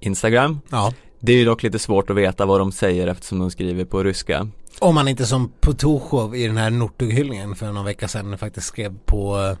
Instagram. 0.00 0.60
Ja. 0.70 0.92
Det 1.24 1.32
är 1.32 1.36
ju 1.36 1.44
dock 1.44 1.62
lite 1.62 1.78
svårt 1.78 2.10
att 2.10 2.16
veta 2.16 2.46
vad 2.46 2.60
de 2.60 2.72
säger 2.72 3.06
eftersom 3.06 3.38
de 3.38 3.50
skriver 3.50 3.84
på 3.84 4.02
ryska. 4.02 4.48
Om 4.78 4.94
man 4.94 5.08
inte 5.08 5.26
som 5.26 5.52
Putushov 5.60 6.36
i 6.36 6.46
den 6.46 6.56
här 6.56 6.70
Nortug-hyllningen 6.70 7.54
för 7.54 7.72
någon 7.72 7.84
vecka 7.84 8.08
sedan 8.08 8.38
faktiskt 8.38 8.66
skrev 8.66 8.98
på 9.04 9.38
eh, 9.38 9.56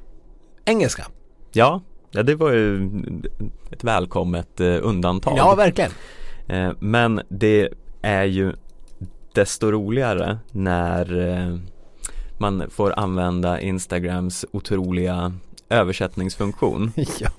engelska. 0.64 1.06
Ja, 1.52 1.80
ja 2.10 2.22
det 2.22 2.34
var 2.34 2.52
ju 2.52 2.90
ett 3.70 3.84
välkommet 3.84 4.60
eh, 4.60 4.78
undantag. 4.82 5.34
Ja, 5.38 5.54
verkligen. 5.54 5.90
Eh, 6.46 6.72
men 6.78 7.20
det 7.28 7.68
är 8.02 8.24
ju 8.24 8.52
desto 9.34 9.70
roligare 9.70 10.38
när 10.50 11.60
man 12.38 12.70
får 12.70 12.98
använda 12.98 13.60
Instagrams 13.60 14.44
otroliga 14.50 15.34
översättningsfunktion. 15.68 16.92
ja. 17.18 17.30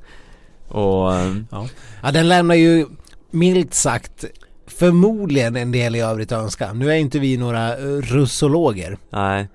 Och 0.68 1.14
ja. 1.52 1.68
ja, 2.04 2.12
den 2.12 2.28
lämnar 2.28 2.56
ju 2.56 2.86
milt 3.34 3.74
sagt 3.74 4.26
förmodligen 4.68 5.56
en 5.56 5.72
del 5.72 5.96
i 5.96 6.00
övrigt 6.00 6.32
att 6.32 6.44
önska. 6.44 6.74
Nu 6.74 6.92
är 6.92 6.96
inte 6.96 7.20
vi 7.20 7.38
några 7.38 7.78
eh, 7.78 7.84
russologer. 7.86 8.98
Nej, 9.10 9.48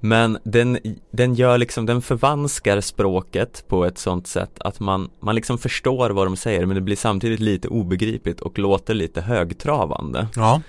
men 0.00 0.38
den, 0.42 0.78
den 1.10 1.34
gör 1.34 1.58
liksom, 1.58 1.86
den 1.86 2.02
förvanskar 2.02 2.80
språket 2.80 3.64
på 3.68 3.84
ett 3.84 3.98
sånt 3.98 4.26
sätt 4.26 4.60
att 4.60 4.80
man, 4.80 5.10
man 5.20 5.34
liksom 5.34 5.58
förstår 5.58 6.10
vad 6.10 6.26
de 6.26 6.36
säger 6.36 6.66
men 6.66 6.74
det 6.74 6.80
blir 6.80 6.96
samtidigt 6.96 7.40
lite 7.40 7.68
obegripligt 7.68 8.40
och 8.40 8.58
låter 8.58 8.94
lite 8.94 9.20
högtravande. 9.20 10.28
Ja. 10.36 10.60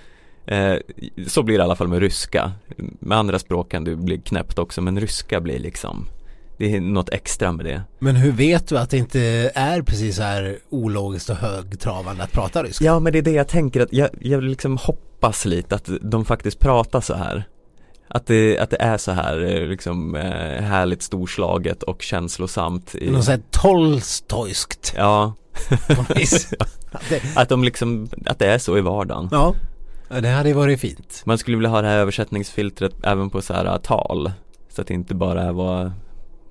Eh, 0.46 0.76
så 1.26 1.42
blir 1.42 1.58
det 1.58 1.62
i 1.62 1.64
alla 1.64 1.76
fall 1.76 1.88
med 1.88 2.00
ryska. 2.00 2.52
Med 2.98 3.18
andra 3.18 3.38
språk 3.38 3.70
kan 3.70 3.84
det 3.84 3.96
bli 3.96 4.18
knäppt 4.18 4.58
också 4.58 4.80
men 4.80 5.00
ryska 5.00 5.40
blir 5.40 5.58
liksom 5.58 6.06
det 6.62 6.76
är 6.76 6.80
något 6.80 7.08
extra 7.08 7.52
med 7.52 7.66
det. 7.66 7.82
Men 7.98 8.16
hur 8.16 8.32
vet 8.32 8.68
du 8.68 8.78
att 8.78 8.90
det 8.90 8.98
inte 8.98 9.20
är 9.54 9.82
precis 9.82 10.16
så 10.16 10.22
här 10.22 10.58
ologiskt 10.70 11.30
och 11.30 11.36
högtravande 11.36 12.24
att 12.24 12.32
prata 12.32 12.62
ryska? 12.62 12.84
Ja 12.84 13.00
men 13.00 13.12
det 13.12 13.18
är 13.18 13.22
det 13.22 13.30
jag 13.30 13.48
tänker 13.48 13.80
att 13.80 13.92
jag, 13.92 14.08
jag 14.20 14.42
liksom 14.42 14.76
hoppas 14.76 15.44
lite 15.44 15.74
att 15.74 15.90
de 16.00 16.24
faktiskt 16.24 16.58
pratar 16.58 17.00
så 17.00 17.14
här. 17.14 17.44
Att 18.08 18.26
det, 18.26 18.58
att 18.58 18.70
det 18.70 18.76
är 18.76 18.98
så 18.98 19.12
här 19.12 19.44
eh, 19.44 19.68
liksom 19.68 20.16
eh, 20.16 20.62
härligt 20.62 21.02
storslaget 21.02 21.82
och 21.82 22.02
känslosamt. 22.02 22.94
I... 22.94 23.10
Något 23.10 23.24
sånt 23.24 23.50
tolstojskt. 23.50 24.94
Ja. 24.96 25.34
att, 26.92 27.08
det... 27.08 27.22
att 27.36 27.48
de 27.48 27.64
liksom, 27.64 28.08
att 28.26 28.38
det 28.38 28.46
är 28.46 28.58
så 28.58 28.78
i 28.78 28.80
vardagen. 28.80 29.28
Ja. 29.32 29.54
Det 30.08 30.28
hade 30.28 30.54
varit 30.54 30.80
fint. 30.80 31.22
Man 31.24 31.38
skulle 31.38 31.56
vilja 31.56 31.70
ha 31.70 31.82
det 31.82 31.88
här 31.88 31.98
översättningsfiltret 31.98 32.94
även 33.02 33.30
på 33.30 33.42
så 33.42 33.54
här 33.54 33.78
tal. 33.78 34.32
Så 34.68 34.80
att 34.80 34.86
det 34.86 34.94
inte 34.94 35.14
bara 35.14 35.42
är 35.42 35.52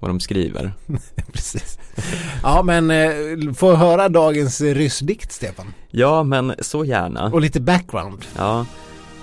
vad 0.02 0.10
de 0.10 0.20
skriver. 0.20 0.74
Precis. 1.34 1.80
Ja 2.44 2.64
men 2.64 2.92
eh, 2.92 3.54
få 3.54 3.76
höra 3.76 4.10
dagens 4.10 4.62
ryssdikt 4.62 5.32
Stefan. 5.32 5.74
Ja 5.90 6.24
men 6.24 6.54
så 6.60 6.86
gärna. 6.86 7.26
Och 7.26 7.42
lite 7.42 7.60
background. 7.62 8.26
Ja, 8.38 8.66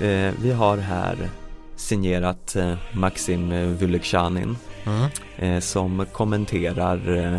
eh, 0.01 0.33
vi 0.43 0.53
har 0.53 0.77
här 0.79 1.17
signerat 1.77 2.57
eh, 2.57 2.75
Maxim 2.93 3.77
Vylekshanin 3.77 4.57
mm. 4.85 5.09
eh, 5.37 5.61
som 5.61 6.07
kommenterar 6.12 7.17
eh, 7.17 7.35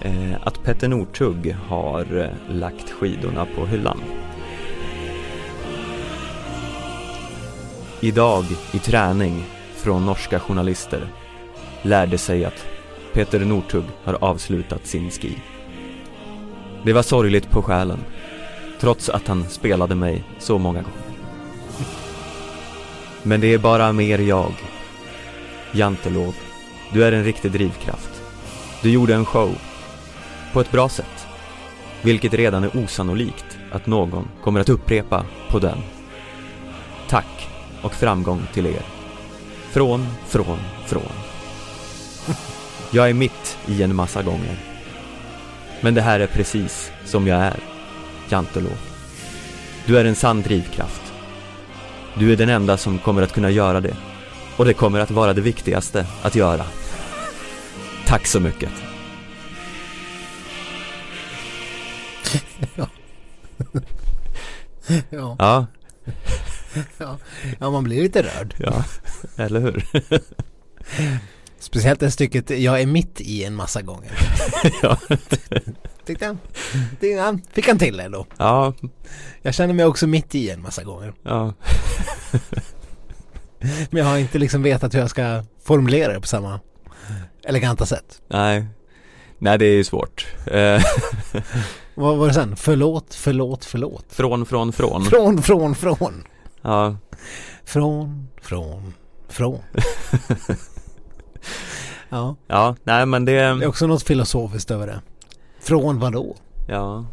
eh, 0.00 0.36
att 0.42 0.62
Petter 0.62 0.88
Northug 0.88 1.56
har 1.68 2.18
eh, 2.18 2.54
lagt 2.54 2.90
skidorna 2.90 3.46
på 3.56 3.66
hyllan. 3.66 4.00
Idag 8.00 8.44
i 8.72 8.78
träning 8.78 9.44
från 9.76 10.06
norska 10.06 10.40
journalister 10.40 11.08
lärde 11.82 12.18
sig 12.18 12.44
att 12.44 12.66
Peter 13.12 13.40
Northug 13.40 13.84
har 14.04 14.14
avslutat 14.24 14.86
sin 14.86 15.10
ski. 15.10 15.38
Det 16.84 16.92
var 16.92 17.02
sorgligt 17.02 17.50
på 17.50 17.62
själen, 17.62 17.98
trots 18.80 19.08
att 19.08 19.28
han 19.28 19.48
spelade 19.48 19.94
mig 19.94 20.24
så 20.38 20.58
många 20.58 20.82
gånger. 20.82 21.06
Men 23.22 23.40
det 23.40 23.54
är 23.54 23.58
bara 23.58 23.92
mer 23.92 24.18
jag. 24.18 24.52
Jantelov, 25.72 26.34
du 26.92 27.04
är 27.04 27.12
en 27.12 27.24
riktig 27.24 27.52
drivkraft. 27.52 28.22
Du 28.82 28.90
gjorde 28.90 29.14
en 29.14 29.24
show. 29.24 29.50
På 30.52 30.60
ett 30.60 30.70
bra 30.70 30.88
sätt. 30.88 31.26
Vilket 32.02 32.34
redan 32.34 32.64
är 32.64 32.76
osannolikt 32.76 33.58
att 33.72 33.86
någon 33.86 34.28
kommer 34.42 34.60
att 34.60 34.68
upprepa 34.68 35.24
på 35.50 35.58
den. 35.58 35.78
Tack 37.08 37.48
och 37.82 37.92
framgång 37.92 38.42
till 38.52 38.66
er. 38.66 38.82
Från, 39.70 40.06
från, 40.26 40.58
från. 40.86 41.25
Jag 42.96 43.10
är 43.10 43.14
mitt 43.14 43.58
i 43.66 43.82
en 43.82 43.94
massa 43.94 44.22
gånger. 44.22 44.56
Men 45.80 45.94
det 45.94 46.02
här 46.02 46.20
är 46.20 46.26
precis 46.26 46.92
som 47.04 47.26
jag 47.26 47.38
är, 47.40 47.56
Jantelov. 48.28 48.78
Du 49.86 49.98
är 49.98 50.04
en 50.04 50.14
sann 50.14 50.42
drivkraft. 50.42 51.12
Du 52.18 52.32
är 52.32 52.36
den 52.36 52.48
enda 52.48 52.76
som 52.76 52.98
kommer 52.98 53.22
att 53.22 53.32
kunna 53.32 53.50
göra 53.50 53.80
det. 53.80 53.96
Och 54.56 54.64
det 54.64 54.74
kommer 54.74 55.00
att 55.00 55.10
vara 55.10 55.32
det 55.34 55.40
viktigaste 55.40 56.06
att 56.22 56.34
göra. 56.34 56.64
Tack 58.06 58.26
så 58.26 58.40
mycket. 58.40 58.70
Ja, 65.10 65.36
Ja, 65.38 65.66
ja. 66.98 67.18
ja, 67.58 67.70
man 67.70 67.84
blir 67.84 68.02
lite 68.02 68.22
rörd. 68.22 68.54
ja, 68.58 68.84
eller 69.36 69.60
hur? 69.60 69.84
Speciellt 71.66 72.00
det 72.00 72.10
stycket 72.10 72.50
jag 72.50 72.80
är 72.80 72.86
mitt 72.86 73.20
i 73.20 73.44
en 73.44 73.54
massa 73.54 73.82
gånger. 73.82 74.12
ja. 74.82 74.98
Tyckte 76.06 76.24
jag. 76.24 76.36
Det, 77.00 77.14
han 77.18 77.42
fick 77.52 77.68
han 77.68 77.78
till 77.78 78.00
ändå. 78.00 78.26
ja, 78.36 78.72
Jag 79.42 79.54
känner 79.54 79.74
mig 79.74 79.86
också 79.86 80.06
mitt 80.06 80.34
i 80.34 80.50
en 80.50 80.62
massa 80.62 80.84
gånger. 80.84 81.14
ja, 81.22 81.54
Men 83.90 84.02
jag 84.02 84.04
har 84.04 84.18
inte 84.18 84.38
liksom 84.38 84.62
vetat 84.62 84.94
hur 84.94 84.98
jag 84.98 85.10
ska 85.10 85.44
formulera 85.64 86.12
det 86.12 86.20
på 86.20 86.26
samma 86.26 86.60
eleganta 87.44 87.86
sätt. 87.86 88.22
nej. 88.28 88.66
Nej, 89.38 89.58
det 89.58 89.66
är 89.66 89.72
ju 89.74 89.84
svårt. 89.84 90.26
Eh, 90.46 90.82
Vad 91.94 92.16
var 92.16 92.26
det 92.28 92.34
sen? 92.34 92.56
Förlåt, 92.56 93.14
förlåt, 93.14 93.64
förlåt. 93.64 94.06
från, 94.08 94.46
från, 94.46 94.72
från. 94.72 95.04
Från, 95.04 95.42
från, 95.42 95.74
från. 95.74 96.24
Ja, 96.62 96.96
Från, 97.64 98.28
från, 98.42 98.94
från. 99.28 99.58
ja, 102.08 102.36
ja, 102.46 102.76
nej 102.84 103.06
men 103.06 103.24
det 103.24 103.32
är 103.32 103.54
det, 103.54 103.66
också 103.66 103.86
något 103.86 104.02
filosofiskt 104.02 104.70
över 104.70 104.86
det. 104.86 105.00
Från 105.60 105.98
vad 105.98 106.12
då? 106.12 106.36
ja, 106.68 107.04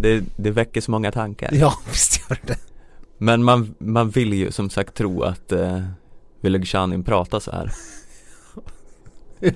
det, 0.00 0.24
det 0.36 0.50
väcker 0.50 0.80
så 0.80 0.90
många 0.90 1.12
tankar. 1.12 1.50
Ja, 1.52 1.74
visst 1.90 2.20
gör 2.30 2.38
det 2.46 2.58
Men 3.18 3.44
man, 3.44 3.74
man 3.78 4.10
vill 4.10 4.32
ju 4.32 4.52
som 4.52 4.70
sagt 4.70 4.94
tro 4.94 5.22
att 5.22 5.52
eh, 5.52 5.82
Wilhelm 6.40 6.64
Shanin 6.64 7.04
pratar 7.04 7.40
så 7.40 7.50
här. 7.50 7.72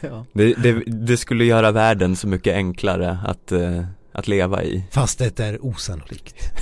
ja. 0.00 0.24
Det, 0.32 0.54
det, 0.54 0.72
det 0.86 1.16
skulle 1.16 1.44
göra 1.44 1.70
världen 1.72 2.16
så 2.16 2.28
mycket 2.28 2.54
enklare 2.54 3.18
att, 3.24 3.52
eh, 3.52 3.84
att 4.12 4.28
leva 4.28 4.62
i. 4.62 4.84
Fast 4.90 5.18
det 5.18 5.40
är 5.40 5.64
osannolikt. 5.64 6.52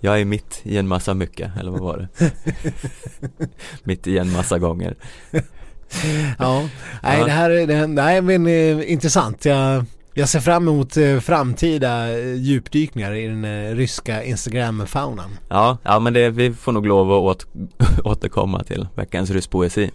Jag 0.00 0.20
är 0.20 0.24
mitt 0.24 0.60
i 0.62 0.76
en 0.76 0.88
massa 0.88 1.14
mycket, 1.14 1.56
eller 1.56 1.70
vad 1.70 1.80
var 1.80 1.98
det? 1.98 2.32
mitt 3.82 4.06
i 4.06 4.18
en 4.18 4.32
massa 4.32 4.58
gånger. 4.58 4.96
Ja, 6.38 6.68
nej 7.02 7.24
det 7.24 7.30
här 7.30 7.50
är, 7.50 7.86
nej, 7.86 8.22
men, 8.22 8.46
eh, 8.46 8.92
intressant. 8.92 9.44
Jag, 9.44 9.84
jag 10.14 10.28
ser 10.28 10.40
fram 10.40 10.68
emot 10.68 10.96
eh, 10.96 11.20
framtida 11.20 12.18
eh, 12.18 12.34
djupdykningar 12.34 13.14
i 13.14 13.26
den 13.26 13.44
eh, 13.44 13.74
ryska 13.74 14.24
Instagram-faunan. 14.24 15.30
Ja, 15.48 15.78
ja 15.82 15.98
men 15.98 16.12
det, 16.12 16.30
vi 16.30 16.54
får 16.54 16.72
nog 16.72 16.86
lov 16.86 17.12
att 17.12 17.18
åt, 17.18 17.46
återkomma 18.04 18.64
till 18.64 18.88
veckans 18.94 19.30
rysspoesi. 19.30 19.90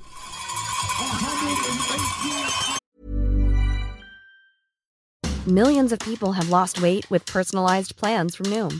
Millions 5.46 5.92
of 5.92 6.00
people 6.00 6.32
have 6.32 6.50
lost 6.50 6.80
weight 6.80 7.12
with 7.12 7.34
personalized 7.34 7.98
plans 7.98 8.38
from 8.38 8.50
Noom, 8.50 8.80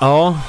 Ja, 0.00 0.40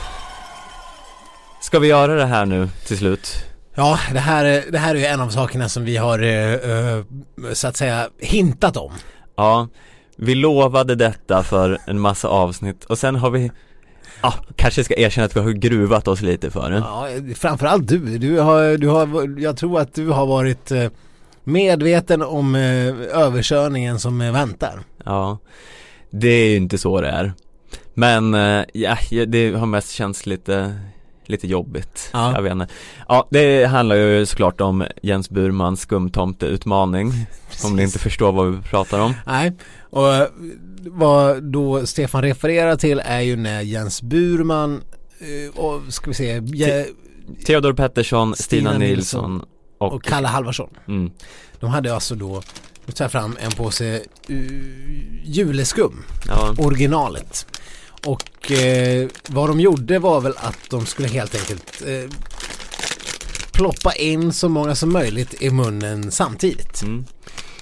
ska 1.61 1.79
vi 1.79 1.87
göra 1.87 2.15
det 2.15 2.25
här 2.25 2.45
nu 2.45 2.69
till 2.87 2.97
slut? 2.97 3.45
Ja, 3.75 3.99
det 4.13 4.19
här, 4.19 4.45
är- 4.45 4.71
det 4.71 4.77
här 4.77 4.95
är 4.95 4.99
ju 4.99 5.05
en 5.05 5.21
av 5.21 5.29
sakerna 5.29 5.69
som 5.69 5.85
vi 5.85 5.97
har 5.97 6.19
eh, 6.19 6.53
eh, 6.53 7.03
så 7.53 7.67
att 7.67 7.77
säga 7.77 8.09
hintat 8.19 8.77
om. 8.77 8.91
Ja, 9.35 9.67
vi 10.17 10.35
lovade 10.35 10.95
detta 10.95 11.43
för 11.43 11.79
en 11.87 11.99
massa 11.99 12.27
avsnitt 12.27 12.83
och 12.85 12.97
sen 12.97 13.15
har 13.15 13.29
vi 13.29 13.51
Ja, 14.21 14.33
kanske 14.55 14.83
ska 14.83 14.95
erkänna 14.97 15.25
att 15.25 15.35
vi 15.35 15.39
har 15.39 15.49
gruvat 15.51 16.07
oss 16.07 16.21
lite 16.21 16.51
för 16.51 16.69
det. 16.69 16.77
Ja, 16.77 17.07
framförallt 17.35 17.87
du. 17.87 18.17
Du 18.17 18.39
har, 18.39 18.77
du 18.77 18.87
har, 18.87 19.39
jag 19.41 19.57
tror 19.57 19.79
att 19.79 19.93
du 19.93 20.07
har 20.09 20.25
varit 20.25 20.71
eh, 20.71 20.89
medveten 21.43 22.21
om 22.21 22.55
eh, 22.55 22.61
överkörningen 23.13 23.99
som 23.99 24.21
eh, 24.21 24.31
väntar. 24.33 24.79
Ja, 25.05 25.37
det 26.09 26.27
är 26.27 26.49
ju 26.49 26.55
inte 26.55 26.77
så 26.77 27.01
det 27.01 27.09
är. 27.09 27.33
Men 27.97 28.33
eh, 28.33 28.63
ja, 28.73 28.97
det 29.27 29.51
har 29.53 29.65
mest 29.65 29.91
känts 29.91 30.25
lite, 30.25 30.79
lite 31.25 31.47
jobbigt. 31.47 32.09
Ja. 32.13 32.31
Jag 32.35 32.41
vet 32.41 32.51
inte. 32.51 32.67
Ja, 33.07 33.27
det 33.31 33.65
handlar 33.65 33.95
ju 33.95 34.25
såklart 34.25 34.61
om 34.61 34.83
Jens 35.03 35.29
Burmans 35.29 35.81
skumtomte-utmaning. 35.87 37.13
Om 37.65 37.75
ni 37.75 37.83
inte 37.83 37.99
förstår 37.99 38.31
vad 38.31 38.51
vi 38.51 38.61
pratar 38.61 38.99
om. 38.99 39.13
Nej, 39.25 39.51
och 39.89 40.13
eh, 40.15 40.27
vad 40.87 41.43
då 41.43 41.85
Stefan 41.85 42.21
refererar 42.21 42.75
till 42.75 43.01
är 43.05 43.19
ju 43.21 43.35
när 43.35 43.61
Jens 43.61 44.01
Burman 44.01 44.81
eh, 45.19 45.59
och 45.59 45.81
ska 45.93 46.07
vi 46.07 46.13
se, 46.13 46.39
Je- 46.39 46.85
Theodor 47.45 47.73
Pettersson, 47.73 48.35
Stina, 48.35 48.69
Stina 48.69 48.77
Nilsson 48.77 49.31
Nilsson 49.33 49.49
och, 49.77 49.93
och 49.93 50.03
Kalle 50.03 50.27
Halvarsson. 50.27 50.69
mm, 50.87 51.11
De 51.59 51.69
hade 51.69 51.93
alltså 51.93 52.15
då, 52.15 52.41
nu 52.85 52.91
tar 52.93 53.05
jag 53.05 53.11
fram 53.11 53.37
en 53.41 53.51
påse 53.51 54.01
uh, 54.29 55.23
juleskum, 55.23 56.03
ja, 56.27 56.53
originalet. 56.57 57.47
Och 58.05 58.51
eh, 58.51 59.07
vad 59.27 59.49
de 59.49 59.59
gjorde 59.59 59.99
var 59.99 60.21
väl 60.21 60.33
att 60.37 60.59
de 60.69 60.85
skulle 60.85 61.07
helt 61.07 61.35
enkelt 61.35 61.81
eh, 61.85 62.09
ploppa 63.51 63.93
in 63.93 64.33
så 64.33 64.49
många 64.49 64.75
som 64.75 64.93
möjligt 64.93 65.41
i 65.41 65.49
munnen 65.49 66.11
samtidigt. 66.11 66.81
mm. 66.81 67.05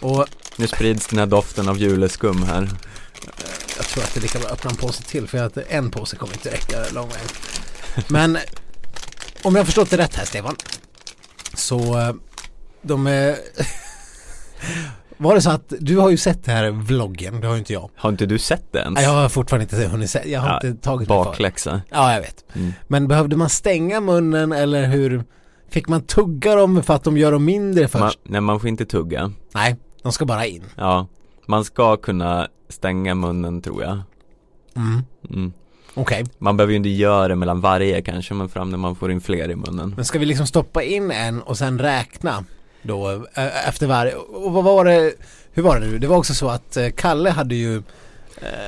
Och 0.02 0.28
Nu 0.56 0.68
sprids 0.68 1.08
den 1.08 1.20
här 1.20 1.26
doften 1.26 1.70
av 1.70 1.78
juleskum 1.78 2.44
här. 2.44 2.70
jag 3.78 3.86
tror 3.86 4.04
att 4.04 4.14
det 4.14 4.20
är 4.20 4.22
lika 4.22 4.40
bra 4.40 4.48
att 4.48 4.54
öppna 4.54 4.70
en 4.70 4.78
påse 4.78 5.04
till 5.04 5.28
för 5.28 5.38
att 5.38 5.58
en 5.58 5.92
påse 5.92 6.16
kommer 6.16 6.34
inte 6.34 6.52
räcka 6.52 6.78
lång 6.94 7.10
väg. 7.10 7.28
Men 8.08 8.38
om 9.42 9.56
jag 9.56 9.66
förstått 9.66 9.90
det 9.90 9.98
rätt 9.98 10.16
här 10.16 10.26
Stefan 10.26 10.56
så 11.54 12.00
eh, 12.00 12.14
de 12.82 13.08
eh, 13.08 13.36
var 15.18 15.36
det 15.36 15.42
så 15.42 15.50
att 15.50 15.74
du 15.80 15.98
har 15.98 16.10
ju 16.10 16.18
sett 16.18 16.44
det 16.46 16.52
här 16.52 16.72
vloggen, 16.72 17.42
det 17.42 17.48
har 17.48 17.54
ju 17.54 17.60
inte 17.60 17.74
jag. 17.74 17.90
Har 17.96 18.10
inte 18.10 18.26
du 18.26 18.40
sett 18.40 18.66
det 18.72 18.80
ens? 18.80 18.96
Nej, 18.96 19.04
Jag 19.04 19.12
har 19.12 19.30
fortfarande 19.30 19.64
inte 19.64 19.88
hunnit 19.88 20.10
se, 20.10 20.22
jag 20.32 20.40
har 20.40 20.48
Ja, 20.64 20.68
inte 20.68 20.82
tagit 20.84 21.10
mig 21.10 21.18
för. 21.18 21.26
Bakläxa. 21.26 21.82
Ja, 21.90 22.14
jag 22.14 22.22
vet. 22.22 22.46
Mm. 22.56 22.74
Men 22.88 23.08
behövde 23.08 23.36
man 23.36 23.50
stänga 23.50 24.02
munnen 24.02 24.52
eller 24.52 24.86
hur 24.88 25.24
fick 25.70 25.88
man 25.88 26.02
tugga 26.02 26.56
dem 26.56 26.84
för 26.84 26.94
att 26.94 27.04
de 27.04 27.18
gör 27.18 27.32
dem 27.32 27.46
mindre 27.46 27.88
först? 27.88 28.02
Man, 28.02 28.12
nej, 28.24 28.42
man 28.42 28.60
får 28.60 28.70
inte 28.70 28.86
tugga. 28.86 29.32
Nej, 29.54 29.76
de 30.04 30.12
ska 30.12 30.26
bara 30.26 30.46
in. 30.46 30.64
Ja, 30.76 31.08
man 31.48 31.64
ska 31.66 31.98
kunna 31.98 32.48
stänga 32.70 33.16
munnen 33.16 33.62
tror 33.62 33.84
jag. 33.84 34.00
Mm. 34.76 35.02
Mm. 35.30 35.54
Okej, 35.96 36.24
Man 36.38 36.58
behöver 36.58 36.72
ju 36.72 36.78
inte 36.78 36.90
göra 36.90 37.28
det 37.28 37.36
mellan 37.36 37.62
varje 37.62 38.02
kanske, 38.02 38.34
men 38.34 38.50
fram 38.50 38.70
när 38.70 38.78
man 38.78 38.96
får 38.96 39.12
in 39.12 39.22
fler 39.22 39.50
i 39.52 39.56
munnen. 39.56 39.94
men 39.96 40.06
ska 40.06 40.20
vi 40.20 40.26
liksom 40.26 40.48
stoppa 40.48 40.84
in 40.84 41.12
en 41.12 41.42
och 41.42 41.58
sen 41.58 41.80
räkna? 41.80 42.44
Då 42.84 43.12
eh, 43.34 43.68
efter 43.68 43.88
varje, 43.88 44.16
och 44.16 44.52
vad 44.54 44.64
var 44.64 44.86
det, 44.86 45.14
hur 45.54 45.64
var 45.64 45.80
det 45.80 45.86
nu? 45.88 46.00
Det 46.00 46.08
var 46.08 46.18
också 46.18 46.34
så 46.34 46.50
att 46.50 46.78
eh, 46.78 46.90
Kalle 46.90 47.30
hade 47.30 47.56
ju, 47.56 47.82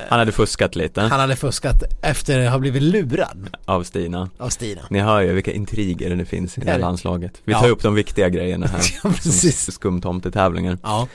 Han 0.10 0.20
hade 0.20 0.32
fuskat 0.32 0.76
lite 0.76 1.02
han 1.02 1.20
hade 1.20 1.36
fuskat 1.36 1.84
efter 2.02 2.46
att 2.46 2.52
ha 2.52 2.60
blivit 2.60 2.82
lurad 2.84 3.50
av 3.66 3.84
Stina 3.84 4.30
av 4.38 4.50
Stina. 4.50 4.82
Ni 4.90 5.00
hör 5.00 5.22
ju 5.22 5.34
vilka 5.34 5.52
intriger 5.52 6.16
det 6.16 6.26
finns 6.26 6.58
i 6.58 6.62
det 6.62 6.68
här 6.72 6.80
Ja, 6.80 6.86
landslaget 6.86 7.42
Vi 7.44 7.52
Ja. 7.54 7.60
tar 7.60 7.70
upp 7.70 7.82
de 7.84 7.96
viktiga 7.96 8.30
grejerna 8.30 8.68
här 8.68 8.82
Ja, 9.04 9.10
precis. 9.10 9.72
Skumtomtetävlingar 9.72 10.78
Ja, 10.84 11.08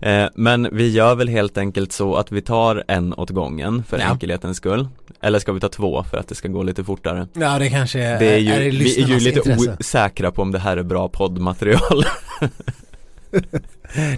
eh, 0.00 0.26
Men 0.34 0.68
vi 0.72 0.90
gör 0.90 1.14
väl 1.14 1.28
helt 1.28 1.58
enkelt 1.58 1.92
så 1.92 2.14
att 2.16 2.32
vi 2.32 2.40
tar 2.42 2.84
en 2.88 3.14
åt 3.14 3.30
gången 3.30 3.84
för 3.88 3.98
Ja. 3.98 4.04
enkelhetens 4.04 4.56
skull 4.56 4.88
Eller 5.22 5.38
ska 5.38 5.52
vi 5.52 5.60
ta 5.60 5.68
två 5.68 6.04
för 6.10 6.16
att 6.16 6.28
det 6.28 6.34
ska 6.34 6.48
gå 6.48 6.62
lite 6.62 6.84
fortare? 6.84 7.28
ja 7.32 7.58
det 7.58 7.68
kanske 7.70 8.00
är, 8.02 8.18
Det 8.18 8.34
är 8.34 8.38
ju, 8.38 8.52
är 8.52 8.60
det 8.60 8.70
vi 8.70 9.02
är 9.02 9.06
ju 9.06 9.18
lite 9.20 9.38
intresse. 9.38 9.76
osäkra 9.80 10.30
på 10.30 10.42
om 10.42 10.52
det 10.52 10.58
här 10.58 10.76
är 10.76 10.82
bra 10.82 11.08
poddmaterial 11.08 12.04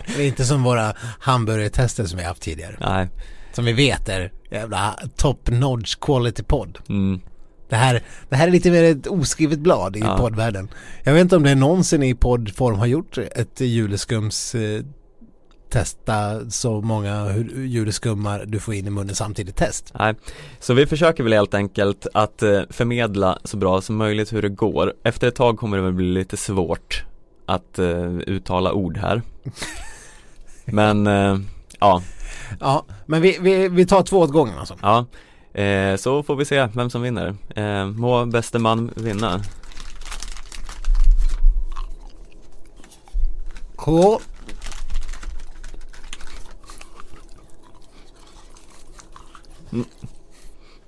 Det 0.06 0.16
är 0.22 0.26
inte 0.26 0.44
som 0.44 0.62
våra 0.62 0.94
hamburgertester 1.20 2.04
som 2.04 2.18
vi 2.18 2.24
haft 2.24 2.42
tidigare. 2.42 2.76
Nej, 2.80 3.08
Som 3.52 3.64
vi 3.64 3.72
vet 3.72 4.08
är 4.08 4.32
jävla 4.50 4.98
top 5.16 5.50
notch 5.50 5.94
quality 5.94 6.42
podd. 6.42 6.78
mm. 6.88 7.20
Det 7.68 7.76
här, 7.76 8.02
det 8.28 8.36
här 8.36 8.46
är 8.48 8.52
lite 8.52 8.70
mer 8.70 8.84
ett 8.84 9.06
oskrivet 9.06 9.58
blad 9.58 9.96
i 9.96 10.00
Ja. 10.00 10.18
poddvärlden. 10.18 10.68
Jag 11.04 11.12
vet 11.12 11.20
inte 11.20 11.36
om 11.36 11.42
det 11.42 11.54
någonsin 11.54 12.02
i 12.02 12.14
poddform 12.14 12.78
har 12.78 12.86
gjort 12.86 13.18
ett 13.18 13.60
juleskums 13.60 14.54
eh, 14.54 14.80
testa 15.70 16.50
så 16.50 16.80
många 16.80 17.34
juleskummar 17.54 18.44
du 18.46 18.58
får 18.58 18.74
in 18.74 18.86
i 18.86 18.90
munnen 18.90 19.14
samtidigt 19.14 19.56
test. 19.56 19.92
Nej, 19.98 20.14
så 20.60 20.74
vi 20.74 20.86
försöker 20.86 21.22
väl 21.24 21.32
helt 21.32 21.54
enkelt 21.54 22.06
att 22.14 22.42
eh, 22.42 22.62
förmedla 22.70 23.38
så 23.44 23.56
bra 23.56 23.80
som 23.80 23.96
möjligt 23.96 24.32
hur 24.32 24.42
det 24.42 24.48
går. 24.48 24.94
Efter 25.04 25.28
ett 25.28 25.34
tag 25.34 25.58
kommer 25.58 25.76
det 25.76 25.82
väl 25.82 25.92
bli 25.92 26.06
lite 26.06 26.36
svårt 26.36 27.04
att 27.46 27.78
eh, 27.78 28.16
uttala 28.26 28.72
ord 28.72 28.96
här. 28.96 29.22
Men 30.64 31.06
eh, 31.06 31.38
ja, 31.80 32.02
Ja, 32.60 32.84
men 33.06 33.22
vi, 33.22 33.38
vi, 33.40 33.68
vi 33.68 33.86
tar 33.86 34.02
två 34.02 34.18
åt 34.18 34.32
gången 34.32 34.58
alltså. 34.58 34.76
ja. 34.82 35.06
Eh, 35.60 35.96
så 35.96 36.22
får 36.22 36.36
vi 36.36 36.44
se 36.44 36.68
vem 36.74 36.90
som 36.90 37.02
vinner. 37.02 37.34
Eh, 37.56 37.86
må 37.86 38.26
bäste 38.26 38.58
man 38.58 38.90
vinna. 38.96 39.40
K. 43.76 44.20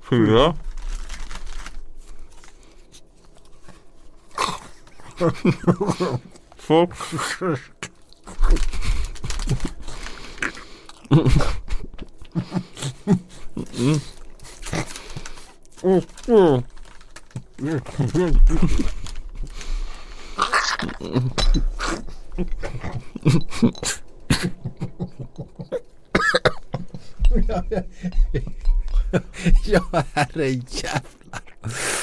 Fyra. 0.01 0.55
ja, 29.66 30.05
herrejävlar. 30.14 31.03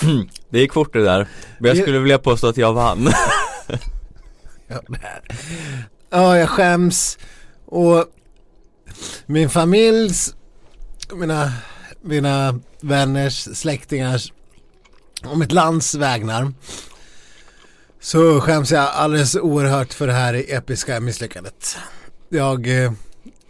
Det 0.49 0.59
gick 0.59 0.73
fort 0.73 0.93
det 0.93 1.03
där. 1.03 1.27
Men 1.59 1.67
jag 1.67 1.77
Det- 1.77 1.81
skulle 1.81 1.99
vilja 1.99 2.17
påstå 2.19 2.47
att 2.47 2.57
jag 2.57 2.73
vann. 2.73 3.09
Ja, 4.67 4.81
ja, 6.09 6.37
jag 6.37 6.49
skäms. 6.49 7.17
Och 7.65 8.05
min 9.25 9.49
familjs, 9.49 10.35
mina, 11.13 11.53
mina 12.01 12.59
vänners, 12.81 13.57
släktingars 13.57 14.33
och 15.25 15.37
mitt 15.37 15.51
lands 15.51 15.95
vägnar 15.95 16.53
så 17.99 18.41
skäms 18.41 18.71
jag 18.71 18.83
alldeles 18.93 19.35
oerhört 19.35 19.93
för 19.93 20.07
det 20.07 20.13
här 20.13 20.33
episka 20.47 20.99
misslyckandet. 20.99 21.77
Jag, 22.29 22.83
eh, 22.83 22.91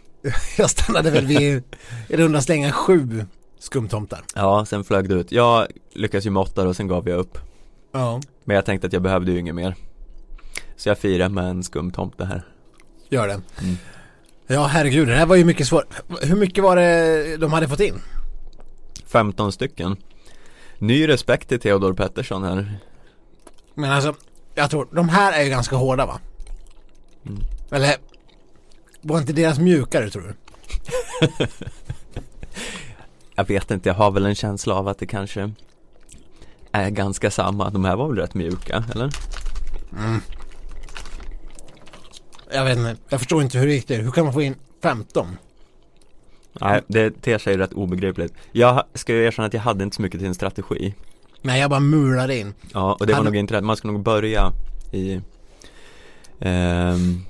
jag 0.56 0.70
stannade 0.70 1.10
väl 1.10 1.26
vid 1.26 1.62
i 2.08 2.16
runda 2.16 2.40
slängar 2.42 2.70
sju 2.72 3.26
skumtomtar. 3.60 4.20
Ja, 4.34 4.64
sen 4.64 4.84
flög 4.84 5.08
det 5.08 5.14
ut. 5.14 5.32
Jag 5.32 5.66
lyckades 5.92 6.26
ju 6.26 6.30
med 6.30 6.40
åtta 6.40 6.68
och 6.68 6.76
sen 6.76 6.88
gav 6.88 7.08
jag 7.08 7.18
upp. 7.18 7.38
Ja, 7.92 8.20
Men 8.44 8.54
jag 8.56 8.64
tänkte 8.64 8.86
att 8.86 8.92
jag 8.92 9.02
behövde 9.02 9.32
ju 9.32 9.38
inget 9.38 9.54
mer. 9.54 9.74
Så 10.76 10.88
jag 10.88 10.98
firar 10.98 11.28
med 11.28 11.44
en 11.44 11.62
skumtomte 11.62 12.24
här. 12.24 12.42
gör 13.08 13.28
det. 13.28 13.40
Mm. 13.62 13.76
Ja, 14.46 14.66
herregud, 14.66 15.08
det 15.08 15.14
här 15.14 15.26
var 15.26 15.36
ju 15.36 15.44
mycket 15.44 15.66
svårt. 15.66 15.86
Hur 16.22 16.36
mycket 16.36 16.64
var 16.64 16.76
det 16.76 17.36
de 17.36 17.52
hade 17.52 17.68
fått 17.68 17.80
in? 17.80 17.94
15 19.06 19.52
stycken. 19.52 19.96
Ny 20.78 21.08
respekt 21.08 21.48
till 21.48 21.60
Theodor 21.60 21.92
Pettersson 21.94 22.44
här. 22.44 22.78
Men 23.74 23.90
alltså, 23.92 24.14
jag 24.54 24.70
tror, 24.70 24.88
de 24.92 25.08
här 25.08 25.32
är 25.32 25.42
ju 25.42 25.50
ganska 25.50 25.76
hårda 25.76 26.06
va? 26.06 26.20
Mm. 27.26 27.40
Eller, 27.70 27.96
var 29.00 29.18
inte 29.18 29.32
deras 29.32 29.58
mjukare 29.58 30.10
tror 30.10 30.22
du? 30.22 30.34
Jag 33.40 33.46
vet 33.46 33.70
inte, 33.70 33.88
jag 33.88 33.94
har 33.94 34.10
väl 34.10 34.26
en 34.26 34.34
känsla 34.34 34.74
av 34.74 34.88
att 34.88 34.98
det 34.98 35.06
kanske 35.06 35.52
är 36.72 36.90
ganska 36.90 37.30
samma. 37.30 37.70
De 37.70 37.84
här 37.84 37.96
var 37.96 38.08
väl 38.08 38.16
rätt 38.16 38.34
mjuka, 38.34 38.84
eller? 38.94 39.10
Jag 42.52 42.64
vet 42.64 42.78
inte, 42.78 42.96
jag 43.08 43.20
förstår 43.20 43.42
inte 43.42 43.58
hur 43.58 43.66
det 43.66 43.72
gick 43.72 43.86
till. 43.86 44.00
Hur 44.00 44.10
kan 44.10 44.24
man 44.24 44.32
få 44.32 44.42
in 44.42 44.54
15? 44.82 45.36
Nej, 46.60 46.82
det 46.86 47.10
ter 47.22 47.38
sig 47.38 47.56
rätt 47.56 47.72
obegripligt. 47.72 48.34
Jag 48.52 48.84
ska 48.94 49.12
ju 49.14 49.24
erkänna 49.24 49.46
att 49.46 49.54
jag 49.54 49.60
hade 49.60 49.84
inte 49.84 49.96
så 49.96 50.02
mycket 50.02 50.20
till 50.20 50.28
en 50.28 50.34
strategi. 50.34 50.94
Nej, 51.42 51.60
jag 51.60 51.70
bara 51.70 51.80
mulade 51.80 52.38
in. 52.38 52.54
Ja, 52.72 52.96
och 53.00 53.06
det 53.06 53.12
var 53.12 53.16
Han- 53.16 53.24
nog 53.24 53.36
inte 53.36 53.54
rätt. 53.54 53.64
Man 53.64 53.76
ska 53.76 53.88
nog 53.88 54.02
börja 54.02 54.52
i 54.92 55.20
ehm, 56.40 57.20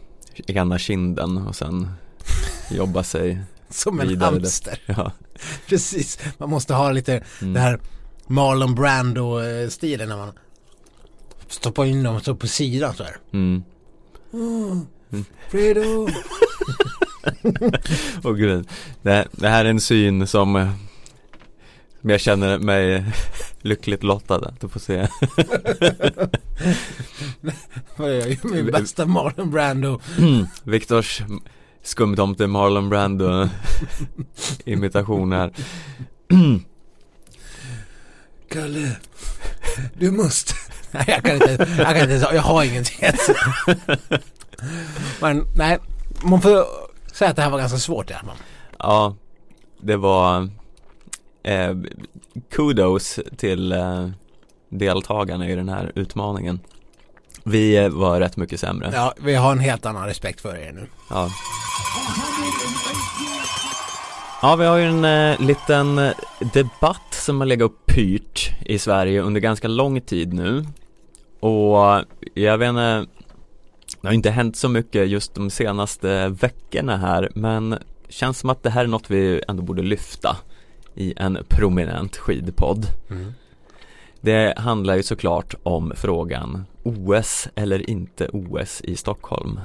ena 0.47 0.79
kinden 0.79 1.39
och 1.39 1.57
sen 1.57 1.89
jobba 2.71 3.03
sig 3.03 3.39
Som 3.75 4.01
en 4.01 4.09
Vidare 4.09 4.31
hamster. 4.31 4.79
Ja, 4.87 5.13
Precis, 5.67 6.19
man 6.39 6.51
måste 6.51 6.75
ha 6.75 6.93
lite 6.93 7.25
mm. 7.41 7.55
det 7.55 7.61
här 7.61 7.81
Marlon 8.27 8.75
Brando-stilen 8.75 10.09
när 10.09 10.17
man 10.17 10.33
stoppar 11.49 11.85
in 11.85 12.03
dem 12.03 12.21
så 12.21 12.35
på 12.35 12.47
sidan 12.47 12.95
så 12.95 13.05
här. 13.05 13.17
Mm. 13.33 13.63
Fredo! 15.49 16.09
Åh 18.25 18.33
gud, 18.33 18.69
det, 19.03 19.29
det 19.33 19.49
här 19.49 19.65
är 19.65 19.71
en 19.71 19.81
syn 19.81 20.27
som, 20.27 20.57
eh, 20.57 20.71
som 22.01 22.11
jag 22.11 22.21
känner 22.21 22.59
mig 22.59 23.05
lyckligt 23.61 24.03
lottad 24.03 24.53
att 24.63 24.73
få 24.73 24.79
se. 24.79 25.09
Vad 27.97 28.17
jag 28.17 28.29
ju 28.29 28.37
min 28.43 28.67
bästa 28.67 29.07
Marlon 29.07 29.51
Brando. 29.51 30.01
Viktors 30.65 31.23
skumtomte 31.83 32.47
Marlon 32.47 32.89
Brando 32.89 33.49
imitation 34.65 35.33
här. 35.33 35.53
Kalle, 38.49 38.97
du 39.95 40.11
måste. 40.11 40.55
Nej, 40.91 41.05
jag 41.09 41.25
kan 41.25 41.35
inte, 41.35 41.67
jag 41.79 41.97
kan 41.97 42.11
inte, 42.11 42.29
jag 42.35 42.43
har 42.43 42.65
ingenting. 42.65 43.09
Men 45.21 45.47
nej, 45.57 45.79
man 46.23 46.41
får 46.41 46.65
säga 47.13 47.31
att 47.31 47.37
det 47.37 47.43
här 47.43 47.51
var 47.51 47.59
ganska 47.59 47.79
svårt 47.79 48.11
fall. 48.11 48.37
Ja, 48.79 49.17
det 49.81 49.97
var 49.97 50.49
eh, 51.43 51.77
kudos 52.51 53.21
till 53.37 53.73
eh, 53.73 54.09
deltagarna 54.69 55.49
i 55.49 55.55
den 55.55 55.69
här 55.69 55.93
utmaningen. 55.95 56.61
Vi 57.45 57.89
var 57.89 58.21
rätt 58.21 58.37
mycket 58.37 58.61
sämre. 58.61 58.91
Ja, 58.95 59.15
vi 59.21 59.35
har 59.35 59.53
en 59.53 59.59
helt 59.59 59.87
annan 59.87 60.07
respekt 60.07 60.41
för 60.41 60.57
er 60.57 60.73
nu. 60.73 60.87
Ja. 61.11 61.31
Ja, 64.43 64.57
vi 64.57 64.65
har 64.65 64.77
ju 64.77 64.85
en 64.85 65.05
eh, 65.05 65.41
liten 65.41 65.99
eh, 65.99 66.13
debatt 66.53 67.15
som 67.15 67.41
har 67.41 67.47
legat 67.47 67.71
och 67.71 67.87
pyrt 67.87 68.51
i 68.67 68.79
Sverige 68.79 69.23
under 69.23 69.41
ganska 69.41 69.69
lång 69.69 70.01
tid 70.01 70.33
nu. 70.33 70.67
Och 71.41 72.05
jag 72.35 72.59
vet 72.59 72.69
inte, 72.69 73.07
det 74.01 74.09
har 74.09 74.13
inte 74.13 74.31
hänt 74.31 74.57
så 74.57 74.69
mycket 74.69 75.09
just 75.09 75.35
de 75.35 75.51
senaste 75.51 76.29
veckorna 76.29 76.97
här, 76.97 77.31
men 77.35 77.79
känns 78.09 78.39
som 78.39 78.51
att 78.51 78.63
det 78.63 78.71
här 78.71 78.85
är 78.85 78.89
något 78.89 79.11
vi 79.11 79.43
ändå 79.49 79.63
borde 79.63 79.83
lyfta 79.83 80.37
i 80.95 81.15
en 81.17 81.39
prominent 81.49 82.17
skidpodd. 82.17 82.87
Det 84.21 84.55
handlar 84.57 84.97
ju 84.97 85.03
såklart 85.03 85.55
om 85.63 85.93
frågan 85.97 86.65
OS 86.83 87.49
eller 87.55 87.91
inte 87.91 88.29
OS 88.29 88.81
i 88.81 88.97
Stockholm. 88.97 89.61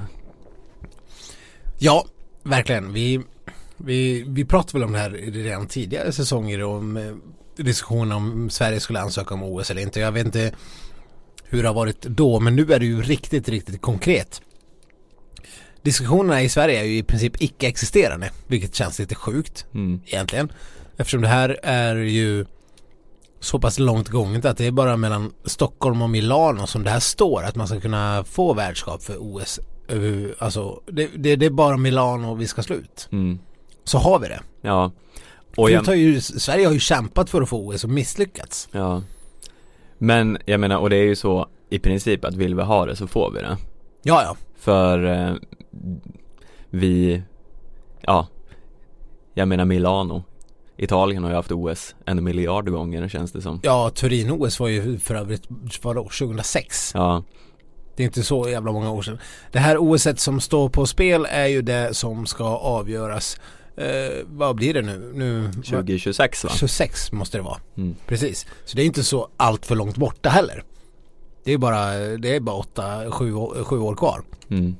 Ja, 1.78 2.06
verkligen. 2.42 2.92
Vi, 2.92 3.20
vi, 3.76 4.24
vi 4.28 4.44
pratade 4.44 4.72
väl 4.78 4.84
om 4.86 4.92
det 4.92 4.98
här 4.98 5.10
redan 5.10 5.66
tidigare 5.66 6.12
säsonger 6.12 6.62
om 6.62 6.96
eh, 6.96 7.14
diskussionen 7.64 8.12
om 8.12 8.50
Sverige 8.50 8.80
skulle 8.80 9.00
ansöka 9.00 9.34
om 9.34 9.42
OS 9.42 9.70
eller 9.70 9.82
inte. 9.82 10.00
Jag 10.00 10.12
vet 10.12 10.26
inte 10.26 10.52
hur 11.44 11.62
det 11.62 11.68
har 11.68 11.74
varit 11.74 12.02
då, 12.02 12.40
men 12.40 12.56
nu 12.56 12.72
är 12.72 12.78
det 12.78 12.86
ju 12.86 13.02
riktigt, 13.02 13.48
riktigt 13.48 13.82
konkret. 13.82 14.40
diskussionerna 15.82 16.42
i 16.42 16.48
Sverige 16.48 16.80
är 16.80 16.84
ju 16.84 16.98
i 16.98 17.02
princip 17.02 17.42
icke-existerande, 17.42 18.30
vilket 18.46 18.74
känns 18.74 18.98
lite 18.98 19.14
sjukt 19.14 19.66
Mm. 19.74 20.00
egentligen. 20.06 20.52
Eftersom 20.96 21.22
det 21.22 21.28
här 21.28 21.58
är 21.62 21.96
ju 21.96 22.46
så 23.40 23.58
pass 23.58 23.78
långt 23.78 24.08
gånget 24.08 24.44
att 24.44 24.56
det 24.56 24.66
är 24.66 24.70
bara 24.70 24.96
mellan 24.96 25.32
Stockholm 25.44 26.02
och 26.02 26.10
Milano 26.10 26.66
som 26.66 26.84
det 26.84 26.90
här 26.90 27.00
står 27.00 27.42
att 27.42 27.56
man 27.56 27.68
ska 27.68 27.80
kunna 27.80 28.24
få 28.24 28.54
värdskap 28.54 29.02
för 29.02 29.16
OS. 29.18 29.60
över- 29.88 30.34
Alltså 30.38 30.80
det, 30.86 31.10
det, 31.16 31.36
det 31.36 31.46
är 31.46 31.50
bara 31.50 31.76
Milano 31.76 32.34
vi 32.34 32.46
ska 32.46 32.62
slå 32.62 32.76
ut. 32.76 33.08
Mm. 33.12 33.38
Så 33.84 33.98
har 33.98 34.18
vi 34.18 34.28
det. 34.28 34.40
Ja. 34.60 34.90
Och 35.56 35.70
jag, 35.70 35.82
har 35.82 35.94
ju, 35.94 36.20
Sverige 36.20 36.66
har 36.66 36.72
ju 36.72 36.80
kämpat 36.80 37.30
för 37.30 37.42
att 37.42 37.48
få 37.48 37.66
OS 37.68 37.84
och 37.84 37.90
misslyckats. 37.90 38.68
ja. 38.72 39.02
Men 39.98 40.38
jag 40.44 40.60
menar, 40.60 40.76
och 40.78 40.90
det 40.90 40.96
är 40.96 41.04
ju 41.04 41.16
så 41.16 41.48
i 41.70 41.78
princip 41.78 42.24
att 42.24 42.34
vill 42.34 42.54
vi 42.54 42.62
ha 42.62 42.86
det 42.86 42.96
så 42.96 43.06
får 43.06 43.30
vi 43.30 43.40
det. 43.40 43.56
Ja, 44.02 44.22
ja. 44.22 44.36
För 44.58 45.04
eh, 45.04 45.34
vi, 46.70 47.22
ja, 48.00 48.26
jag 49.34 49.48
menar 49.48 49.64
Milano. 49.64 50.24
Italien 50.76 51.22
har 51.22 51.30
ju 51.30 51.36
haft 51.36 51.52
OS 51.52 51.94
en 52.06 52.24
miljard 52.24 52.70
gånger 52.70 53.08
känns 53.08 53.32
det 53.32 53.42
som. 53.42 53.60
Ja, 53.62 53.90
Turin-OS 53.94 54.60
var 54.60 54.68
ju 54.68 54.98
för 54.98 55.14
övrigt, 55.14 55.42
vadå, 55.82 56.02
2006? 56.02 56.90
Ja, 56.94 57.22
Det 57.96 58.02
är 58.02 58.04
inte 58.04 58.22
så 58.22 58.48
jävla 58.48 58.72
många 58.72 58.90
år 58.90 59.02
sedan. 59.02 59.18
Det 59.52 59.58
här 59.58 59.78
OSet 59.78 60.20
som 60.20 60.40
står 60.40 60.68
på 60.68 60.86
spel 60.86 61.26
är 61.30 61.46
ju 61.46 61.62
det 61.62 61.96
som 61.96 62.26
ska 62.26 62.44
avgöras. 62.44 63.40
Eh, 63.76 64.24
vad 64.26 64.56
blir 64.56 64.74
det 64.74 64.82
nu? 64.82 65.12
nu 65.14 65.52
2026 65.52 66.44
va? 66.44 66.50
26 66.54 67.12
måste 67.12 67.38
det 67.38 67.42
vara. 67.42 67.58
Mm. 67.76 67.96
Precis. 68.06 68.46
Så 68.64 68.76
det 68.76 68.82
är 68.82 68.86
inte 68.86 69.04
så 69.04 69.28
allt 69.36 69.66
för 69.66 69.74
långt 69.74 69.96
borta 69.96 70.28
heller. 70.28 70.64
Det 71.44 71.52
är 71.52 71.58
bara, 71.58 71.92
det 71.96 72.36
är 72.36 72.40
bara 72.40 72.62
8-7 72.62 73.32
år, 73.32 73.64
sju 73.64 73.78
år 73.78 73.94
kvar. 73.94 74.22
Mm. 74.50 74.76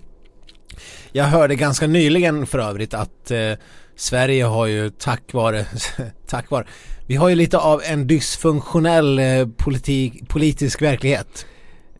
Jag 1.12 1.24
hörde 1.24 1.54
ganska 1.54 1.86
nyligen 1.86 2.46
för 2.46 2.58
övrigt 2.58 2.94
att 2.94 3.30
eh, 3.30 3.52
Sverige 3.96 4.44
har 4.44 4.66
ju 4.66 4.90
tack 4.90 5.32
vare, 5.32 5.66
tack 6.26 6.50
vare, 6.50 6.66
vi 7.06 7.16
har 7.16 7.28
ju 7.28 7.34
lite 7.34 7.58
av 7.58 7.82
en 7.84 8.06
dysfunktionell 8.06 9.18
eh, 9.18 9.46
politik, 9.56 10.28
politisk 10.28 10.82
verklighet. 10.82 11.46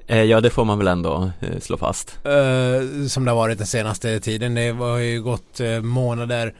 Eh, 0.07 0.23
ja, 0.23 0.41
det 0.41 0.51
får 0.51 0.65
man 0.65 0.79
väl 0.79 0.87
ändå 0.87 1.31
eh, 1.41 1.59
slå 1.61 1.77
fast. 1.77 2.19
Som 3.09 3.25
det 3.25 3.31
har 3.31 3.37
varit 3.37 3.59
den 3.59 3.67
senaste 3.67 4.21
tiden. 4.21 4.55
Det 4.55 4.71
har 4.71 4.99
ju 4.99 5.23
gått 5.23 5.61
månader 5.83 6.55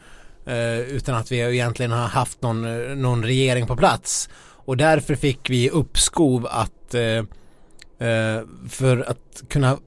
utan 0.89 1.15
att 1.15 1.33
vi 1.33 1.41
egentligen 1.41 1.93
har 1.93 2.09
haft 2.09 2.43
någon, 2.43 2.63
någon 3.03 3.25
regering 3.25 3.67
på 3.67 3.77
plats. 3.77 4.29
Och 4.39 4.77
därför 4.77 5.15
fick 5.15 5.51
vi 5.51 5.71
uppskov 5.71 6.47
att 6.51 6.95
för 8.69 9.11
att 9.11 9.43
kunna 9.49 9.79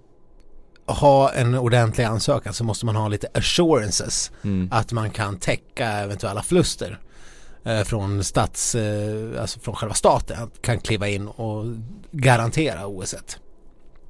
ha 0.91 1.31
en 1.31 1.55
ordentlig 1.55 2.03
ansökan 2.03 2.53
så 2.53 2.63
måste 2.63 2.85
man 2.85 2.95
ha 2.95 3.07
lite 3.07 3.27
assurances 3.33 4.31
Mm. 4.41 4.69
att 4.71 4.91
man 4.91 5.09
kan 5.09 5.37
täcka 5.37 5.87
eventuella 5.87 6.43
förluster 6.43 6.99
eh, 7.63 7.81
från 7.83 8.23
stats, 8.23 8.75
eh, 8.75 9.41
alltså 9.41 9.59
från 9.59 9.75
själva 9.75 9.95
staten, 9.95 10.43
att 10.43 10.61
kan 10.61 10.79
kliva 10.79 11.07
in 11.07 11.27
och 11.27 11.65
garantera 12.11 12.87
OS-et. 12.87 13.37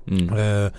Mm. 0.07 0.37
Eh, 0.65 0.71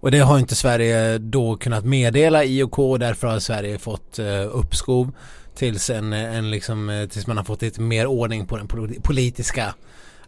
och 0.00 0.10
det 0.10 0.18
har 0.18 0.38
inte 0.38 0.54
Sverige 0.54 1.18
då 1.18 1.56
kunnat 1.56 1.84
meddela 1.84 2.44
IOK 2.44 2.78
och 2.78 2.98
därför 2.98 3.26
har 3.28 3.38
Sverige 3.38 3.78
fått 3.78 4.18
eh, 4.18 4.26
uppskov 4.52 5.12
tills, 5.54 5.90
en, 5.90 6.12
en 6.12 6.50
liksom, 6.50 6.88
eh, 6.90 7.08
tills 7.08 7.26
man 7.26 7.36
har 7.36 7.44
fått 7.44 7.62
lite 7.62 7.80
mer 7.80 8.06
ordning 8.06 8.46
på 8.46 8.56
den 8.56 8.68
poli- 8.68 9.00
politiska 9.02 9.74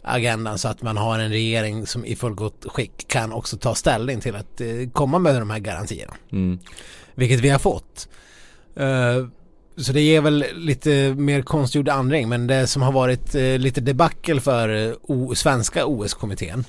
agendan 0.01 0.57
så 0.57 0.67
att 0.67 0.81
man 0.81 0.97
har 0.97 1.19
en 1.19 1.29
regering 1.29 1.87
som 1.87 2.05
i 2.05 2.15
fullgott 2.15 2.65
skick 2.67 3.07
kan 3.07 3.33
också 3.33 3.57
ta 3.57 3.75
ställning 3.75 4.19
till 4.19 4.35
att 4.35 4.61
eh, 4.61 4.67
komma 4.93 5.19
med 5.19 5.35
de 5.35 5.49
här 5.49 5.59
garantierna. 5.59 6.13
Mm. 6.31 6.59
Vilket 7.15 7.39
vi 7.39 7.49
har 7.49 7.59
fått. 7.59 8.09
Eh, 8.75 9.25
så 9.77 9.93
det 9.93 10.01
ger 10.01 10.21
väl 10.21 10.45
lite 10.55 11.13
mer 11.17 11.41
konstgjord 11.41 11.89
andring 11.89 12.29
men 12.29 12.47
det 12.47 12.67
som 12.67 12.81
har 12.81 12.91
varit 12.91 13.35
eh, 13.35 13.41
lite 13.57 13.81
debacle 13.81 14.41
för 14.41 14.95
svenska 15.35 15.85
OS-kommittén 15.85 16.63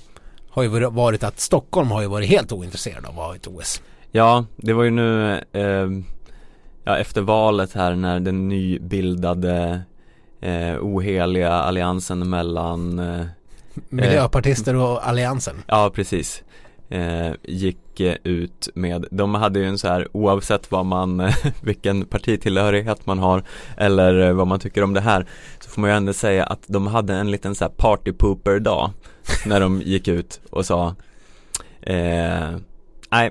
har 0.50 0.62
ju 0.62 0.68
varit- 0.68 0.92
varit 0.92 1.22
att 1.24 1.40
Stockholm 1.40 1.90
har 1.90 2.00
ju 2.02 2.06
varit 2.08 2.28
helt 2.28 2.52
ointresserad 2.52 3.04
av 3.04 3.10
att 3.10 3.26
ha 3.26 3.34
ett 3.36 3.46
OS. 3.46 3.82
Ja, 4.12 4.44
det 4.56 4.72
var 4.72 4.82
ju 4.84 4.90
nu 4.90 5.32
eh, 5.52 5.88
ja, 6.84 6.98
efter 6.98 7.20
valet 7.20 7.72
här 7.72 7.94
när 7.94 8.20
den 8.20 8.48
nybildade 8.48 9.80
eh, 10.40 10.76
oheliga 10.80 11.52
alliansen 11.52 12.30
mellan 12.30 12.98
eh, 12.98 13.26
Miljöpartister 13.88 14.76
och 14.76 15.08
alliansen. 15.08 15.62
Ja, 15.66 15.90
precis. 15.94 16.42
Eh, 16.88 17.32
gick 17.42 18.00
eh, 18.00 18.16
ut 18.24 18.68
med, 18.74 19.06
de 19.10 19.34
hade 19.34 19.58
ju 19.58 19.66
en 19.66 19.78
så 19.78 19.88
här 19.88 20.08
oavsett 20.12 20.70
vad 20.70 20.86
man, 20.86 21.20
eh, 21.20 21.34
vilken 21.62 22.04
partitillhörighet 22.04 23.06
man 23.06 23.18
har 23.18 23.42
eller 23.76 24.28
eh, 24.28 24.32
vad 24.32 24.46
man 24.46 24.60
tycker 24.60 24.82
om 24.82 24.94
det 24.94 25.00
här 25.00 25.26
så 25.60 25.70
får 25.70 25.80
man 25.80 25.90
ju 25.90 25.96
ändå 25.96 26.12
säga 26.12 26.44
att 26.44 26.62
de 26.66 26.86
hade 26.86 27.14
en 27.14 27.30
liten 27.30 27.54
så 27.54 27.64
här 27.64 27.72
party 27.72 28.12
pooper 28.12 28.58
dag 28.58 28.90
när 29.46 29.60
de 29.60 29.82
gick 29.82 30.08
ut 30.08 30.40
och 30.50 30.66
sa 30.66 30.94
eh, 31.82 32.50
nej, 33.10 33.30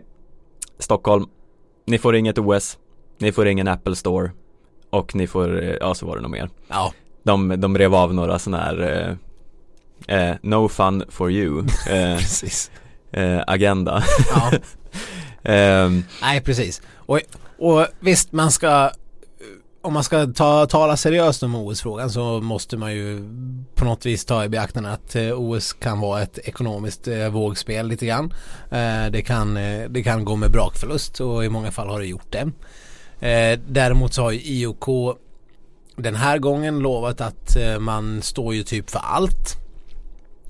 Stockholm, 0.80 1.26
ni 1.86 1.98
får 1.98 2.16
inget 2.16 2.38
OS, 2.38 2.78
ni 3.18 3.32
får 3.32 3.48
ingen 3.48 3.68
Apple 3.68 3.96
Store 3.96 4.32
och 4.90 5.16
ni 5.16 5.28
får, 5.28 5.64
eh, 5.64 5.76
ja 5.80 5.96
så 5.96 6.06
var 6.06 6.16
det 6.16 6.22
nog 6.22 6.32
mer. 6.32 6.50
Ja, 6.68 6.94
De, 7.24 7.62
de 7.62 7.78
rev 7.78 7.96
av 7.96 8.14
några 8.14 8.40
sådana 8.40 8.64
här 8.64 9.18
eh, 10.08 10.30
eh, 10.30 10.36
No 10.42 10.68
fun 10.70 11.04
for 11.10 11.32
you 11.32 11.60
eh, 11.90 12.18
precis. 12.18 12.72
eh, 13.12 13.40
agenda. 13.48 14.04
Ja. 14.36 14.52
Ehm, 15.44 16.04
Nej, 16.22 16.42
precis. 16.42 16.82
Och, 16.96 17.20
och 17.58 17.86
visst, 18.00 18.32
man 18.32 18.52
ska 18.52 18.92
om 19.82 19.94
man 19.94 20.04
ska 20.04 20.28
ta, 20.28 20.66
tala 20.66 20.98
seriöst 20.98 21.44
om 21.44 21.56
OS-frågan 21.56 22.10
så 22.10 22.42
måste 22.42 22.78
man 22.78 22.94
ju 22.94 23.22
på 23.76 23.86
något 23.86 24.06
vis 24.06 24.26
ta 24.26 24.44
i 24.44 24.50
beaktande 24.50 24.90
att 24.92 25.16
eh, 25.16 25.32
OS 25.40 25.74
kan 25.74 26.00
vara 26.00 26.22
ett 26.22 26.38
ekonomiskt 26.38 27.08
vågspel 27.32 27.88
lite 27.88 28.06
grann. 28.06 28.34
Det, 29.12 29.22
kan, 29.26 29.54
det 29.90 30.04
kan 30.04 30.26
gå 30.26 30.36
med 30.36 30.52
brakförlust 30.52 31.20
och 31.22 31.46
i 31.46 31.50
många 31.50 31.72
fall 31.72 31.88
har 31.88 32.00
det 32.00 32.06
gjort 32.06 32.32
det. 32.32 32.52
Eh, 33.20 33.60
däremot 33.68 34.14
så 34.14 34.22
har 34.22 34.32
ju 34.32 34.40
IOK 34.40 35.18
den 35.96 36.16
här 36.16 36.38
gången 36.38 36.80
lovat 36.80 37.22
att 37.22 37.56
eh, 37.56 37.80
man 37.80 38.22
står 38.22 38.56
ju 38.56 38.64
typ 38.64 38.90
för 38.90 39.00
allt. 39.00 39.56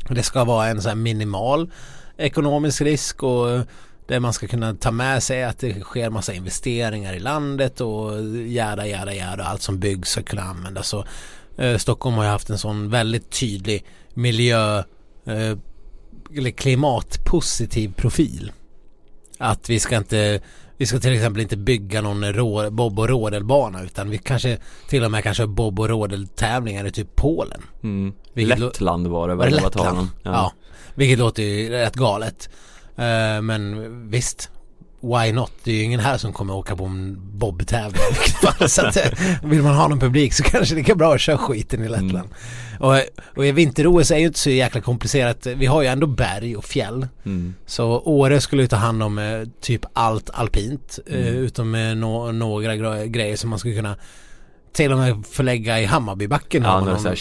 Det 0.09 0.23
ska 0.23 0.43
vara 0.43 0.67
en 0.67 0.81
sån 0.81 0.89
här 0.89 0.95
minimal 0.95 1.71
ekonomisk 2.19 2.81
risk 2.81 3.23
och 3.23 3.51
eh, 3.51 3.61
där 4.07 4.19
man 4.19 4.33
ska 4.33 4.47
kunna 4.47 4.73
ta 4.73 4.91
med 4.91 5.23
sig 5.23 5.43
att 5.43 5.59
det 5.59 5.81
sker 5.81 6.09
massa 6.09 6.33
investeringar 6.33 7.13
i 7.13 7.19
landet 7.19 7.81
och 7.81 8.23
jäda, 8.47 8.87
jäda, 8.87 9.13
jäda. 9.13 9.43
Allt 9.43 9.61
som 9.61 9.79
byggs 9.79 10.09
ska 10.09 10.21
kunna 10.21 10.41
användas. 10.41 10.87
Så, 10.87 11.05
eh, 11.57 11.77
Stockholm 11.77 12.15
har 12.15 12.23
ju 12.23 12.29
haft 12.29 12.49
en 12.49 12.57
sån 12.57 12.89
väldigt 12.89 13.29
tydlig 13.29 13.85
miljö 14.13 14.77
eh, 15.25 15.57
eller 16.37 16.51
klimatpositiv 16.51 17.93
profil. 17.93 18.51
Att 19.37 19.69
vi 19.69 19.79
ska 19.79 19.97
inte 19.97 20.41
vi 20.79 20.85
ska 20.85 20.99
till 20.99 21.13
exempel 21.13 21.41
inte 21.41 21.57
bygga 21.57 22.01
någon 22.01 22.33
rå, 22.33 22.69
bob 22.69 22.99
och 22.99 23.09
rådelbana 23.09 23.83
utan 23.83 24.09
vi 24.09 24.17
kanske 24.17 24.57
till 24.87 25.03
och 25.03 25.11
med 25.11 25.23
kanske 25.23 25.47
bob 25.47 25.79
och 25.79 25.89
rådeltävlingar 25.89 26.85
i 26.85 26.91
typ 26.91 27.15
Polen. 27.15 27.61
mm. 27.83 28.13
Lettland 28.33 29.07
var 29.07 29.27
det 29.27 29.35
väl 29.35 29.53
Lettland? 29.53 29.97
om. 29.97 30.11
Ja. 30.23 30.53
Vilket 30.95 31.19
låter 31.19 31.43
ju 31.43 31.69
rätt 31.69 31.95
galet. 31.95 32.49
Eh, 32.95 33.41
men 33.41 34.09
visst. 34.09 34.49
Why 35.01 35.31
not? 35.31 35.51
Det 35.63 35.71
är 35.71 35.75
ju 35.75 35.83
ingen 35.83 35.99
här 35.99 36.17
som 36.17 36.33
kommer 36.33 36.55
åka 36.55 36.75
på 36.75 36.85
en 36.85 37.17
bobtävling. 37.37 38.01
så 38.67 38.85
att, 38.85 38.97
eh, 38.97 39.03
vill 39.43 39.61
man 39.63 39.75
ha 39.75 39.87
någon 39.87 39.99
publik 39.99 40.33
så 40.33 40.43
kanske 40.43 40.75
det 40.75 40.83
kan 40.83 40.97
bra 40.97 41.13
att 41.13 41.21
köra 41.21 41.37
skiten 41.37 41.83
i 41.83 41.89
Lettland. 41.89 42.29
Och, 42.79 42.93
och 43.35 43.45
i 43.45 43.51
vinter-OS 43.51 44.11
är 44.11 44.17
ju 44.17 44.25
inte 44.25 44.39
så 44.39 44.49
jäkla 44.49 44.81
komplicerat. 44.81 45.45
Vi 45.45 45.65
har 45.65 45.81
ju 45.81 45.87
ändå 45.87 46.07
berg 46.07 46.57
och 46.57 46.65
fjäll. 46.65 47.07
Mm. 47.25 47.53
Så 47.65 47.99
Åre 48.05 48.41
skulle 48.41 48.61
ju 48.61 48.67
ta 48.67 48.75
hand 48.75 49.03
om 49.03 49.19
eh, 49.19 49.41
typ 49.61 49.81
allt 49.93 50.29
alpint. 50.33 50.99
Eh, 51.07 51.15
Mm. 51.19 51.33
utom 51.35 51.75
eh, 51.75 51.95
nå- 51.95 52.31
några 52.31 52.75
gre- 52.75 53.05
grejer 53.05 53.35
som 53.37 53.49
man 53.49 53.59
skulle 53.59 53.75
kunna 53.75 53.95
till 54.73 54.91
och 54.91 54.97
med 54.99 55.25
förlägga 55.31 55.79
i 55.79 55.85
Hammarbybacken. 55.85 56.63
Ja, 56.63 56.79
någon- 56.79 56.99
så 56.99 57.15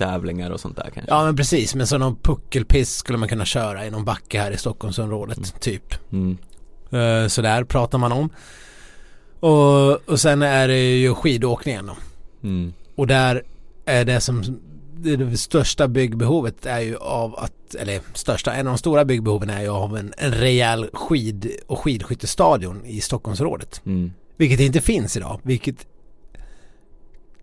eh, 0.00 0.06
tävlingar 0.06 0.50
och 0.50 0.60
sånt 0.60 0.76
där 0.76 0.90
kanske. 0.94 1.12
Ja 1.12 1.24
men 1.24 1.36
precis, 1.36 1.74
men 1.74 1.86
så 1.86 1.98
någon 1.98 2.16
puckelpiss 2.16 2.94
skulle 2.96 3.18
man 3.18 3.28
kunna 3.28 3.44
köra 3.44 3.86
i 3.86 3.90
någon 3.90 4.04
backe 4.04 4.40
här 4.40 4.50
i 4.50 4.56
Stockholmsområdet 4.56 5.60
typ. 5.60 6.12
Mm. 6.12 6.38
Uh, 6.92 7.28
så 7.28 7.42
där 7.42 7.64
pratar 7.64 7.98
man 7.98 8.12
om. 8.12 8.30
Och, 9.40 10.08
och 10.10 10.20
sen 10.20 10.42
är 10.42 10.68
det 10.68 10.98
ju 10.98 11.14
skidåkningen 11.14 11.86
då. 11.86 11.96
Mm. 12.42 12.72
Och 12.94 13.06
där 13.06 13.42
är 13.84 14.04
det 14.04 14.20
som 14.20 14.60
det, 15.02 15.16
det 15.16 15.36
största 15.36 15.88
byggbehovet 15.88 16.66
är 16.66 16.80
ju 16.80 16.96
av 16.96 17.38
att, 17.38 17.74
eller 17.74 18.00
största, 18.14 18.52
en 18.52 18.66
av 18.66 18.72
de 18.72 18.78
stora 18.78 19.04
byggbehoven 19.04 19.50
är 19.50 19.62
ju 19.62 19.68
av 19.68 19.96
en, 19.96 20.12
en 20.18 20.32
rejäl 20.32 20.90
skid 20.92 21.50
och 21.66 21.78
skidskyttestadion 21.78 22.84
i 22.84 23.00
Stockholmsområdet. 23.00 23.82
Mm. 23.86 24.12
Vilket 24.36 24.60
inte 24.60 24.80
finns 24.80 25.16
idag, 25.16 25.40
vilket 25.42 25.86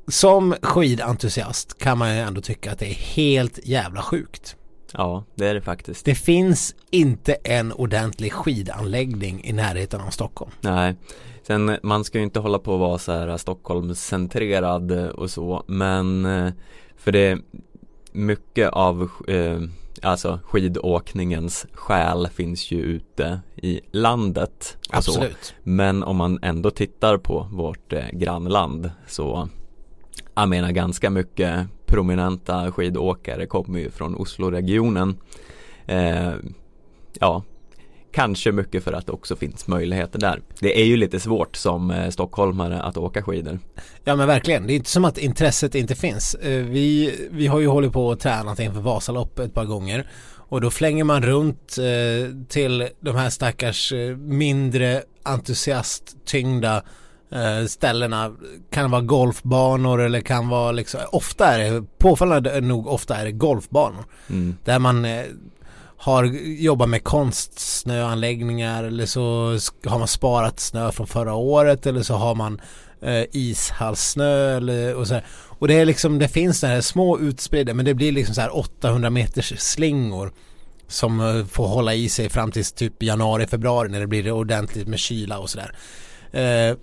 som 0.09 0.55
skidentusiast 0.61 1.77
kan 1.77 1.97
man 1.97 2.15
ju 2.15 2.21
ändå 2.21 2.41
tycka 2.41 2.71
att 2.71 2.79
det 2.79 2.85
är 2.85 3.15
helt 3.15 3.59
jävla 3.63 4.01
sjukt. 4.01 4.55
Ja, 4.91 5.23
det 5.35 5.47
är 5.47 5.53
det 5.53 5.61
faktiskt. 5.61 6.05
Det 6.05 6.15
finns 6.15 6.75
inte 6.89 7.33
en 7.33 7.73
ordentlig 7.73 8.33
skidanläggning 8.33 9.43
i 9.43 9.53
närheten 9.53 10.01
av 10.01 10.09
Stockholm. 10.09 10.51
Nej, 10.61 10.95
sen 11.47 11.77
man 11.83 12.03
ska 12.03 12.17
ju 12.17 12.23
inte 12.23 12.39
hålla 12.39 12.59
på 12.59 12.73
att 12.73 12.79
vara 12.79 12.97
så 12.97 13.11
här 13.11 13.37
Stockholmscentrerad 13.37 14.91
och 14.91 15.31
så, 15.31 15.63
men 15.67 16.25
eh, 16.25 16.53
för 16.97 17.11
det 17.11 17.39
mycket 18.11 18.69
av 18.69 19.09
eh, 19.27 19.59
alltså 20.01 20.39
skidåkningens 20.43 21.65
själ 21.73 22.27
finns 22.33 22.71
ju 22.71 22.81
ute 22.81 23.39
i 23.55 23.81
landet 23.91 24.77
Absolut. 24.89 25.37
Så. 25.41 25.53
Men 25.63 26.03
om 26.03 26.17
man 26.17 26.39
ändå 26.41 26.71
tittar 26.71 27.17
på 27.17 27.47
vårt 27.51 27.93
eh, 27.93 28.07
grannland 28.13 28.91
så 29.07 29.49
jag 30.39 30.49
menar 30.49 30.71
ganska 30.71 31.09
mycket 31.09 31.67
prominenta 31.85 32.71
skidåkare 32.71 33.45
kommer 33.45 33.79
ju 33.79 33.89
från 33.89 34.15
Osloregionen. 34.15 35.17
Eh, 35.85 36.31
ja, 37.19 37.43
kanske 38.11 38.51
mycket 38.51 38.83
för 38.83 38.93
att 38.93 39.05
det 39.05 39.11
också 39.11 39.35
finns 39.35 39.67
möjligheter 39.67 40.19
där. 40.19 40.41
Det 40.59 40.81
är 40.81 40.85
ju 40.85 40.97
lite 40.97 41.19
svårt 41.19 41.55
som 41.55 41.91
eh, 41.91 42.09
stockholmare 42.09 42.81
att 42.81 42.97
åka 42.97 43.21
skidor. 43.21 43.59
Ja 44.03 44.15
men 44.15 44.27
verkligen, 44.27 44.67
det 44.67 44.73
är 44.73 44.75
inte 44.75 44.89
som 44.89 45.05
att 45.05 45.17
intresset 45.17 45.75
inte 45.75 45.95
finns. 45.95 46.35
Eh, 46.35 46.63
vi, 46.63 47.15
vi 47.31 47.47
har 47.47 47.59
ju 47.59 47.67
hållit 47.67 47.93
på 47.93 48.07
och 48.07 48.19
tränat 48.19 48.59
inför 48.59 48.81
Vasalopp 48.81 49.39
ett 49.39 49.53
par 49.53 49.65
gånger 49.65 50.07
och 50.49 50.61
då 50.61 50.69
flänger 50.69 51.03
man 51.03 51.23
runt 51.23 51.77
eh, 51.77 52.47
till 52.47 52.87
de 52.99 53.15
här 53.15 53.29
stackars 53.29 53.93
eh, 53.93 54.17
mindre 54.17 55.03
entusiasttyngda 55.23 56.83
eh, 57.31 57.65
ställena. 57.67 58.31
Kan 58.71 58.91
vara 58.91 59.01
golfbanor 59.01 60.01
eller 60.01 60.21
kan 60.21 60.49
vara 60.49 60.71
liksom, 60.71 60.99
ofta 61.11 61.47
är 61.47 61.59
det, 61.71 61.83
påfallande 61.97 62.61
nog 62.61 62.87
ofta 62.87 63.15
är 63.15 63.25
det 63.25 63.31
golfbanor. 63.31 64.05
Mm. 64.29 64.57
Där 64.63 64.79
man 64.79 65.05
eh, 65.05 65.25
har 65.97 66.23
jobbat 66.45 66.89
med 66.89 67.03
konstsnöanläggningar 67.73 68.83
eller 68.83 69.05
så 69.05 69.21
har 69.85 69.99
man 69.99 70.07
sparat 70.07 70.59
snö 70.59 70.91
från 70.91 71.07
förra 71.07 71.33
året 71.33 71.85
eller 71.85 72.01
så 72.01 72.13
har 72.13 72.35
man 72.35 72.61
eh, 73.01 73.23
ishallssnö 73.31 74.57
eller 74.57 74.95
och 74.95 75.07
så 75.07 75.13
här. 75.13 75.25
Och 75.31 75.67
det 75.67 75.73
är 75.73 75.85
liksom, 75.85 76.19
det 76.19 76.27
finns 76.27 76.59
sådana 76.59 76.75
här 76.75 76.81
små 76.81 77.19
utspridda 77.19 77.73
men 77.73 77.85
det 77.85 77.93
blir 77.93 78.11
liksom 78.11 78.35
så 78.35 78.41
här 78.41 78.57
800 78.57 79.09
meters 79.09 79.53
slingor 79.59 80.31
som 80.87 81.19
eh, 81.19 81.45
får 81.45 81.67
hålla 81.67 81.93
i 81.93 82.09
sig 82.09 82.29
fram 82.29 82.51
till 82.51 82.65
typ 82.65 83.03
januari, 83.03 83.47
februari 83.47 83.89
när 83.89 83.99
det 83.99 84.07
blir 84.07 84.31
ordentligt 84.31 84.87
med 84.87 84.99
kyla 84.99 85.39
och 85.39 85.49
sådär. 85.49 85.75
Eh, 86.31 86.41
det- 86.41 86.77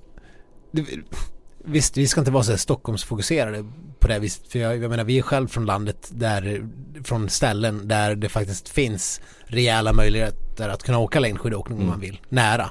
visst, 1.64 1.96
vi 1.96 2.06
ska 2.06 2.20
inte 2.20 2.30
vara 2.30 2.42
så 2.42 2.50
här 2.50 2.58
Stockholmsfokuserade 2.58 3.64
på 3.98 4.06
det 4.06 4.12
här 4.12 4.20
viset. 4.20 4.46
För 4.48 4.58
jag, 4.58 4.76
jag 4.76 4.90
menar, 4.90 5.04
vi 5.04 5.18
är 5.18 5.22
själv 5.22 5.48
från 5.48 5.66
landet 5.66 6.10
där, 6.14 6.68
från 7.04 7.28
ställen 7.28 7.88
där 7.88 8.14
det 8.16 8.28
faktiskt 8.28 8.68
finns 8.68 9.20
rejäla 9.44 9.92
möjligheter 9.92 10.68
att 10.68 10.82
kunna 10.82 10.98
åka 10.98 11.20
längdskidåkning 11.20 11.76
om 11.78 11.82
Mm. 11.82 11.90
man 11.90 12.00
vill. 12.00 12.20
Nära. 12.28 12.70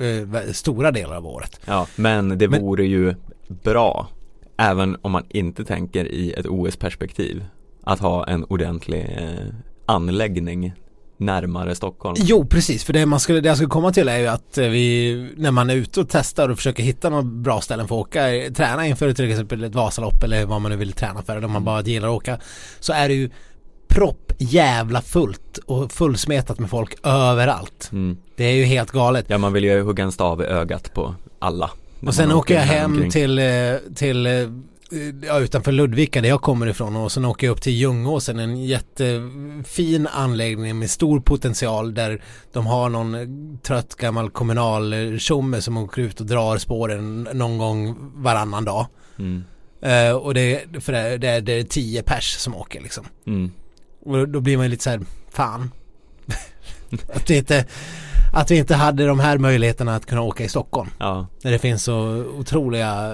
Eh, 0.00 0.52
stora 0.52 0.90
delar 0.90 1.16
av 1.16 1.26
året. 1.26 1.60
Ja, 1.64 1.86
men 1.96 2.38
det 2.38 2.48
Men- 2.48 2.62
vore 2.62 2.84
ju 2.84 3.14
bra 3.48 4.08
även 4.56 4.96
om 5.02 5.12
man 5.12 5.24
inte 5.28 5.64
tänker 5.64 6.04
i 6.04 6.32
ett 6.32 6.46
OS-perspektiv 6.46 7.44
att 7.84 8.00
ha 8.00 8.26
en 8.26 8.44
ordentlig 8.44 9.00
eh, 9.18 9.54
anläggning 9.86 10.72
närmare 11.16 11.74
Stockholm. 11.74 12.16
Jo, 12.18 12.46
precis. 12.46 12.84
För 12.84 12.92
det, 12.92 13.06
man 13.06 13.20
skulle, 13.20 13.40
det 13.40 13.48
jag 13.48 13.56
skulle 13.56 13.70
komma 13.70 13.92
till 13.92 14.08
är 14.08 14.18
ju 14.18 14.26
att 14.26 14.58
eh, 14.58 14.68
vi, 14.68 15.28
när 15.36 15.50
man 15.50 15.70
är 15.70 15.74
ute 15.74 16.00
och 16.00 16.08
testar 16.08 16.48
och 16.48 16.56
försöker 16.56 16.82
hitta 16.82 17.10
några 17.10 17.22
bra 17.22 17.60
ställen 17.60 17.88
för 17.88 17.94
att 17.94 18.00
åka, 18.00 18.34
eh, 18.34 18.52
träna 18.52 18.86
inför 18.86 19.12
till 19.12 19.30
exempel 19.30 19.64
ett 19.64 19.74
Vasalopp 19.74 20.22
eller 20.22 20.46
vad 20.46 20.60
man 20.60 20.70
nu 20.70 20.76
vill 20.76 20.92
träna 20.92 21.22
för, 21.22 21.36
eller 21.36 21.46
om 21.46 21.52
man 21.52 21.64
bara 21.64 21.82
gillar 21.82 22.08
att 22.08 22.14
åka, 22.14 22.38
så 22.80 22.92
är 22.92 23.08
det 23.08 23.14
ju 23.14 23.30
propp 23.88 24.32
jävla 24.38 25.00
fullt 25.00 25.58
och 25.66 25.92
fullsmetat 25.92 26.58
med 26.58 26.70
folk 26.70 27.06
överallt. 27.06 27.88
Mm. 27.92 28.16
Det 28.36 28.44
är 28.44 28.52
ju 28.52 28.64
helt 28.64 28.90
galet. 28.90 29.24
Ja, 29.28 29.38
man 29.38 29.52
vill 29.52 29.64
ju 29.64 29.82
hugga 29.82 30.04
en 30.04 30.12
stav 30.12 30.42
i 30.42 30.44
ögat 30.44 30.94
på 30.94 31.14
alla. 31.38 31.70
Och 32.06 32.14
sen 32.14 32.32
åker 32.32 32.54
jag 32.54 32.62
hem 32.62 33.10
till, 33.10 33.38
eh, 33.38 33.44
till 33.94 34.26
ja, 35.26 35.40
utanför 35.40 35.72
Ludvika 35.72 36.20
där 36.20 36.28
jag 36.28 36.42
kommer 36.42 36.66
ifrån 36.66 36.96
och 36.96 37.12
sen 37.12 37.24
åker 37.24 37.46
jag 37.46 37.52
upp 37.52 37.62
till 37.62 37.72
Ljungåsen 37.72 38.38
en 38.38 38.64
jättefin 38.64 40.06
anläggning 40.12 40.78
med 40.78 40.90
stor 40.90 41.20
potential 41.20 41.94
där 41.94 42.22
de 42.52 42.66
har 42.66 42.88
någon 42.88 43.14
eh, 43.14 43.28
trött 43.62 43.94
gammal 43.94 44.30
kommunal 44.30 44.92
eh, 44.92 45.18
tjomme 45.18 45.60
som 45.60 45.76
åker 45.76 46.02
ut 46.02 46.20
och 46.20 46.26
drar 46.26 46.58
spåren 46.58 47.28
någon 47.32 47.58
gång 47.58 47.96
varannan 48.22 48.64
dag. 48.64 48.86
Mm. 49.18 49.44
Eh, 49.82 50.12
och 50.16 50.34
det, 50.34 50.64
för 50.80 50.92
det, 50.92 51.18
det, 51.18 51.28
är- 51.28 51.40
det 51.40 51.52
är 51.52 51.62
tio 51.62 52.02
pers 52.02 52.36
som 52.38 52.54
åker 52.56 52.80
liksom. 52.80 53.04
Mm. 53.26 53.50
Och 54.04 54.28
då 54.28 54.40
blir 54.40 54.56
man 54.56 54.66
ju 54.66 54.70
lite 54.70 54.82
så 54.84 54.90
här, 54.90 55.00
fan. 55.30 55.70
att, 57.14 57.30
vi 57.30 57.36
inte, 57.36 57.66
att 58.32 58.50
vi 58.50 58.56
inte 58.58 58.74
hade 58.74 59.06
de 59.06 59.20
här 59.20 59.38
möjligheterna 59.38 59.94
att 59.96 60.06
kunna 60.06 60.20
åka 60.22 60.44
i 60.44 60.48
Stockholm. 60.48 60.90
Ja, 60.98 61.26
När 61.42 61.50
det 61.52 61.58
finns 61.58 61.82
så 61.84 61.96
otroliga, 62.38 63.12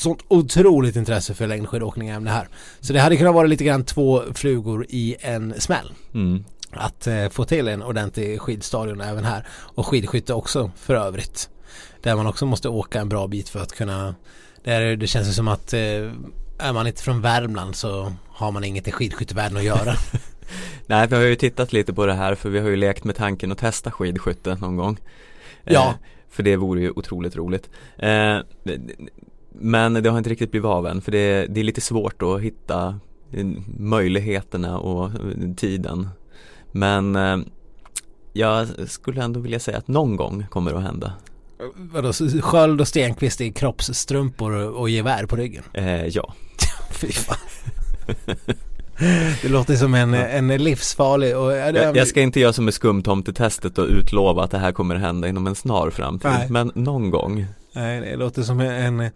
sånt 0.00 0.24
otroligt 0.28 0.96
intresse 0.96 1.34
för 1.34 1.46
längdskidåkning 1.46 2.08
även 2.08 2.24
det 2.24 2.30
här. 2.30 2.48
Så 2.80 2.92
det 2.92 3.00
hade 3.00 3.16
kunnat 3.16 3.34
vara 3.34 3.46
lite 3.46 3.64
grann 3.64 3.84
två 3.84 4.22
flugor 4.34 4.86
i 4.88 5.16
en 5.20 5.60
smäll. 5.60 5.92
mm. 6.14 6.44
Att 6.72 7.06
eh, 7.06 7.28
få 7.28 7.44
till 7.44 7.68
en 7.68 7.82
ordentlig 7.82 8.40
skidstadion 8.40 9.00
även 9.00 9.24
här. 9.24 9.46
Och 9.50 9.86
skidskytte 9.86 10.34
också 10.34 10.70
för 10.76 10.94
övrigt. 10.94 11.50
Där 12.02 12.16
man 12.16 12.26
också 12.26 12.46
måste 12.46 12.68
åka 12.68 13.00
en 13.00 13.08
bra 13.08 13.26
bit 13.26 13.48
för 13.48 13.60
att 13.60 13.72
kunna 13.72 14.14
där 14.62 14.96
det 14.96 15.06
känns 15.06 15.28
ju 15.28 15.32
som 15.32 15.48
att 15.48 15.72
eh, 15.72 15.80
är 16.58 16.72
man 16.72 16.86
inte 16.86 17.02
från 17.02 17.20
Värmland 17.20 17.76
så 17.76 18.12
har 18.28 18.52
man 18.52 18.64
inget 18.64 18.88
i 18.88 18.92
skidskyttevärlden 18.92 19.56
att 19.56 19.64
göra. 19.64 19.94
Nej, 20.86 21.06
vi 21.08 21.14
har 21.16 21.22
ju 21.22 21.36
tittat 21.36 21.72
lite 21.72 21.92
på 21.92 22.06
det 22.06 22.14
här 22.14 22.34
för 22.34 22.50
vi 22.50 22.60
har 22.60 22.68
ju 22.68 22.76
lekt 22.76 23.04
med 23.04 23.16
tanken 23.16 23.52
att 23.52 23.58
testa 23.58 23.90
skidskytte 23.90 24.54
någon 24.54 24.76
gång. 24.76 24.98
Ja. 25.64 25.88
Eh, 25.88 25.94
för 26.30 26.42
det 26.42 26.56
vore 26.56 26.80
ju 26.80 26.90
otroligt 26.90 27.36
roligt. 27.36 27.70
Eh, 27.98 28.38
men 29.60 29.94
det 29.94 30.10
har 30.10 30.18
inte 30.18 30.30
riktigt 30.30 30.50
blivit 30.50 30.66
av 30.66 30.86
än 30.86 31.00
för 31.00 31.12
det, 31.12 31.46
det 31.46 31.60
är 31.60 31.64
lite 31.64 31.80
svårt 31.80 32.22
att 32.22 32.40
hitta 32.40 32.98
eh, 33.32 33.46
möjligheterna 33.78 34.78
och 34.78 35.04
eh, 35.04 35.54
tiden. 35.56 36.08
Men 36.72 37.16
eh, 37.16 37.38
jag 38.32 38.68
skulle 38.86 39.22
ändå 39.22 39.40
vilja 39.40 39.60
säga 39.60 39.78
att 39.78 39.88
någon 39.88 40.16
gång 40.16 40.46
kommer 40.50 40.70
det 40.70 40.78
att 40.78 40.84
hända. 40.84 41.12
Vadå, 41.74 42.12
Sköld 42.42 42.80
och 42.80 42.88
Stenqvist 42.88 43.40
i 43.40 43.52
kroppsstrumpor 43.52 44.52
och, 44.52 44.90
gevär 44.90 45.26
på 45.26 45.36
ryggen? 45.36 45.64
Eh, 45.72 46.06
ja, 46.06 46.34
Fy 46.90 47.12
fan. 47.12 47.36
Det 49.42 49.48
låter 49.48 49.76
som 49.76 49.94
en, 49.94 50.14
en 50.14 50.48
livsfarlig 50.48 51.36
och, 51.36 51.52
jag, 51.52 51.96
jag 51.96 52.08
ska 52.08 52.20
inte 52.20 52.40
göra 52.40 52.52
som 52.52 52.64
med 52.64 52.74
skumtomtetestet 52.74 53.78
och 53.78 53.86
utlova 53.86 54.44
att 54.44 54.50
det 54.50 54.58
här 54.58 54.72
kommer 54.72 54.94
hända 54.94 55.28
inom 55.28 55.46
en 55.46 55.54
snar 55.54 55.90
framtid. 55.90 56.30
Nej. 56.30 56.46
Men 56.50 56.72
någon 56.74 57.10
gång. 57.10 57.46
Nej, 57.72 58.00
det 58.00 58.16
låter 58.16 58.42
som 58.42 58.60
en, 58.60 59.10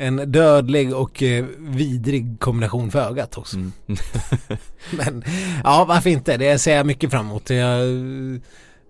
en 0.00 0.32
dödlig 0.32 0.94
och 0.96 1.22
eh, 1.22 1.44
vidrig 1.58 2.36
kombination 2.40 2.90
för 2.90 2.98
ögat 2.98 3.38
också. 3.38 3.56
Mm. 3.56 3.72
Men 4.90 5.24
ja, 5.64 5.84
varför 5.88 6.10
inte? 6.10 6.36
Det 6.36 6.58
ser 6.58 6.76
jag 6.76 6.86
mycket 6.86 7.10
fram 7.10 7.26
emot. 7.26 7.50
Jag, 7.50 7.80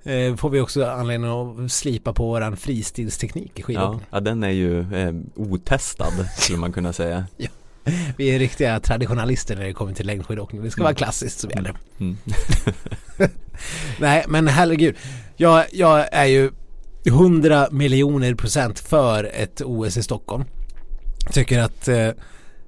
eh, 0.03 0.37
får 0.37 0.51
vi 0.51 0.61
också 0.61 0.85
anledning 0.87 1.31
att 1.31 1.73
slipa 1.73 2.13
på 2.13 2.27
våran 2.27 2.57
fristilsteknik 2.57 3.53
i 3.55 3.61
Ja, 3.61 3.65
skidåkning. 3.65 4.07
ja, 4.11 4.21
den 4.21 4.43
är 4.43 4.51
ju 4.51 4.81
eh, 4.81 5.15
otestad 5.35 6.13
skulle 6.39 6.59
man 6.59 6.73
kunna 6.73 6.93
säga. 6.93 7.27
Vi 8.17 8.27
är 8.35 8.39
riktiga 8.39 8.81
traditionalister 8.81 9.57
när 9.57 9.65
det 9.65 9.73
kommer 9.73 9.93
till 9.93 10.07
längdskidåkning. 10.07 10.63
Det 10.63 10.71
ska 10.71 10.83
vara 10.83 10.95
klassiskt 10.95 11.41
som 11.41 11.51
gäller. 11.51 11.75
Mm. 12.01 12.17
Nej, 14.01 14.25
men 14.29 14.49
herregud. 14.49 14.97
Jag, 15.37 15.65
jag 15.73 16.09
är 16.13 16.25
ju 16.25 16.51
100 17.07 17.69
miljoner 17.71 18.35
procent 18.35 18.79
för 18.79 19.25
ett 19.25 19.63
OS 19.65 19.97
i 19.97 20.03
Stockholm. 20.03 20.45
Tycker 21.33 21.59
att 21.61 21.89
eh, 21.89 22.09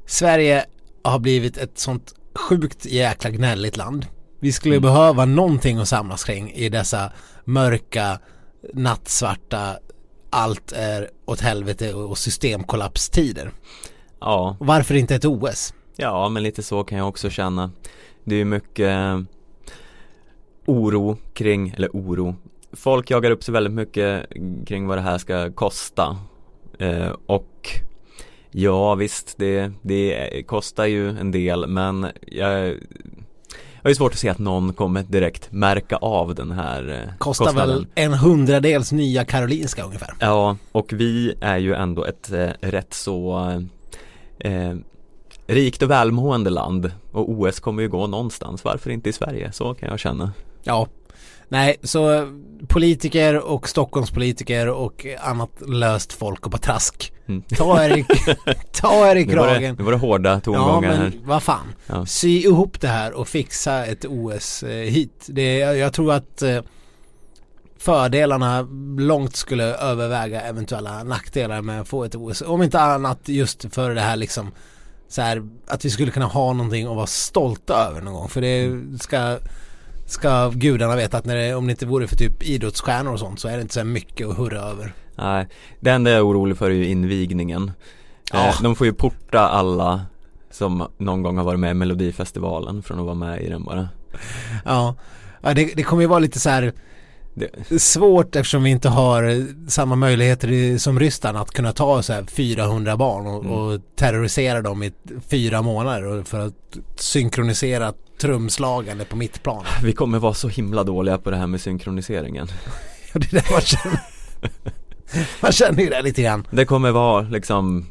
Sverige 0.07 0.65
har 1.05 1.19
blivit 1.19 1.57
ett 1.57 1.79
sånt 1.79 2.15
sjukt 2.35 2.87
jäkla 2.87 3.31
gnälligt 3.31 3.77
land. 3.77 4.07
Vi 4.41 4.53
skulle 4.53 4.75
Mm. 4.77 4.83
behöva 4.83 5.25
någonting 5.25 5.79
att 5.79 5.89
samlas 5.89 6.25
kring 6.25 6.53
i 6.53 6.69
dessa 6.69 7.13
mörka, 7.45 8.19
nattsvarta, 8.75 9.79
allt 10.31 10.73
är 10.73 11.11
åt 11.25 11.41
helvete 11.41 11.95
och 11.95 12.19
systemkollapstider. 12.19 13.51
Ja, 14.21 14.57
varför 14.61 14.95
inte 14.95 15.15
ett 15.15 15.25
OS? 15.25 15.75
ja, 15.97 16.29
men 16.29 16.43
lite 16.43 16.63
så 16.63 16.85
kan 16.85 16.99
jag 16.99 17.09
också 17.09 17.31
känna. 17.31 17.71
Det 18.25 18.35
är 18.37 18.45
mycket 18.45 18.89
eh, 18.89 19.21
oro 20.67 21.19
kring, 21.35 21.75
eller 21.77 21.89
oro. 21.89 22.35
Folk 22.73 23.11
jagar 23.11 23.31
upp 23.31 23.45
sig 23.45 23.53
väldigt 23.53 23.73
mycket 23.73 24.27
kring 24.67 24.87
vad 24.87 24.99
det 24.99 25.03
här 25.03 25.19
ska 25.19 25.53
kosta. 25.53 26.17
Eh, 26.79 27.11
och 27.27 27.47
ja, 28.51 28.95
visst, 28.95 29.35
det, 29.39 29.73
det 29.83 30.43
kostar 30.47 30.85
ju 30.85 31.09
en 31.09 31.31
del, 31.31 31.67
men 31.67 32.07
jag 32.27 32.75
jag 33.83 33.89
har 33.89 33.91
ju 33.91 33.95
svårt 33.95 34.13
att 34.13 34.19
se 34.19 34.29
att 34.29 34.39
någon 34.39 34.73
kommer 34.73 35.03
direkt 35.03 35.53
märka 35.53 35.97
av 35.97 36.35
den 36.35 36.51
här 36.51 36.89
eh, 36.89 37.15
Kostar 37.19 37.45
kostnaden. 37.45 37.77
väl 37.77 37.87
en 37.95 38.15
hundradels 38.15 38.93
nya 38.93 39.25
Karolinska 39.25 39.83
ungefär. 39.83 40.15
Ja, 40.21 40.57
och 40.73 40.93
vi 40.93 41.35
är 41.41 41.59
ju 41.59 41.75
ändå 41.75 42.05
ett 42.05 42.33
eh, 42.33 42.49
rätt 42.61 42.95
så 42.95 43.49
eh, 44.39 44.75
rikt 45.47 45.83
och 45.83 45.91
välmående 45.91 46.51
land 46.51 46.93
och 47.13 47.31
OS 47.31 47.61
kommer 47.61 47.83
ju 47.83 47.89
gå 47.89 48.07
någonstans. 48.07 48.65
Varför 48.65 48.91
inte 48.91 49.09
i 49.09 49.13
Sverige? 49.13 49.53
Så 49.53 49.75
kan 49.75 49.89
jag 49.89 49.99
känna. 49.99 50.33
Ja, 50.63 50.87
nej 51.49 51.77
så 51.83 52.29
politiker 52.69 53.39
och 53.39 53.69
Stockholmspolitiker 53.69 54.69
och 54.69 55.07
annat 55.21 55.51
löst 55.69 56.13
folk 56.13 56.47
och 56.47 56.53
patrask. 56.53 57.13
Mm. 57.29 57.43
Ta 57.43 57.85
er 57.85 57.99
i, 57.99 58.05
ta 58.73 59.11
er 59.11 59.17
i 59.17 59.25
Nu 59.27 59.37
var, 59.37 59.47
det, 59.47 59.53
kragen. 59.53 59.77
nu 59.79 59.85
var 59.85 59.93
det 59.93 59.99
hårda 59.99 60.31
Ja 60.31 60.41
tongångar 60.41 60.89
här. 60.89 60.99
men 60.99 61.21
vad 61.25 61.43
fan. 61.43 61.75
Ja. 61.87 62.07
Sy 62.07 62.39
ihop 62.41 62.81
det 62.81 62.89
här 62.89 63.13
och 63.13 63.29
fixa 63.29 63.87
ett 63.87 64.05
OS 64.05 64.63
eh, 64.63 64.71
hit. 64.71 65.27
Det, 65.27 65.59
jag, 65.59 65.77
jag 65.77 65.93
tror 65.93 66.13
att 66.13 66.43
eh, 66.43 66.61
fördelarna 67.79 68.69
långt 68.99 69.37
skulle 69.37 69.65
överväga 69.65 70.41
eventuella 70.41 71.03
nackdelar 71.03 71.63
med 71.63 71.81
att 71.81 71.89
få 71.89 72.05
ett 72.05 72.15
OS. 72.15 72.43
Om 72.43 72.63
inte 72.63 72.81
annat 72.81 73.29
just 73.29 73.75
för 73.75 73.95
det 73.95 74.01
här 74.01 74.17
liksom 74.17 74.51
så 75.09 75.23
här 75.23 75.43
att 75.67 75.85
vi 75.85 75.91
skulle 75.91 76.11
kunna 76.11 76.27
ha 76.27 76.53
någonting 76.53 76.87
att 76.87 76.97
vara 76.97 77.07
stolta 77.07 77.75
över 77.75 78.01
någon 78.01 78.15
gång. 78.15 78.29
För 78.29 78.41
det 78.41 78.81
ska 79.01 79.39
ska 80.13 80.49
gudarna 80.55 80.97
veta 80.97 81.19
att 81.19 81.25
när 81.25 81.37
det, 81.37 81.55
om 81.55 81.67
det 81.67 81.71
inte 81.71 81.87
vore 81.87 82.07
för 82.07 82.17
typ 82.17 82.43
idrottsstjärnor 82.43 83.13
och 83.13 83.19
sånt 83.19 83.41
så 83.41 83.49
är 83.49 83.57
det 83.57 83.63
inte 83.63 83.75
så 83.75 83.85
mycket 83.85 84.29
att 84.29 84.37
hurra 84.37 84.61
över. 84.61 84.93
Nej, 85.17 85.47
det 85.81 85.91
enda 85.91 86.11
jag 86.11 86.19
är 86.19 86.27
orolig 86.29 86.57
för 86.57 86.71
är 86.71 86.75
ju 86.75 86.87
invigningen. 86.87 87.73
Ja. 88.33 88.49
Eh, 88.49 88.63
de 88.63 88.77
får 88.77 88.87
ju 88.87 88.93
porta 88.93 89.41
alla 89.41 90.01
som 90.51 90.87
någon 90.99 91.23
gång 91.23 91.37
har 91.37 91.45
varit 91.45 91.61
med 91.61 91.71
i 91.71 91.75
Melodifestivalen 91.75 92.83
från 92.83 92.99
att 92.99 93.05
vara 93.05 93.15
med 93.15 93.43
i 93.43 93.49
den 93.49 93.65
bara. 93.65 93.89
Ja, 94.65 94.95
ja 95.41 95.55
det, 95.55 95.73
det 95.77 95.83
kommer 95.83 96.03
ju 96.03 96.09
vara 96.09 96.19
lite 96.19 96.41
så 96.41 96.51
här 96.51 96.73
Det, 97.35 97.81
svårt 97.83 98.37
eftersom 98.37 98.63
vi 98.63 98.71
inte 98.71 98.89
har 98.89 99.47
samma 99.71 99.97
möjligheter 99.97 100.79
som 100.79 101.01
Ryssland 101.01 101.39
att 101.39 101.51
kunna 101.51 101.73
ta 101.73 102.03
så 102.03 102.13
här 102.13 102.25
400 102.25 102.97
barn 102.97 103.27
och, 103.27 103.45
Mm. 103.45 103.53
och 103.57 103.81
terrorisera 103.97 104.63
dem 104.63 104.83
i 104.83 104.93
fyra 105.29 105.63
månader 105.63 106.23
för 106.23 106.41
att 106.41 106.55
synkronisera 106.97 107.93
trumslagande 108.21 109.05
på 109.05 109.17
mitt 109.17 109.43
plan. 109.43 109.65
vi 109.83 109.93
kommer 109.93 110.19
vara 110.19 110.35
så 110.35 110.49
himla 110.49 110.85
dåliga 110.85 111.19
på 111.19 111.31
det 111.31 111.37
här 111.37 111.47
med 111.47 111.61
synkroniseringen. 111.61 112.49
Ja, 113.13 113.21
det 113.21 113.33
är 113.33 113.43
det 113.43 113.51
man 113.51 113.61
känner. 113.61 114.01
Man 115.41 115.53
känner 115.53 115.83
ju 115.83 115.89
det 115.89 116.03
lite 116.03 116.23
grann. 116.23 116.47
Det 116.51 116.65
kommer 116.65 116.91
vara 116.91 117.21
liksom 117.21 117.87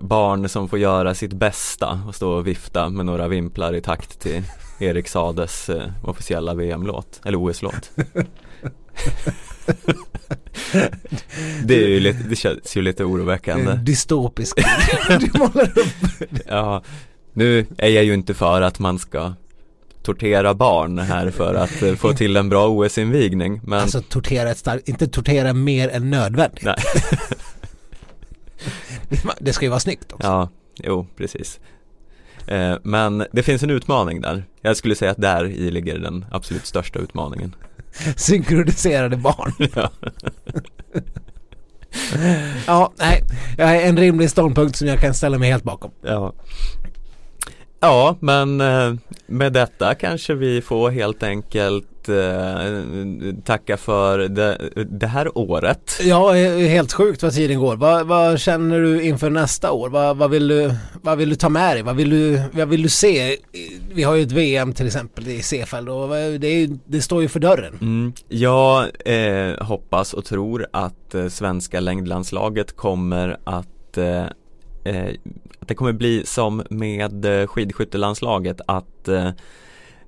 barn 0.00 0.48
som 0.48 0.68
får 0.68 0.78
göra 0.78 1.14
sitt 1.14 1.32
bästa 1.32 2.00
och 2.08 2.14
stå 2.14 2.30
och 2.30 2.46
vifta 2.46 2.88
med 2.88 3.06
några 3.06 3.28
vimplar 3.28 3.74
i 3.74 3.80
takt 3.80 4.20
till 4.20 4.42
Erik 4.78 5.08
Sades 5.08 5.68
eh, 5.68 5.90
officiella 6.02 6.54
VM-låt, 6.54 7.20
eller 7.24 7.38
OS-låt. 7.38 7.90
det, 11.64 11.84
är 11.84 11.88
ju 11.88 12.00
lite, 12.00 12.28
det 12.28 12.36
känns 12.36 12.76
ju 12.76 12.82
lite 12.82 13.04
oroväckande. 13.04 13.72
Dystopisk. 13.72 14.58
Du 15.08 15.38
målar 15.38 15.78
upp. 15.78 16.32
Ja, 16.46 16.82
nu 17.32 17.66
är 17.78 17.88
jag 17.88 18.04
ju 18.04 18.14
inte 18.14 18.34
för 18.34 18.62
att 18.62 18.78
man 18.78 18.98
ska 18.98 19.32
tortera 20.08 20.54
barn 20.54 20.98
här 20.98 21.30
för 21.30 21.54
att 21.54 21.82
eh, 21.82 21.94
få 21.94 22.12
till 22.12 22.36
en 22.36 22.48
bra 22.48 22.68
OS-invigning 22.68 23.60
men 23.64 23.80
Alltså 23.80 24.02
tortera 24.02 24.50
ett 24.50 24.58
starkt, 24.58 24.88
inte 24.88 25.06
tortera 25.08 25.52
mer 25.52 25.88
än 25.88 26.10
nödvändigt. 26.10 26.64
Nej. 26.64 26.76
Det 29.38 29.52
ska 29.52 29.64
ju 29.64 29.68
vara 29.68 29.80
snyggt 29.80 30.12
också. 30.12 30.26
ja, 30.26 30.48
jo 30.76 31.06
precis 31.16 31.60
eh, 32.46 32.76
Men 32.82 33.26
det 33.32 33.42
finns 33.42 33.62
en 33.62 33.70
utmaning 33.70 34.20
där 34.20 34.44
Jag 34.60 34.76
skulle 34.76 34.94
säga 34.94 35.10
att 35.10 35.20
där 35.20 35.44
i 35.44 35.70
ligger 35.70 35.98
den 35.98 36.24
absolut 36.30 36.66
största 36.66 36.98
utmaningen 36.98 37.54
Synkroniserade 38.16 39.16
barn. 39.16 39.52
Ja. 39.74 39.90
Ja, 42.66 42.92
nej. 42.96 43.22
Jag 43.58 43.76
är 43.76 43.88
en 43.88 43.96
rimlig 43.96 44.30
ståndpunkt 44.30 44.76
som 44.76 44.88
jag 44.88 45.00
kan 45.00 45.14
ställa 45.14 45.38
mig 45.38 45.50
helt 45.50 45.64
bakom. 45.64 45.90
Ja, 46.02 46.32
ja 47.80 48.16
men 48.20 48.60
eh, 48.60 48.94
med 49.26 49.52
detta 49.52 49.94
kanske 49.94 50.34
vi 50.34 50.62
får 50.62 50.90
helt 50.90 51.22
enkelt 51.22 52.08
eh, 52.08 53.34
tacka 53.44 53.76
för 53.76 54.18
det, 54.18 54.58
det 54.90 55.06
här 55.06 55.38
året 55.38 56.00
Ja, 56.02 56.36
är 56.36 56.68
helt 56.68 56.92
sjukt 56.92 57.22
vad 57.22 57.32
tiden 57.32 57.58
går. 57.58 57.76
Vad, 57.76 58.06
vad 58.06 58.40
känner 58.40 58.80
du 58.80 59.02
inför 59.02 59.30
nästa 59.30 59.72
år? 59.72 59.88
Vad, 59.88 60.16
vad, 60.16 60.30
vill 60.30 60.48
du, 60.48 60.74
vad 61.02 61.18
vill 61.18 61.30
du 61.30 61.36
ta 61.36 61.48
med 61.48 61.76
dig? 61.76 61.82
Vad 61.82 61.96
vill, 61.96 62.10
du, 62.10 62.42
vad 62.52 62.68
vill 62.68 62.82
du 62.82 62.88
se? 62.88 63.36
Vi 63.92 64.02
har 64.02 64.14
ju 64.14 64.22
ett 64.22 64.32
VM 64.32 64.72
till 64.72 64.86
exempel 64.86 65.28
i 65.28 65.42
Sefeld 65.42 65.88
och 65.88 66.08
det, 66.08 66.46
är, 66.46 66.78
det 66.84 67.02
står 67.02 67.22
ju 67.22 67.28
för 67.28 67.40
dörren. 67.40 67.78
Mm, 67.80 68.12
jag 68.28 68.86
eh, 69.04 69.64
hoppas 69.64 70.14
och 70.14 70.24
tror 70.24 70.66
att 70.70 71.14
eh, 71.14 71.28
svenska 71.28 71.80
längdlandslaget 71.80 72.76
kommer 72.76 73.36
att 73.44 73.98
eh, 73.98 74.24
eh, 74.84 75.08
att 75.14 75.47
det 75.68 75.74
kommer 75.74 75.92
bli 75.92 76.26
som 76.26 76.62
med 76.70 77.24
eh, 77.40 77.46
skidskyttelandslaget 77.46 78.60
att 78.66 79.08
eh, 79.08 79.30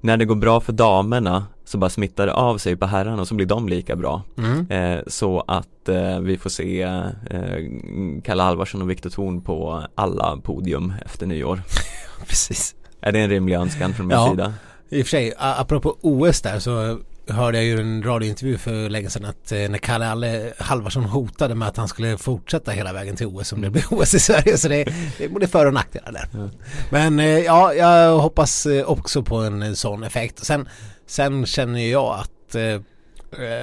när 0.00 0.16
det 0.16 0.24
går 0.24 0.34
bra 0.36 0.60
för 0.60 0.72
damerna 0.72 1.46
så 1.64 1.78
bara 1.78 1.90
smittar 1.90 2.26
det 2.26 2.32
av 2.34 2.58
sig 2.58 2.76
på 2.76 2.86
herrarna 2.86 3.20
och 3.22 3.28
så 3.28 3.34
blir 3.34 3.46
de 3.46 3.68
lika 3.68 3.96
bra. 3.96 4.22
Mm. 4.38 4.70
Eh, 4.70 5.02
så 5.06 5.44
att 5.46 5.88
eh, 5.88 6.20
vi 6.20 6.38
får 6.38 6.50
se 6.50 6.82
eh, 6.82 8.20
Kalle 8.24 8.42
Alvarsson 8.42 8.82
och 8.82 8.90
Viktor 8.90 9.10
Thorn 9.10 9.40
på 9.42 9.84
alla 9.94 10.36
podium 10.36 10.92
efter 11.04 11.26
nyår. 11.26 11.62
Precis. 12.26 12.74
Är 13.00 13.12
det 13.12 13.18
en 13.20 13.30
rimlig 13.30 13.54
önskan 13.54 13.94
från 13.94 14.06
min 14.06 14.16
Ja. 14.16 14.30
sida? 14.30 14.54
I 14.88 15.02
och 15.02 15.06
för 15.06 15.10
sig, 15.10 15.32
apropå 15.38 15.96
OS 16.00 16.40
där 16.42 16.58
så 16.58 16.98
hörde 17.30 17.58
jag 17.58 17.64
ju 17.64 17.80
en 17.80 18.02
radiointervju 18.02 18.58
för 18.58 18.88
länge 18.88 19.10
sedan 19.10 19.24
att 19.24 19.52
eh, 19.52 19.58
när 19.58 19.78
Kalle 19.78 20.08
Alle 20.08 20.52
Halvarsson 20.58 21.04
hotade 21.04 21.54
med 21.54 21.68
att 21.68 21.76
han 21.76 21.88
skulle 21.88 22.18
fortsätta 22.18 22.70
hela 22.70 22.92
vägen 22.92 23.16
till 23.16 23.26
OS 23.26 23.52
om 23.52 23.60
det 23.60 23.70
blir 23.70 23.84
OS 23.90 24.14
i 24.14 24.20
Sverige 24.20 24.58
så 24.58 24.68
det, 24.68 24.84
det 25.18 25.24
är 25.24 25.28
både 25.28 25.48
för 25.48 25.66
och 25.66 25.74
nackdelar 25.74 26.12
där. 26.12 26.50
Men 26.90 27.20
eh, 27.20 27.38
ja, 27.38 27.74
jag 27.74 28.18
hoppas 28.18 28.66
eh, 28.66 28.90
också 28.90 29.22
på 29.22 29.36
en 29.36 29.76
sån 29.76 30.02
effekt. 30.02 30.44
Sen, 30.44 30.68
sen 31.06 31.46
känner 31.46 31.80
jag 31.80 32.18
att 32.20 32.30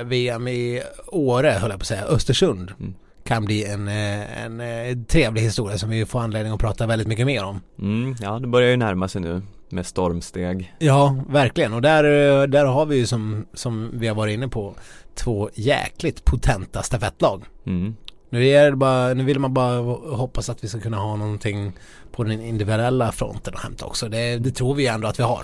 VM 0.05 0.47
i 0.47 0.83
Åre, 1.07 1.49
höll 1.49 1.69
jag 1.69 1.79
på 1.79 1.83
att 1.83 1.87
säga, 1.87 2.03
Östersund 2.03 2.71
Mm. 2.79 2.93
Kan 3.27 3.45
bli 3.45 3.65
en, 3.65 3.87
eh, 3.87 4.43
en 4.43 4.61
eh, 4.61 4.97
trevlig 5.07 5.41
historia 5.41 5.77
som 5.77 5.89
vi 5.89 6.05
får 6.05 6.19
anledning 6.19 6.53
att 6.53 6.59
prata 6.59 6.87
väldigt 6.87 7.07
mycket 7.07 7.25
mer 7.25 7.43
om. 7.43 7.61
Mm, 7.79 8.15
ja, 8.19 8.39
det 8.39 8.47
börjar 8.47 8.69
ju 8.69 8.77
närma 8.77 9.07
sig 9.07 9.21
nu 9.21 9.41
med 9.69 9.85
stormsteg. 9.85 10.73
Ja, 10.79 11.23
verkligen. 11.29 11.73
Och 11.73 11.81
där, 11.81 12.03
eh, 12.03 12.47
där 12.47 12.65
har 12.65 12.85
vi 12.85 12.95
ju 12.95 13.05
som, 13.05 13.45
som 13.53 13.89
vi 13.93 14.07
har 14.07 14.15
varit 14.15 14.33
inne 14.33 14.47
på 14.47 14.75
två 15.15 15.49
jäkligt 15.53 16.25
potenta 16.25 16.83
stafettlag. 16.83 17.43
Mm. 17.65 17.95
Nu, 18.29 18.47
är 18.47 18.71
det 18.71 18.77
bara, 18.77 19.13
nu 19.13 19.23
vill 19.23 19.39
man 19.39 19.53
bara 19.53 19.79
hoppas 20.15 20.49
att 20.49 20.63
vi 20.63 20.67
ska 20.67 20.79
kunna 20.79 20.97
ha 20.97 21.15
någonting 21.15 21.73
på 22.11 22.23
den 22.23 22.41
individuella 22.41 23.11
fronten 23.11 23.53
att 23.53 23.63
hämta 23.63 23.85
också. 23.85 24.09
Det, 24.09 24.37
det 24.37 24.51
tror 24.51 24.75
vi 24.75 24.87
ändå 24.87 25.07
att 25.07 25.19
vi 25.19 25.23
har. 25.23 25.41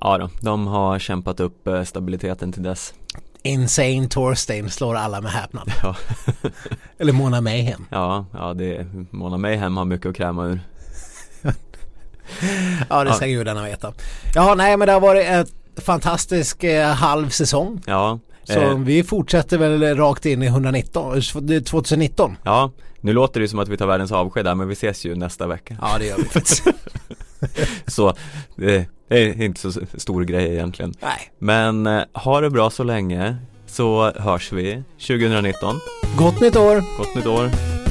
Ja 0.00 0.18
då, 0.18 0.30
de 0.40 0.66
har 0.66 0.98
kämpat 0.98 1.40
upp 1.40 1.68
stabiliteten 1.84 2.52
till 2.52 2.62
dess. 2.62 2.94
Insane 3.46 4.08
Torstein 4.10 4.70
slår 4.70 4.94
alla 4.94 5.20
med 5.20 5.32
häpnad. 5.32 5.72
Ja, 5.82 5.96
Eller 6.98 7.12
Mona 7.12 7.40
Mayhem. 7.40 7.86
ja, 7.90 8.26
ja 8.32 8.54
det, 8.54 8.86
Mona 9.10 9.36
Mayhem 9.36 9.76
har 9.76 9.84
mycket 9.84 10.06
att 10.10 10.16
kräma 10.16 10.44
ur. 10.46 10.60
Ja, 12.88 13.04
det 13.04 13.12
ska 13.14 13.26
gudarna 13.26 13.64
veta. 13.64 13.92
Ja, 14.34 14.54
nej 14.54 14.76
men 14.76 14.86
det 14.86 14.92
har 14.92 15.00
varit 15.00 15.26
ett 15.26 15.84
fantastisk 15.84 16.64
eh, 16.64 16.86
halv 16.88 17.28
säsong. 17.28 17.82
Ja, 17.86 18.18
Så 18.44 18.60
eh, 18.60 18.78
vi 18.78 19.04
fortsätter 19.04 19.58
väl 19.58 19.96
rakt 19.96 20.26
in 20.26 20.42
i 20.42 20.46
119, 20.46 21.14
eh, 21.16 21.20
2019. 21.62 22.36
ja, 22.42 22.70
nu 23.00 23.12
låter 23.12 23.40
det 23.40 23.48
som 23.48 23.58
att 23.58 23.68
vi 23.68 23.76
tar 23.76 23.86
världens 23.86 24.12
avsked 24.12 24.44
där 24.44 24.54
men 24.54 24.68
vi 24.68 24.72
ses 24.72 25.06
ju 25.06 25.14
nästa 25.14 25.46
vecka. 25.46 25.76
Ja, 25.80 25.98
det 25.98 26.06
gör 26.06 26.16
vi 26.16 26.24
faktiskt. 26.32 26.62
Så 27.86 28.14
det 28.56 28.86
är 29.08 29.42
inte 29.42 29.60
så 29.60 29.72
stor 29.94 30.24
grej 30.24 30.52
egentligen. 30.52 30.94
nej. 31.02 31.32
Men 31.38 31.86
eh, 31.86 32.02
ha 32.12 32.40
det 32.40 32.50
bra 32.50 32.70
så 32.70 32.84
länge 32.84 33.36
så 33.66 34.12
hörs 34.12 34.52
vi 34.52 34.82
2019. 34.98 35.76
Gott 36.18 36.40
nytt 36.40 36.56
år! 36.56 36.84
Gott 36.98 37.14
nytt 37.14 37.26
år! 37.26 37.83